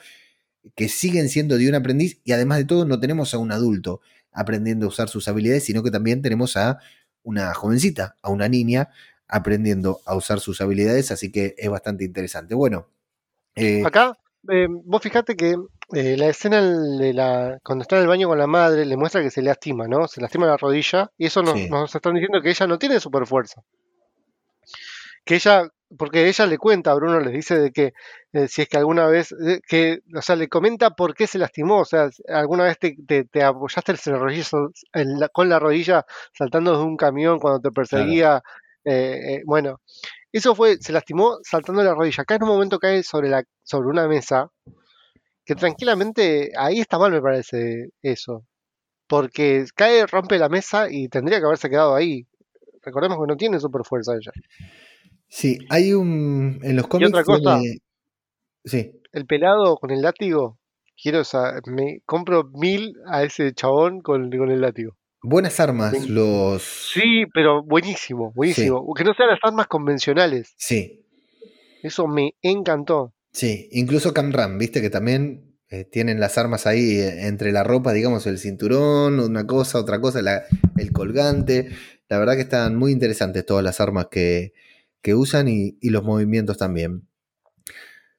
que 0.75 0.88
siguen 0.88 1.29
siendo 1.29 1.59
de 1.59 1.68
un 1.68 1.75
aprendiz 1.75 2.21
y 2.25 2.33
además 2.33 2.58
de 2.58 2.65
todo 2.65 2.85
no 2.85 3.00
tenemos 3.00 3.35
a 3.35 3.38
un 3.38 3.52
adulto 3.52 4.00
aprendiendo 4.33 4.87
a 4.87 4.88
usar 4.88 5.08
sus 5.08 5.29
habilidades, 5.29 5.65
sino 5.65 5.83
que 5.83 5.90
también 5.90 6.23
tenemos 6.23 6.56
a 6.56 6.79
una 7.23 7.52
jovencita, 7.54 8.17
a 8.23 8.31
una 8.31 8.48
niña 8.48 8.90
aprendiendo 9.29 10.00
a 10.06 10.17
usar 10.17 10.40
sus 10.40 10.61
habilidades, 10.61 11.11
así 11.11 11.31
que 11.31 11.54
es 11.56 11.71
bastante 11.71 12.04
interesante. 12.04 12.54
Bueno. 12.54 12.88
Eh, 13.54 13.83
Acá, 13.85 14.19
eh, 14.48 14.67
vos 14.69 15.02
fijate 15.02 15.37
que 15.37 15.56
eh, 15.92 16.17
la 16.17 16.29
escena 16.29 16.63
de 16.63 17.13
la, 17.13 17.58
cuando 17.63 17.83
está 17.83 17.96
en 17.96 18.02
el 18.02 18.08
baño 18.08 18.29
con 18.29 18.38
la 18.38 18.46
madre 18.46 18.85
le 18.85 18.96
muestra 18.96 19.23
que 19.23 19.31
se 19.31 19.42
lastima, 19.42 19.87
¿no? 19.87 20.08
Se 20.08 20.21
lastima 20.21 20.46
la 20.46 20.56
rodilla 20.56 21.11
y 21.17 21.27
eso 21.27 21.42
nos, 21.42 21.58
nos 21.69 21.94
están 21.94 22.15
diciendo 22.15 22.40
que 22.42 22.50
ella 22.50 22.67
no 22.67 22.79
tiene 22.79 23.00
super 23.00 23.27
fuerza. 23.27 23.63
Que 25.25 25.37
ella 25.37 25.71
porque 25.96 26.29
ella 26.29 26.46
le 26.46 26.58
cuenta 26.58 26.92
a 26.92 26.94
Bruno, 26.94 27.21
les 27.21 27.33
dice 27.33 27.58
de 27.58 27.73
que 27.73 27.92
eh, 28.33 28.48
si 28.48 28.62
es 28.62 28.68
que 28.68 28.77
alguna 28.77 29.06
vez, 29.06 29.33
eh, 29.33 29.60
que, 29.66 30.00
o 30.14 30.23
sea, 30.23 30.37
le 30.37 30.48
comenta 30.48 30.90
por 30.90 31.14
qué 31.14 31.27
se 31.27 31.38
lastimó, 31.38 31.81
o 31.81 31.85
sea, 31.85 32.10
alguna 32.29 32.64
vez 32.64 32.79
te, 32.79 33.25
te, 33.25 33.42
apoyaste 33.42 33.92
el 33.92 34.18
rodillo, 34.18 34.71
con 35.33 35.48
la 35.48 35.58
rodilla 35.58 36.06
saltando 36.33 36.77
de 36.77 36.85
un 36.85 36.96
camión 36.96 37.40
cuando 37.40 37.60
te 37.60 37.73
perseguía, 37.73 38.42
eh, 38.85 39.42
bueno, 39.46 39.81
eso 40.33 40.54
fue, 40.54 40.77
se 40.79 40.92
lastimó 40.92 41.38
saltando 41.42 41.83
la 41.83 41.94
rodilla. 41.94 42.23
Acá 42.23 42.37
en 42.37 42.44
un 42.44 42.50
momento 42.50 42.79
cae 42.79 43.02
sobre, 43.02 43.29
la, 43.29 43.42
sobre 43.64 43.88
una 43.88 44.06
mesa, 44.06 44.48
que 45.44 45.54
tranquilamente, 45.56 46.52
ahí 46.56 46.81
está 46.81 46.98
mal 46.98 47.10
me 47.10 47.21
parece 47.21 47.90
eso, 48.02 48.44
porque 49.08 49.64
cae, 49.75 50.06
rompe 50.06 50.38
la 50.38 50.48
mesa 50.48 50.88
y 50.90 51.08
tendría 51.08 51.40
que 51.40 51.46
haberse 51.46 51.71
quedado 51.71 51.96
ahí. 51.96 52.27
Recordemos 52.83 53.18
que 53.18 53.27
no 53.27 53.37
tiene 53.37 53.58
super 53.60 53.85
fuerza 53.85 54.14
ella. 54.14 54.33
Sí, 55.31 55.58
hay 55.70 55.94
un. 55.94 56.58
En 56.62 56.76
los 56.76 56.88
cómics. 56.88 57.08
Y 57.08 57.12
otra 57.12 57.24
cosa. 57.24 57.60
Sí. 58.64 58.92
El 59.12 59.26
pelado 59.26 59.76
con 59.76 59.90
el 59.90 60.02
látigo. 60.02 60.58
Quiero, 61.00 61.22
o 61.22 61.70
me 61.70 62.02
compro 62.04 62.50
mil 62.52 62.94
a 63.06 63.22
ese 63.22 63.54
chabón 63.54 64.02
con, 64.02 64.31
el 64.33 64.60
látigo. 64.60 64.96
Buenas 65.22 65.58
armas, 65.60 66.08
los. 66.08 66.62
Sí, 66.62 67.24
pero 67.33 67.62
buenísimo, 67.62 68.33
buenísimo. 68.35 68.92
Que 68.94 69.04
no 69.04 69.14
sean 69.14 69.31
las 69.31 69.38
armas 69.42 69.66
convencionales. 69.66 70.52
Sí. 70.58 71.06
Eso 71.83 72.06
me 72.06 72.35
encantó. 72.42 73.14
Sí, 73.33 73.68
incluso 73.72 74.12
Camram, 74.12 74.58
viste 74.58 74.83
que 74.83 74.90
también 74.90 75.56
eh, 75.70 75.85
tienen 75.85 76.20
las 76.20 76.37
armas 76.37 76.66
ahí 76.66 76.98
eh, 76.98 77.28
entre 77.28 77.52
la 77.52 77.62
ropa, 77.62 77.92
digamos, 77.92 78.26
el 78.26 78.38
cinturón, 78.38 79.20
una 79.20 79.46
cosa, 79.46 79.78
otra 79.78 80.00
cosa, 80.00 80.20
el 80.76 80.92
colgante. 80.92 81.70
La 82.08 82.18
verdad 82.18 82.35
que 82.35 82.42
están 82.42 82.76
muy 82.76 82.92
interesantes 82.92 83.46
todas 83.46 83.64
las 83.64 83.81
armas 83.81 84.08
que, 84.10 84.52
que 85.03 85.15
usan 85.15 85.48
y, 85.48 85.77
los 85.83 86.03
movimientos 86.03 86.59
también. 86.59 87.07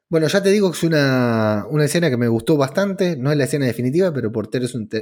Bueno, 0.09 0.27
ya 0.27 0.43
te 0.43 0.49
digo 0.49 0.69
que 0.71 0.77
es 0.77 0.83
una, 0.83 1.65
escena 1.81 2.09
que 2.09 2.17
me 2.17 2.27
gustó 2.27 2.57
bastante, 2.57 3.15
no 3.15 3.31
es 3.31 3.37
la 3.37 3.45
escena 3.45 3.65
definitiva, 3.65 4.13
pero 4.13 4.31
por 4.31 4.49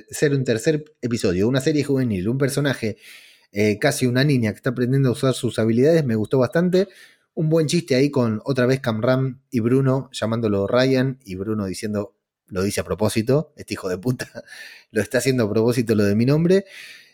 ser 0.09 0.33
un 0.33 0.43
tercer 0.43 0.85
episodio, 1.01 1.47
una 1.47 1.61
serie 1.61 1.83
juvenil, 1.83 2.29
un 2.29 2.37
personaje, 2.37 2.97
eh, 3.51 3.79
casi 3.79 4.05
una 4.05 4.23
niña 4.23 4.51
que 4.51 4.57
está 4.57 4.69
aprendiendo 4.69 5.09
a 5.09 5.13
usar 5.13 5.33
sus 5.33 5.57
habilidades, 5.57 6.05
me 6.05 6.15
gustó 6.15 6.37
bastante. 6.37 6.87
Un 7.33 7.49
buen 7.49 7.67
chiste 7.67 7.95
ahí 7.95 8.11
con 8.11 8.41
otra 8.45 8.65
vez 8.65 8.81
Camram 8.81 9.41
y 9.49 9.61
Bruno 9.61 10.09
llamándolo 10.11 10.67
Ryan 10.67 11.19
y 11.25 11.35
Bruno 11.35 11.65
diciendo, 11.65 12.15
lo 12.47 12.63
dice 12.63 12.81
a 12.81 12.83
propósito, 12.83 13.53
este 13.55 13.75
hijo 13.75 13.89
de 13.89 13.97
puta 13.97 14.29
lo 14.91 15.01
está 15.01 15.19
haciendo 15.19 15.45
a 15.45 15.49
propósito 15.49 15.95
lo 15.95 16.03
de 16.03 16.15
mi 16.15 16.25
nombre. 16.25 16.65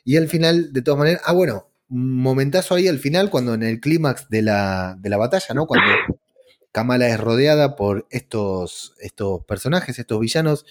Y 0.04 0.18
al 0.18 0.28
final, 0.28 0.72
de 0.72 0.82
todas 0.82 1.00
maneras, 1.00 1.22
ah, 1.26 1.34
bueno, 1.34 1.68
momentazo 1.96 2.76
ahí 2.76 2.88
al 2.88 3.00
final, 3.00 3.30
cuando 3.30 3.54
en 3.54 3.64
el 3.64 3.80
clímax 3.80 4.30
de 4.30 4.42
la, 4.42 4.98
de 5.00 5.10
la 5.10 5.18
batalla, 5.18 5.54
¿no? 5.54 5.66
Cuando 5.66 5.88
Kamala 6.72 7.08
es 7.08 7.20
rodeada 7.20 7.76
por 7.76 8.06
estos, 8.10 8.96
estos 9.00 9.46
personajes, 9.46 9.98
estos 9.98 10.20
villanos 10.20 10.66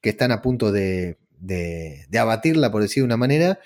que 0.00 0.10
están 0.10 0.32
a 0.32 0.42
punto 0.42 0.72
de, 0.72 1.18
de, 1.38 2.18
abatirla, 2.18 2.72
por 2.72 2.82
decir 2.82 3.02
de 3.02 3.06
una 3.06 3.16
manera, 3.16 3.60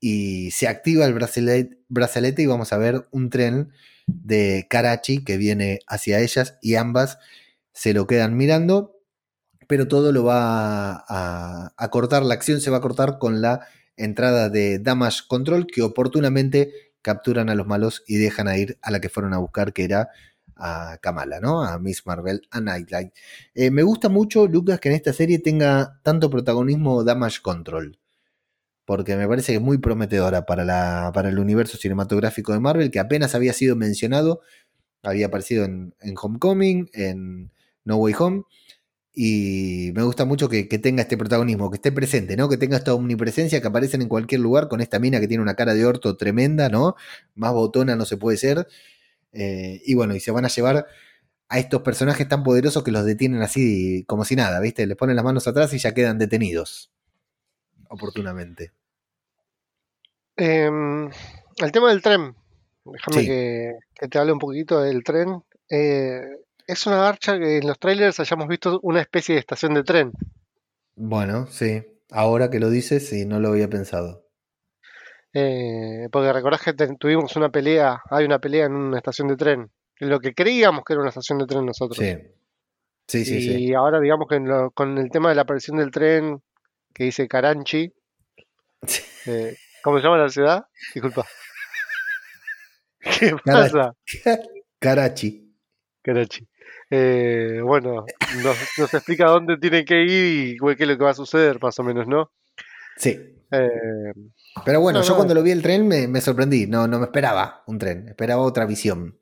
y 0.00 0.50
se 0.50 0.66
activa 0.68 1.06
el 1.06 1.14
brazalete, 1.14 1.78
brazalete 1.88 2.42
y 2.42 2.46
vamos 2.46 2.72
a 2.72 2.78
ver 2.78 3.06
un 3.12 3.30
tren 3.30 3.72
de 4.06 4.66
Karachi 4.68 5.24
que 5.24 5.36
viene 5.36 5.78
hacia 5.86 6.20
ellas 6.20 6.58
y 6.60 6.74
ambas 6.74 7.18
se 7.72 7.94
lo 7.94 8.06
quedan 8.06 8.36
mirando, 8.36 9.00
pero 9.68 9.88
todo 9.88 10.12
lo 10.12 10.24
va 10.24 11.04
a, 11.08 11.74
a 11.76 11.90
cortar, 11.90 12.22
la 12.24 12.34
acción 12.34 12.60
se 12.60 12.70
va 12.70 12.78
a 12.78 12.82
cortar 12.82 13.18
con 13.18 13.40
la 13.40 13.66
entrada 13.96 14.48
de 14.48 14.78
Damage 14.78 15.22
Control 15.28 15.66
que 15.66 15.82
oportunamente 15.82 16.92
capturan 17.02 17.50
a 17.50 17.54
los 17.54 17.66
malos 17.66 18.02
y 18.06 18.16
dejan 18.16 18.48
a 18.48 18.56
ir 18.56 18.78
a 18.82 18.90
la 18.90 19.00
que 19.00 19.08
fueron 19.08 19.34
a 19.34 19.38
buscar, 19.38 19.72
que 19.72 19.84
era 19.84 20.08
a 20.56 20.98
Kamala, 21.02 21.40
¿no? 21.40 21.62
A 21.62 21.78
Miss 21.78 22.06
Marvel, 22.06 22.42
a 22.50 22.60
Nightlight. 22.60 23.12
Eh, 23.54 23.70
me 23.70 23.82
gusta 23.82 24.08
mucho, 24.08 24.46
Lucas, 24.46 24.80
que 24.80 24.88
en 24.88 24.94
esta 24.94 25.12
serie 25.12 25.38
tenga 25.38 26.00
tanto 26.02 26.30
protagonismo 26.30 27.04
Damage 27.04 27.40
Control. 27.42 27.98
Porque 28.84 29.16
me 29.16 29.26
parece 29.26 29.52
que 29.52 29.56
es 29.56 29.62
muy 29.62 29.78
prometedora 29.78 30.44
para, 30.46 30.64
la, 30.64 31.10
para 31.14 31.30
el 31.30 31.38
universo 31.38 31.78
cinematográfico 31.78 32.52
de 32.52 32.60
Marvel, 32.60 32.90
que 32.90 33.00
apenas 33.00 33.34
había 33.34 33.52
sido 33.52 33.76
mencionado. 33.76 34.40
Había 35.02 35.26
aparecido 35.26 35.64
en, 35.64 35.94
en 36.00 36.14
Homecoming, 36.20 36.90
en 36.92 37.52
No 37.84 37.96
Way 37.96 38.14
Home. 38.18 38.42
Y 39.16 39.92
me 39.94 40.02
gusta 40.02 40.24
mucho 40.24 40.48
que, 40.48 40.64
tenga 40.64 41.02
este 41.02 41.16
protagonismo, 41.16 41.70
que 41.70 41.76
esté 41.76 41.92
presente, 41.92 42.36
¿no? 42.36 42.48
Que 42.48 42.56
tenga 42.56 42.76
esta 42.76 42.94
omnipresencia, 42.94 43.60
que 43.60 43.68
aparecen 43.68 44.02
en 44.02 44.08
cualquier 44.08 44.40
lugar 44.40 44.66
con 44.66 44.80
esta 44.80 44.98
mina 44.98 45.20
que 45.20 45.28
tiene 45.28 45.42
una 45.42 45.54
cara 45.54 45.72
de 45.74 45.86
orto 45.86 46.16
tremenda, 46.16 46.68
¿no? 46.68 46.96
Más 47.36 47.52
botona 47.52 47.94
no 47.94 48.06
se 48.06 48.16
puede 48.16 48.36
ser. 48.38 48.66
Eh, 49.32 49.80
y 49.84 49.94
bueno, 49.94 50.16
y 50.16 50.20
se 50.20 50.32
van 50.32 50.44
a 50.44 50.48
llevar 50.48 50.88
a 51.48 51.58
estos 51.60 51.82
personajes 51.82 52.28
tan 52.28 52.42
poderosos 52.42 52.82
que 52.82 52.90
los 52.90 53.04
detienen 53.04 53.42
así 53.42 54.04
como 54.08 54.24
si 54.24 54.34
nada, 54.34 54.58
¿viste? 54.58 54.84
Les 54.84 54.96
ponen 54.96 55.14
las 55.14 55.24
manos 55.24 55.46
atrás 55.46 55.72
y 55.74 55.78
ya 55.78 55.94
quedan 55.94 56.18
detenidos. 56.18 56.90
Oportunamente. 57.88 58.72
Em, 60.36 61.08
el 61.58 61.72
tema 61.72 61.90
del 61.90 62.02
tren. 62.02 62.34
Déjame 62.84 63.26
que, 63.26 63.78
que, 63.94 64.08
te 64.08 64.18
hable 64.18 64.32
un 64.32 64.40
poquito 64.40 64.80
del 64.80 65.04
tren. 65.04 65.44
Eh, 65.70 66.43
es 66.66 66.86
una 66.86 66.98
marcha 66.98 67.38
que 67.38 67.58
en 67.58 67.66
los 67.66 67.78
trailers 67.78 68.20
hayamos 68.20 68.48
visto 68.48 68.80
una 68.82 69.00
especie 69.00 69.34
de 69.34 69.40
estación 69.40 69.74
de 69.74 69.82
tren. 69.82 70.12
Bueno, 70.96 71.46
sí. 71.46 71.82
Ahora 72.10 72.50
que 72.50 72.60
lo 72.60 72.70
dices, 72.70 73.08
sí, 73.08 73.26
no 73.26 73.40
lo 73.40 73.48
había 73.48 73.68
pensado. 73.68 74.28
Eh, 75.32 76.08
porque 76.12 76.32
recordás 76.32 76.62
que 76.62 76.72
tuvimos 76.98 77.34
una 77.36 77.50
pelea, 77.50 78.00
hay 78.08 78.24
una 78.24 78.38
pelea 78.38 78.66
en 78.66 78.74
una 78.74 78.98
estación 78.98 79.28
de 79.28 79.36
tren. 79.36 79.70
Lo 79.98 80.20
que 80.20 80.32
creíamos 80.32 80.84
que 80.84 80.92
era 80.92 81.00
una 81.00 81.08
estación 81.08 81.38
de 81.38 81.46
tren 81.46 81.66
nosotros. 81.66 81.98
Sí. 81.98 82.16
Sí, 83.06 83.24
sí, 83.24 83.40
sí. 83.42 83.64
Y 83.64 83.74
ahora 83.74 84.00
digamos 84.00 84.28
que 84.28 84.40
con 84.72 84.96
el 84.96 85.10
tema 85.10 85.28
de 85.28 85.34
la 85.34 85.42
aparición 85.42 85.76
del 85.76 85.90
tren 85.90 86.42
que 86.94 87.04
dice 87.04 87.28
Caranchi. 87.28 87.92
Eh, 89.26 89.56
¿Cómo 89.82 89.96
se 89.96 90.04
llama 90.04 90.18
la 90.18 90.28
ciudad? 90.28 90.66
Disculpa. 90.92 91.26
¿Qué 93.18 93.34
pasa? 93.42 93.94
Karachi. 94.78 95.50
Karachi. 96.02 96.46
Eh, 96.90 97.60
bueno, 97.62 98.04
nos, 98.42 98.94
explica 98.94 99.26
dónde 99.26 99.56
tiene 99.58 99.84
que 99.84 100.02
ir 100.02 100.54
y 100.54 100.76
qué 100.76 100.82
es 100.84 100.88
lo 100.88 100.98
que 100.98 101.04
va 101.04 101.10
a 101.10 101.14
suceder, 101.14 101.58
más 101.60 101.78
o 101.78 101.82
menos, 101.82 102.06
¿no? 102.06 102.30
Sí. 102.96 103.18
Eh, 103.50 104.12
Pero 104.64 104.80
bueno, 104.80 105.02
yo 105.02 105.16
cuando 105.16 105.34
lo 105.34 105.42
vi 105.42 105.50
el 105.50 105.62
tren 105.62 105.86
me, 105.86 106.20
sorprendí, 106.20 106.66
no, 106.66 106.86
no 106.86 106.98
me 106.98 107.06
esperaba 107.06 107.62
un 107.66 107.78
tren, 107.78 108.08
esperaba 108.08 108.42
otra 108.42 108.66
visión. 108.66 109.18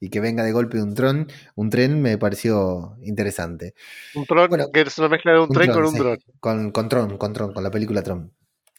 Y 0.00 0.10
que 0.10 0.20
venga 0.20 0.42
de 0.42 0.52
golpe 0.52 0.82
un 0.82 0.94
tren, 0.94 1.28
un 1.54 1.70
tren 1.70 2.02
me 2.02 2.18
pareció 2.18 2.96
interesante. 3.02 3.74
Un 4.14 4.26
tron, 4.26 4.70
que 4.72 4.80
es 4.82 4.98
una 4.98 5.08
mezcla 5.08 5.32
de 5.32 5.40
un, 5.40 5.48
tren 5.48 5.72
con 5.72 5.84
un. 5.84 6.18
Con, 6.40 6.72
con 6.72 6.88
Tron, 6.88 7.16
con 7.16 7.32
Tron, 7.32 7.54
con 7.54 7.62
la 7.62 7.70
película 7.70 8.02
Tron. 8.02 8.32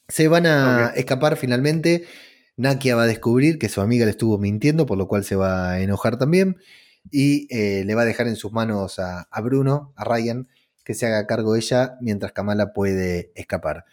Se 0.08 0.28
van 0.28 0.46
a 0.46 0.92
escapar 0.96 1.36
finalmente. 1.36 2.06
Nakia 2.58 2.96
va 2.96 3.04
a 3.04 3.08
descubrir 3.08 3.58
que 3.58 3.70
su 3.70 3.82
amiga 3.82 4.06
le 4.06 4.12
estuvo 4.12 4.38
mintiendo, 4.38 4.86
por 4.86 4.98
lo 4.98 5.08
cual 5.08 5.24
se 5.24 5.36
va 5.36 5.72
a 5.72 5.82
enojar 5.82 6.18
también 6.18 6.58
y 7.12 7.48
eh, 7.50 7.84
le 7.86 7.96
va 7.96 8.04
a 8.04 8.06
dejar 8.06 8.28
en 8.28 8.36
sus 8.36 8.52
manos 8.52 9.00
a, 9.00 9.28
Bruno, 9.42 9.94
a 9.96 10.04
Ryan, 10.04 10.48
que 10.84 10.94
se 10.94 11.06
haga 11.06 11.28
cargo 11.28 11.56
ella 11.56 11.98
mientras 12.02 12.32
Kamala 12.32 12.74
puede 12.74 13.32
escapar. 13.36 13.86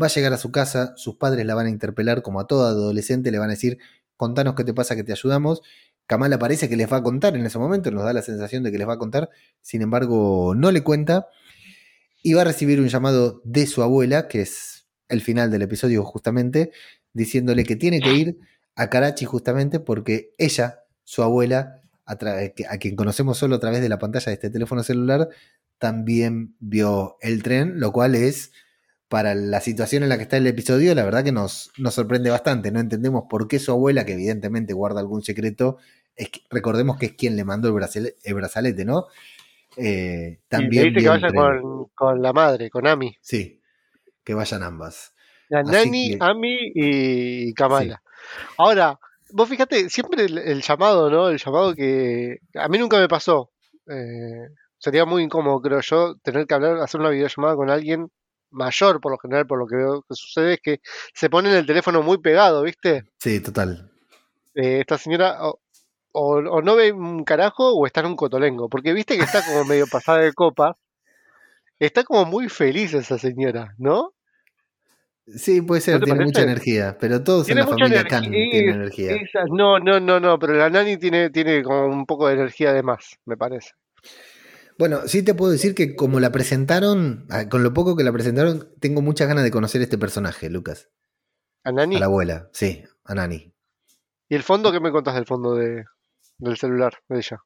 Va 0.00 0.06
a 0.06 0.10
llegar 0.10 0.32
a 0.32 0.38
su 0.38 0.52
casa, 0.52 0.94
sus 0.96 1.16
padres 1.16 1.44
la 1.44 1.54
van 1.54 1.66
a 1.66 1.70
interpelar 1.70 2.22
como 2.22 2.40
a 2.40 2.46
toda 2.46 2.70
adolescente, 2.70 3.30
le 3.30 3.38
van 3.38 3.50
a 3.50 3.54
decir, 3.54 3.78
contanos 4.16 4.54
qué 4.54 4.64
te 4.64 4.74
pasa, 4.74 4.96
que 4.96 5.04
te 5.04 5.12
ayudamos. 5.12 5.62
Kamala 6.06 6.38
parece 6.38 6.68
que 6.68 6.76
les 6.76 6.90
va 6.90 6.98
a 6.98 7.02
contar 7.02 7.36
en 7.36 7.44
ese 7.44 7.58
momento, 7.58 7.90
nos 7.90 8.04
da 8.04 8.12
la 8.12 8.22
sensación 8.22 8.62
de 8.62 8.72
que 8.72 8.78
les 8.78 8.88
va 8.88 8.94
a 8.94 8.98
contar, 8.98 9.28
sin 9.60 9.82
embargo 9.82 10.54
no 10.54 10.70
le 10.70 10.82
cuenta 10.82 11.28
y 12.22 12.32
va 12.32 12.42
a 12.42 12.44
recibir 12.44 12.80
un 12.80 12.88
llamado 12.88 13.42
de 13.44 13.66
su 13.66 13.82
abuela, 13.82 14.28
que 14.28 14.40
es 14.42 14.86
el 15.08 15.20
final 15.20 15.50
del 15.50 15.62
episodio 15.62 16.04
justamente, 16.04 16.72
diciéndole 17.12 17.64
que 17.64 17.76
tiene 17.76 18.00
que 18.00 18.14
ir 18.14 18.38
a 18.74 18.90
Karachi 18.90 19.24
justamente 19.24 19.80
porque 19.80 20.34
ella, 20.38 20.84
su 21.04 21.22
abuela, 21.22 21.82
a, 22.08 22.78
quien 22.78 22.96
conocemos 22.96 23.36
solo 23.36 23.56
a 23.56 23.60
través 23.60 23.80
de 23.80 23.88
la 23.88 23.98
pantalla 23.98 24.26
de 24.26 24.34
este 24.34 24.50
teléfono 24.50 24.82
celular, 24.82 25.28
también 25.78 26.56
vio 26.58 27.16
el 27.20 27.42
tren, 27.42 27.78
lo 27.78 27.92
cual 27.92 28.14
es, 28.14 28.52
para 29.08 29.34
la 29.34 29.60
situación 29.60 30.02
en 30.02 30.08
la 30.08 30.16
que 30.16 30.22
está 30.22 30.38
el 30.38 30.46
episodio, 30.46 30.94
la 30.94 31.04
verdad 31.04 31.22
que 31.22 31.32
nos, 31.32 31.70
nos 31.76 31.94
sorprende 31.94 32.30
bastante. 32.30 32.72
No 32.72 32.80
entendemos 32.80 33.24
por 33.28 33.46
qué 33.46 33.58
su 33.58 33.72
abuela, 33.72 34.04
que 34.04 34.14
evidentemente 34.14 34.72
guarda 34.72 35.00
algún 35.00 35.22
secreto, 35.22 35.76
es 36.16 36.30
recordemos 36.50 36.98
que 36.98 37.06
es 37.06 37.12
quien 37.12 37.36
le 37.36 37.44
mandó 37.44 37.68
el, 37.68 37.74
brazalete, 38.34 38.84
¿no? 38.84 39.06
Eh, 39.76 40.40
también 40.48 40.92
dice 40.92 41.04
que 41.04 41.08
vaya 41.08 41.28
con, 41.94 42.22
la 42.22 42.32
madre, 42.32 42.70
con 42.70 42.86
Ami. 42.86 43.16
Sí, 43.20 43.60
que 44.24 44.34
vayan 44.34 44.62
ambas. 44.62 45.14
La 45.48 45.62
Nani, 45.62 46.16
Ami 46.20 46.72
y 46.74 47.54
Kamala. 47.54 48.02
Ahora, 48.56 48.98
vos 49.30 49.48
fíjate, 49.48 49.88
siempre 49.90 50.24
el, 50.24 50.62
llamado, 50.62 51.10
¿no? 51.10 51.28
El 51.28 51.38
llamado 51.38 51.74
que 51.74 52.38
a 52.54 52.68
mí 52.68 52.78
nunca 52.78 52.98
me 52.98 53.08
pasó. 53.08 53.50
Eh, 53.90 54.48
sería 54.78 55.04
muy 55.04 55.22
incómodo, 55.22 55.60
creo 55.60 55.80
yo, 55.80 56.14
tener 56.22 56.46
que 56.46 56.54
hablar, 56.54 56.78
hacer 56.78 57.00
una 57.00 57.10
videollamada 57.10 57.56
con 57.56 57.70
alguien 57.70 58.08
mayor, 58.50 59.00
por 59.00 59.12
lo 59.12 59.18
general, 59.18 59.46
por 59.46 59.58
lo 59.58 59.66
que 59.66 59.76
veo 59.76 60.02
que 60.02 60.14
sucede, 60.14 60.54
es 60.54 60.60
que 60.62 60.80
se 61.14 61.28
pone 61.28 61.56
el 61.56 61.66
teléfono 61.66 62.02
muy 62.02 62.18
pegado, 62.18 62.62
¿viste? 62.62 63.04
Sí, 63.18 63.40
total. 63.40 63.90
Eh, 64.54 64.80
esta 64.80 64.98
señora, 64.98 65.38
o, 66.12 66.62
no 66.62 66.76
ve 66.76 66.92
un 66.92 67.24
carajo 67.24 67.74
o 67.74 67.86
está 67.86 68.00
en 68.00 68.06
un 68.06 68.16
cotolengo, 68.16 68.68
porque 68.68 68.92
viste 68.92 69.16
que 69.16 69.24
está 69.24 69.44
como 69.44 69.64
medio 69.64 69.86
pasada 69.86 70.18
de 70.18 70.32
copa. 70.32 70.76
Está 71.78 72.02
como 72.02 72.24
muy 72.24 72.48
feliz 72.48 72.92
esa 72.94 73.18
señora, 73.18 73.74
¿no? 73.78 74.12
Sí, 75.36 75.60
puede 75.60 75.80
ser, 75.80 76.02
tiene 76.02 76.24
mucha 76.24 76.42
energía, 76.42 76.96
pero 76.98 77.22
todos 77.22 77.48
en 77.48 77.58
la 77.58 77.66
familia 77.66 78.04
Khan 78.04 78.22
tienen 78.22 78.74
energía. 78.74 79.16
no, 79.50 79.78
no, 79.78 80.00
no, 80.00 80.18
no, 80.20 80.38
pero 80.38 80.54
la 80.54 80.70
Nani 80.70 80.96
tiene, 80.96 81.30
tiene 81.30 81.62
como 81.62 81.86
un 81.86 82.06
poco 82.06 82.28
de 82.28 82.34
energía 82.34 82.72
de 82.72 82.82
más, 82.82 83.18
me 83.26 83.36
parece. 83.36 83.72
Bueno, 84.78 85.00
sí 85.06 85.24
te 85.24 85.34
puedo 85.34 85.52
decir 85.52 85.74
que 85.74 85.96
como 85.96 86.20
la 86.20 86.30
presentaron, 86.30 87.26
ah, 87.30 87.48
con 87.48 87.62
lo 87.62 87.74
poco 87.74 87.96
que 87.96 88.04
la 88.04 88.12
presentaron, 88.12 88.72
tengo 88.80 89.02
muchas 89.02 89.28
ganas 89.28 89.44
de 89.44 89.50
conocer 89.50 89.82
este 89.82 89.98
personaje, 89.98 90.48
Lucas. 90.48 90.88
¿A 91.64 91.72
Nani? 91.72 91.96
A 91.96 92.00
la 92.00 92.06
abuela, 92.06 92.48
sí, 92.52 92.84
a 93.04 93.14
Nani. 93.14 93.52
¿Y 94.28 94.34
el 94.34 94.42
fondo? 94.42 94.70
¿Qué 94.72 94.80
me 94.80 94.92
contás 94.92 95.14
del 95.14 95.26
fondo 95.26 95.54
de, 95.54 95.84
del 96.38 96.56
celular 96.56 96.94
de 97.08 97.18
ella? 97.18 97.38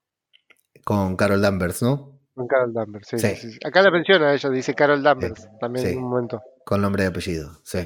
Con 0.84 1.16
Carol 1.16 1.40
Danvers, 1.40 1.82
¿no? 1.82 2.20
Con 2.34 2.46
Carol 2.46 2.72
Danvers, 2.72 3.08
sí. 3.08 3.58
Acá 3.64 3.82
la 3.82 3.90
menciona 3.90 4.32
ella, 4.34 4.50
dice 4.50 4.74
Carol 4.74 5.02
Danvers, 5.02 5.48
también 5.58 5.86
en 5.86 5.98
un 5.98 6.10
momento. 6.10 6.42
Con 6.64 6.80
nombre 6.80 7.04
y 7.04 7.06
apellido, 7.06 7.60
sí. 7.64 7.78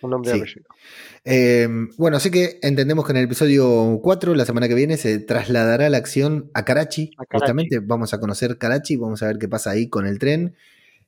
Con 0.00 0.10
nombre 0.10 0.32
y 0.32 0.40
apellido. 0.40 0.66
Em, 1.24 1.90
bueno, 1.98 2.16
así 2.16 2.30
que 2.30 2.58
entendemos 2.62 3.04
que 3.04 3.12
en 3.12 3.18
el 3.18 3.24
episodio 3.24 4.00
4, 4.02 4.34
la 4.34 4.46
semana 4.46 4.68
que 4.68 4.74
viene, 4.74 4.96
se 4.96 5.18
trasladará 5.18 5.88
la 5.90 5.98
acción 5.98 6.50
a 6.54 6.64
Karachi. 6.64 7.12
Justamente 7.30 7.80
vamos 7.80 8.14
a 8.14 8.20
conocer 8.20 8.56
Karachi, 8.58 8.96
vamos 8.96 9.22
a 9.22 9.26
ver 9.26 9.38
qué 9.38 9.48
pasa 9.48 9.70
ahí 9.70 9.88
con 9.88 10.06
el 10.06 10.18
tren, 10.18 10.54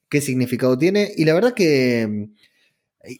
qué 0.08 0.20
significado 0.20 0.76
tiene. 0.76 1.12
Y 1.16 1.24
la 1.24 1.34
verdad 1.34 1.54
que 1.54 2.02
em, 2.02 2.34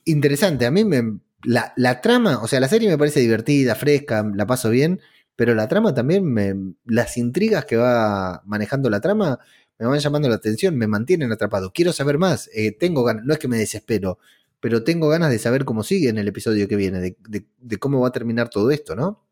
interesante, 0.05 0.67
a 0.67 0.71
mí 0.71 0.85
me, 0.85 1.19
la, 1.45 1.73
la, 1.77 2.01
trama, 2.01 2.43
o 2.43 2.49
sea, 2.49 2.61
la 2.61 2.69
serie 2.69 2.89
me 2.89 2.99
parece 2.99 3.21
divertida, 3.21 3.75
fresca, 3.75 4.25
la 4.35 4.47
paso 4.47 4.71
bien, 4.71 5.01
pero 5.37 5.55
la 5.55 5.69
trama 5.69 5.95
también, 5.95 6.25
me, 6.25 6.55
las 6.85 7.17
intrigas 7.17 7.65
que 7.65 7.77
va 7.77 8.43
manejando 8.45 8.91
la 8.91 9.01
trama 9.01 9.39
me 9.83 9.89
van 9.89 9.99
llamando 9.99 10.29
la 10.29 10.37
atención, 10.37 10.77
me 10.77 10.87
mantienen 10.87 11.33
atrapado. 11.33 11.73
Quiero 11.73 11.93
saber 11.93 12.17
más, 12.17 12.49
eh, 12.55 12.71
tengo 12.71 13.03
ganas, 13.03 13.25
no 13.25 13.33
es 13.33 13.41
que 13.41 13.49
me 13.49 13.59
desespero, 13.59 14.19
pero 14.61 14.85
tengo 14.85 15.09
ganas 15.09 15.31
de 15.31 15.41
saber 15.41 15.65
cómo 15.65 15.83
sigue 15.83 16.09
en 16.09 16.19
el 16.19 16.29
episodio 16.29 16.69
que 16.69 16.77
viene, 16.77 17.17
de, 17.19 17.79
cómo 17.79 18.01
va 18.01 18.09
a 18.09 18.13
terminar 18.13 18.49
todo 18.49 18.71
esto, 18.71 18.95
¿no? 18.95 19.27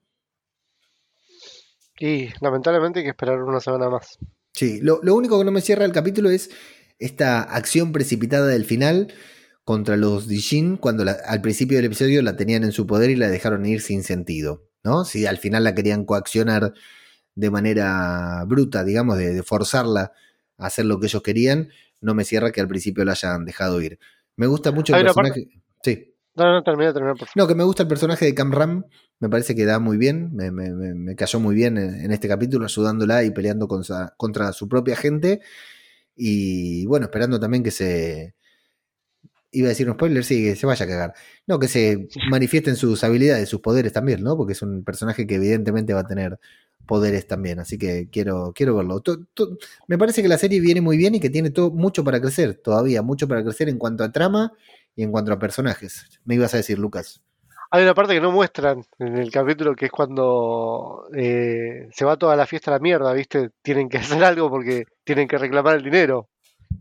Y 2.01 2.31
lamentablemente 2.41 2.99
hay 2.99 3.05
que 3.05 3.11
esperar 3.11 3.41
una 3.43 3.61
semana 3.61 3.89
más. 3.89 4.19
Sí, 4.53 4.81
lo, 4.81 4.99
lo 5.05 5.15
único 5.15 5.39
que 5.39 5.45
no 5.45 5.53
me 5.53 5.61
cierra 5.61 5.85
el 5.85 5.93
capítulo 5.93 6.31
es 6.31 6.51
esta 6.99 7.43
acción 7.43 7.93
precipitada 7.93 8.49
del 8.49 8.65
final 8.65 9.15
contra 9.63 9.97
los 9.97 10.27
Dijin 10.27 10.77
cuando 10.77 11.05
al 11.27 11.41
principio 11.43 11.77
del 11.77 11.87
episodio 11.87 12.23
la 12.23 12.37
tenían 12.37 12.65
en 12.65 12.73
su 12.73 12.89
poder 12.89 13.11
y 13.11 13.17
la 13.17 13.29
dejaron 13.29 13.65
ir 13.67 13.83
sin 13.83 14.03
sentido, 14.03 14.67
¿no? 14.83 15.05
Si 15.05 15.27
al 15.27 15.39
final 15.39 15.63
la 15.63 15.77
querían 15.77 16.05
coaccionar 16.05 16.73
de 17.37 17.51
manera 17.51 18.45
bruta, 18.47 18.83
digamos, 18.83 19.17
de, 19.17 19.43
forzarla 19.45 20.13
a 20.61 20.67
hacer 20.67 20.85
lo 20.85 21.01
que 21.01 21.07
ellos 21.07 21.23
querían, 21.23 21.71
no 22.01 22.15
me 22.15 22.25
cierra 22.25 22.53
que 22.53 22.61
al 22.61 22.69
principio 22.69 23.05
la 23.05 23.13
hayan 23.13 23.45
dejado 23.45 23.81
ir. 23.81 23.99
Me 24.37 24.47
gusta 24.47 24.71
mucho 24.71 24.95
el 24.95 25.05
personaje. 25.05 25.49
Sí. 25.83 26.15
No, 26.37 26.53
no, 26.53 26.63
termina, 26.63 26.93
termina, 26.93 27.15
por 27.15 27.29
No, 27.35 27.49
que 27.49 27.55
me 27.55 27.65
gusta 27.65 27.83
el 27.83 27.89
personaje 27.89 28.25
de 28.25 28.35
Cam 28.35 28.53
Ram, 28.53 28.85
me 29.19 29.29
parece 29.29 29.55
que 29.55 29.65
da 29.65 29.81
muy 29.81 29.97
bien, 29.97 30.31
me, 30.33 31.17
cayó 31.17 31.41
muy 31.41 31.55
bien 31.55 31.77
en, 31.77 32.13
este 32.13 32.29
capítulo, 32.29 32.65
ayudándola 32.65 33.25
y 33.25 33.31
peleando 33.33 33.67
contra 33.69 34.53
su 34.53 34.69
propia 34.69 34.95
gente. 34.95 35.41
Y 36.15 36.87
bueno, 36.87 37.07
esperando 37.07 37.41
también 37.41 37.63
que 37.63 37.71
se, 37.71 38.35
iba 39.53 39.67
a 39.67 39.71
decir 39.71 39.89
un 39.89 39.95
spoiler, 39.95 40.25
sí, 40.25 40.45
que 40.45 40.57
se 40.57 40.67
vaya 40.67 40.85
a 40.85 40.89
cagar. 40.89 41.15
No, 41.47 41.59
que 41.59 41.69
se 41.69 42.09
manifiesten 42.31 42.77
sus 42.77 43.03
habilidades, 43.05 43.49
sus 43.49 43.61
poderes 43.61 43.93
también, 43.93 44.23
¿no? 44.23 44.37
Porque 44.37 44.53
es 44.53 44.63
un 44.63 44.85
personaje 44.85 45.27
que 45.27 45.37
evidentemente 45.37 45.95
va 45.95 46.01
a 46.01 46.07
tener 46.07 46.39
poderes 46.87 47.27
también, 47.27 47.61
así 47.61 47.79
que 47.79 48.09
quiero, 48.11 48.53
quiero 48.55 48.77
verlo. 48.77 49.03
me 49.87 49.99
parece 49.99 50.23
que 50.23 50.29
la 50.29 50.39
serie 50.39 50.61
viene 50.61 50.81
muy 50.81 50.97
bien 50.97 51.15
y 51.15 51.21
que 51.21 51.31
tiene 51.31 51.51
todo, 51.51 51.71
mucho 51.71 52.03
para 52.05 52.21
crecer, 52.21 52.55
todavía, 52.55 53.03
mucho 53.03 53.29
para 53.29 53.43
crecer 53.43 53.69
en 53.69 53.79
cuanto 53.79 54.05
a 54.05 54.13
trama 54.13 54.53
y 54.97 55.03
en 55.03 55.13
cuanto 55.13 55.33
a 55.33 55.39
personajes. 55.39 56.21
Me 56.25 56.35
ibas 56.35 56.55
a 56.55 56.59
decir, 56.59 56.79
Lucas. 56.79 57.23
Hay 57.73 57.85
una 57.85 57.95
parte 57.95 58.15
que 58.15 58.21
no 58.21 58.33
muestran 58.33 58.85
en 58.99 59.17
el 59.17 59.31
capítulo 59.31 59.77
que 59.77 59.87
es 59.87 59.93
cuando 59.93 61.05
eh, 61.15 61.89
se 61.93 62.05
va 62.05 62.17
toda 62.17 62.35
la 62.35 62.47
fiesta 62.47 62.73
a 62.73 62.75
la 62.75 62.81
mierda, 62.81 63.13
¿viste? 63.13 63.51
Tienen 63.63 63.89
que 63.89 63.99
hacer 63.99 64.25
algo 64.25 64.51
porque 64.51 64.85
tienen 65.05 65.29
que 65.29 65.39
reclamar 65.39 65.77
el 65.77 65.85
dinero. 65.85 66.29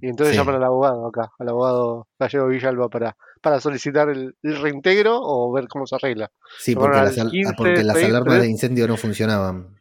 Y 0.02 0.08
entonces 0.08 0.36
llaman 0.36 0.56
al 0.56 0.64
abogado 0.64 1.08
acá, 1.08 1.32
al 1.40 1.50
abogado 1.50 2.08
Gallego 2.18 2.48
Villalba 2.48 2.90
para, 2.90 3.18
para 3.42 3.60
solicitar 3.60 4.10
el, 4.10 4.36
reintegro 4.42 5.20
o 5.22 5.52
ver 5.52 5.68
cómo 5.68 5.88
se 5.88 5.96
arregla. 5.96 6.32
Sí, 6.60 6.76
porque, 6.76 7.84
las, 7.84 7.98
alarmas 7.98 8.42
de 8.42 8.48
incendio 8.48 8.88
no 8.88 8.98
funcionaban. 8.98 9.79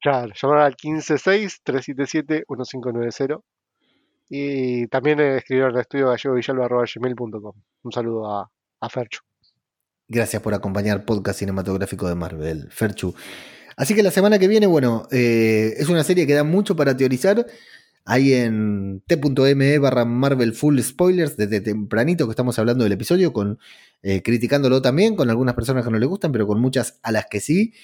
Claro, 0.00 0.32
llamaron 0.34 0.64
al 0.64 0.76
156-377-1590 0.76 3.42
y 4.28 4.86
también 4.86 5.20
escribieron 5.20 5.74
al 5.74 5.82
estudio 5.82 6.08
gallegovillalba.gmail.com. 6.08 7.54
Un 7.82 7.92
saludo 7.92 8.30
a, 8.30 8.50
a 8.80 8.88
Ferchu. 8.88 9.20
Gracias 10.08 10.40
por 10.42 10.54
acompañar 10.54 11.04
Podcast 11.04 11.40
Cinematográfico 11.40 12.08
de 12.08 12.14
Marvel, 12.14 12.70
Ferchu. 12.70 13.14
Así 13.76 13.94
que 13.94 14.02
la 14.02 14.10
semana 14.10 14.38
que 14.38 14.48
viene, 14.48 14.66
bueno, 14.66 15.06
eh, 15.10 15.74
es 15.76 15.88
una 15.88 16.02
serie 16.04 16.26
que 16.26 16.34
da 16.34 16.44
mucho 16.44 16.76
para 16.76 16.96
teorizar 16.96 17.46
Ahí 18.06 18.32
en 18.32 19.02
t.me 19.06 19.78
barra 19.78 20.04
Marvel 20.04 20.54
Full 20.54 20.80
Spoilers, 20.80 21.36
desde 21.36 21.60
tempranito 21.60 22.26
que 22.26 22.30
estamos 22.30 22.58
hablando 22.58 22.82
del 22.82 22.94
episodio, 22.94 23.32
con 23.32 23.58
eh, 24.02 24.22
criticándolo 24.22 24.80
también, 24.80 25.14
con 25.14 25.28
algunas 25.28 25.54
personas 25.54 25.84
que 25.84 25.90
no 25.90 25.98
le 25.98 26.06
gustan, 26.06 26.32
pero 26.32 26.46
con 26.46 26.60
muchas 26.60 26.98
a 27.02 27.12
las 27.12 27.26
que 27.26 27.40
sí. 27.40 27.74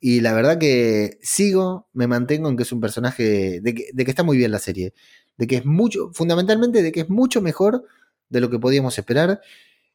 Y 0.00 0.20
la 0.20 0.32
verdad 0.32 0.58
que 0.58 1.18
sigo, 1.22 1.88
me 1.92 2.06
mantengo 2.06 2.48
en 2.48 2.56
que 2.56 2.62
es 2.62 2.72
un 2.72 2.80
personaje, 2.80 3.60
de 3.60 3.74
que, 3.74 4.10
está 4.10 4.22
muy 4.22 4.38
bien 4.38 4.50
la 4.50 4.58
serie, 4.58 4.94
de 5.36 5.46
que 5.46 5.56
es 5.56 5.66
mucho, 5.66 6.10
fundamentalmente 6.14 6.82
de 6.82 6.92
que 6.92 7.00
es 7.00 7.10
mucho 7.10 7.42
mejor 7.42 7.84
de 8.30 8.40
lo 8.40 8.50
que 8.50 8.58
podíamos 8.58 8.98
esperar. 8.98 9.40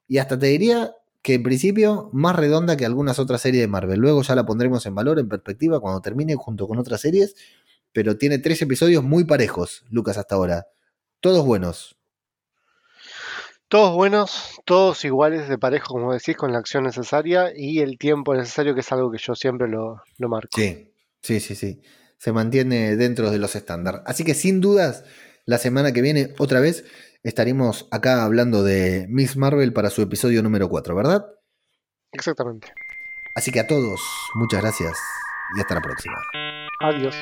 Y 0.08 0.20
hasta 0.20 0.38
te 0.38 0.48
diría 0.48 0.94
que 1.24 1.34
en 1.34 1.44
principio 1.44 2.10
más 2.14 2.36
redonda 2.36 2.78
que 2.78 2.86
algunas 2.86 3.18
otras 3.18 3.42
series 3.42 3.64
de 3.64 3.68
Marvel. 3.68 4.00
Luego 4.00 4.22
ya 4.22 4.36
la 4.36 4.46
pondremos 4.46 4.86
en 4.86 4.94
valor, 4.94 5.20
en 5.20 5.28
perspectiva, 5.28 5.80
cuando 5.80 6.02
termine 6.02 6.36
junto 6.36 6.68
con 6.68 6.78
otras 6.78 7.02
series 7.02 7.36
pero 7.96 8.18
tiene 8.18 8.40
tres 8.40 8.62
episodios 8.62 9.06
muy 9.06 9.24
parejos, 9.24 9.86
Lucas, 9.90 10.18
hasta 10.18 10.36
ahora. 10.36 10.68
Todos 11.22 11.46
buenos. 11.46 11.96
Todos 13.76 13.94
buenos, 13.94 14.62
todos 14.64 15.04
iguales 15.04 15.50
de 15.50 15.58
parejo, 15.58 15.96
como 15.96 16.14
decís, 16.14 16.38
con 16.38 16.54
la 16.54 16.60
acción 16.60 16.86
necesaria 16.86 17.52
y 17.54 17.82
el 17.82 17.98
tiempo 17.98 18.34
necesario, 18.34 18.74
que 18.74 18.80
es 18.80 18.90
algo 18.94 19.12
que 19.12 19.18
yo 19.18 19.36
siempre 19.36 19.68
lo, 19.68 20.02
lo 20.18 20.30
marco. 20.30 20.48
Sí, 20.56 20.94
sí, 21.22 21.42
sí, 21.42 21.56
sí. 21.56 21.82
Se 22.18 22.32
mantiene 22.32 22.96
dentro 22.96 23.32
de 23.32 23.38
los 23.38 23.54
estándares. 23.54 24.00
Así 24.06 24.24
que 24.24 24.34
sin 24.34 24.62
dudas, 24.62 25.04
la 25.44 25.58
semana 25.58 25.92
que 25.92 26.02
viene, 26.02 26.34
otra 26.38 26.62
vez, 26.62 26.86
estaremos 27.22 27.90
acá 27.92 28.24
hablando 28.24 28.64
de 28.64 29.08
Miss 29.10 29.36
Marvel 29.36 29.74
para 29.74 29.90
su 29.90 30.02
episodio 30.02 30.42
número 30.42 30.70
4, 30.70 30.96
¿verdad? 30.96 31.26
Exactamente. 32.14 32.72
Así 33.36 33.52
que 33.52 33.60
a 33.60 33.68
todos, 33.68 34.00
muchas 34.36 34.62
gracias 34.62 34.98
y 35.58 35.60
hasta 35.60 35.76
la 35.76 35.82
próxima. 35.82 36.16
Adiós. 36.80 37.20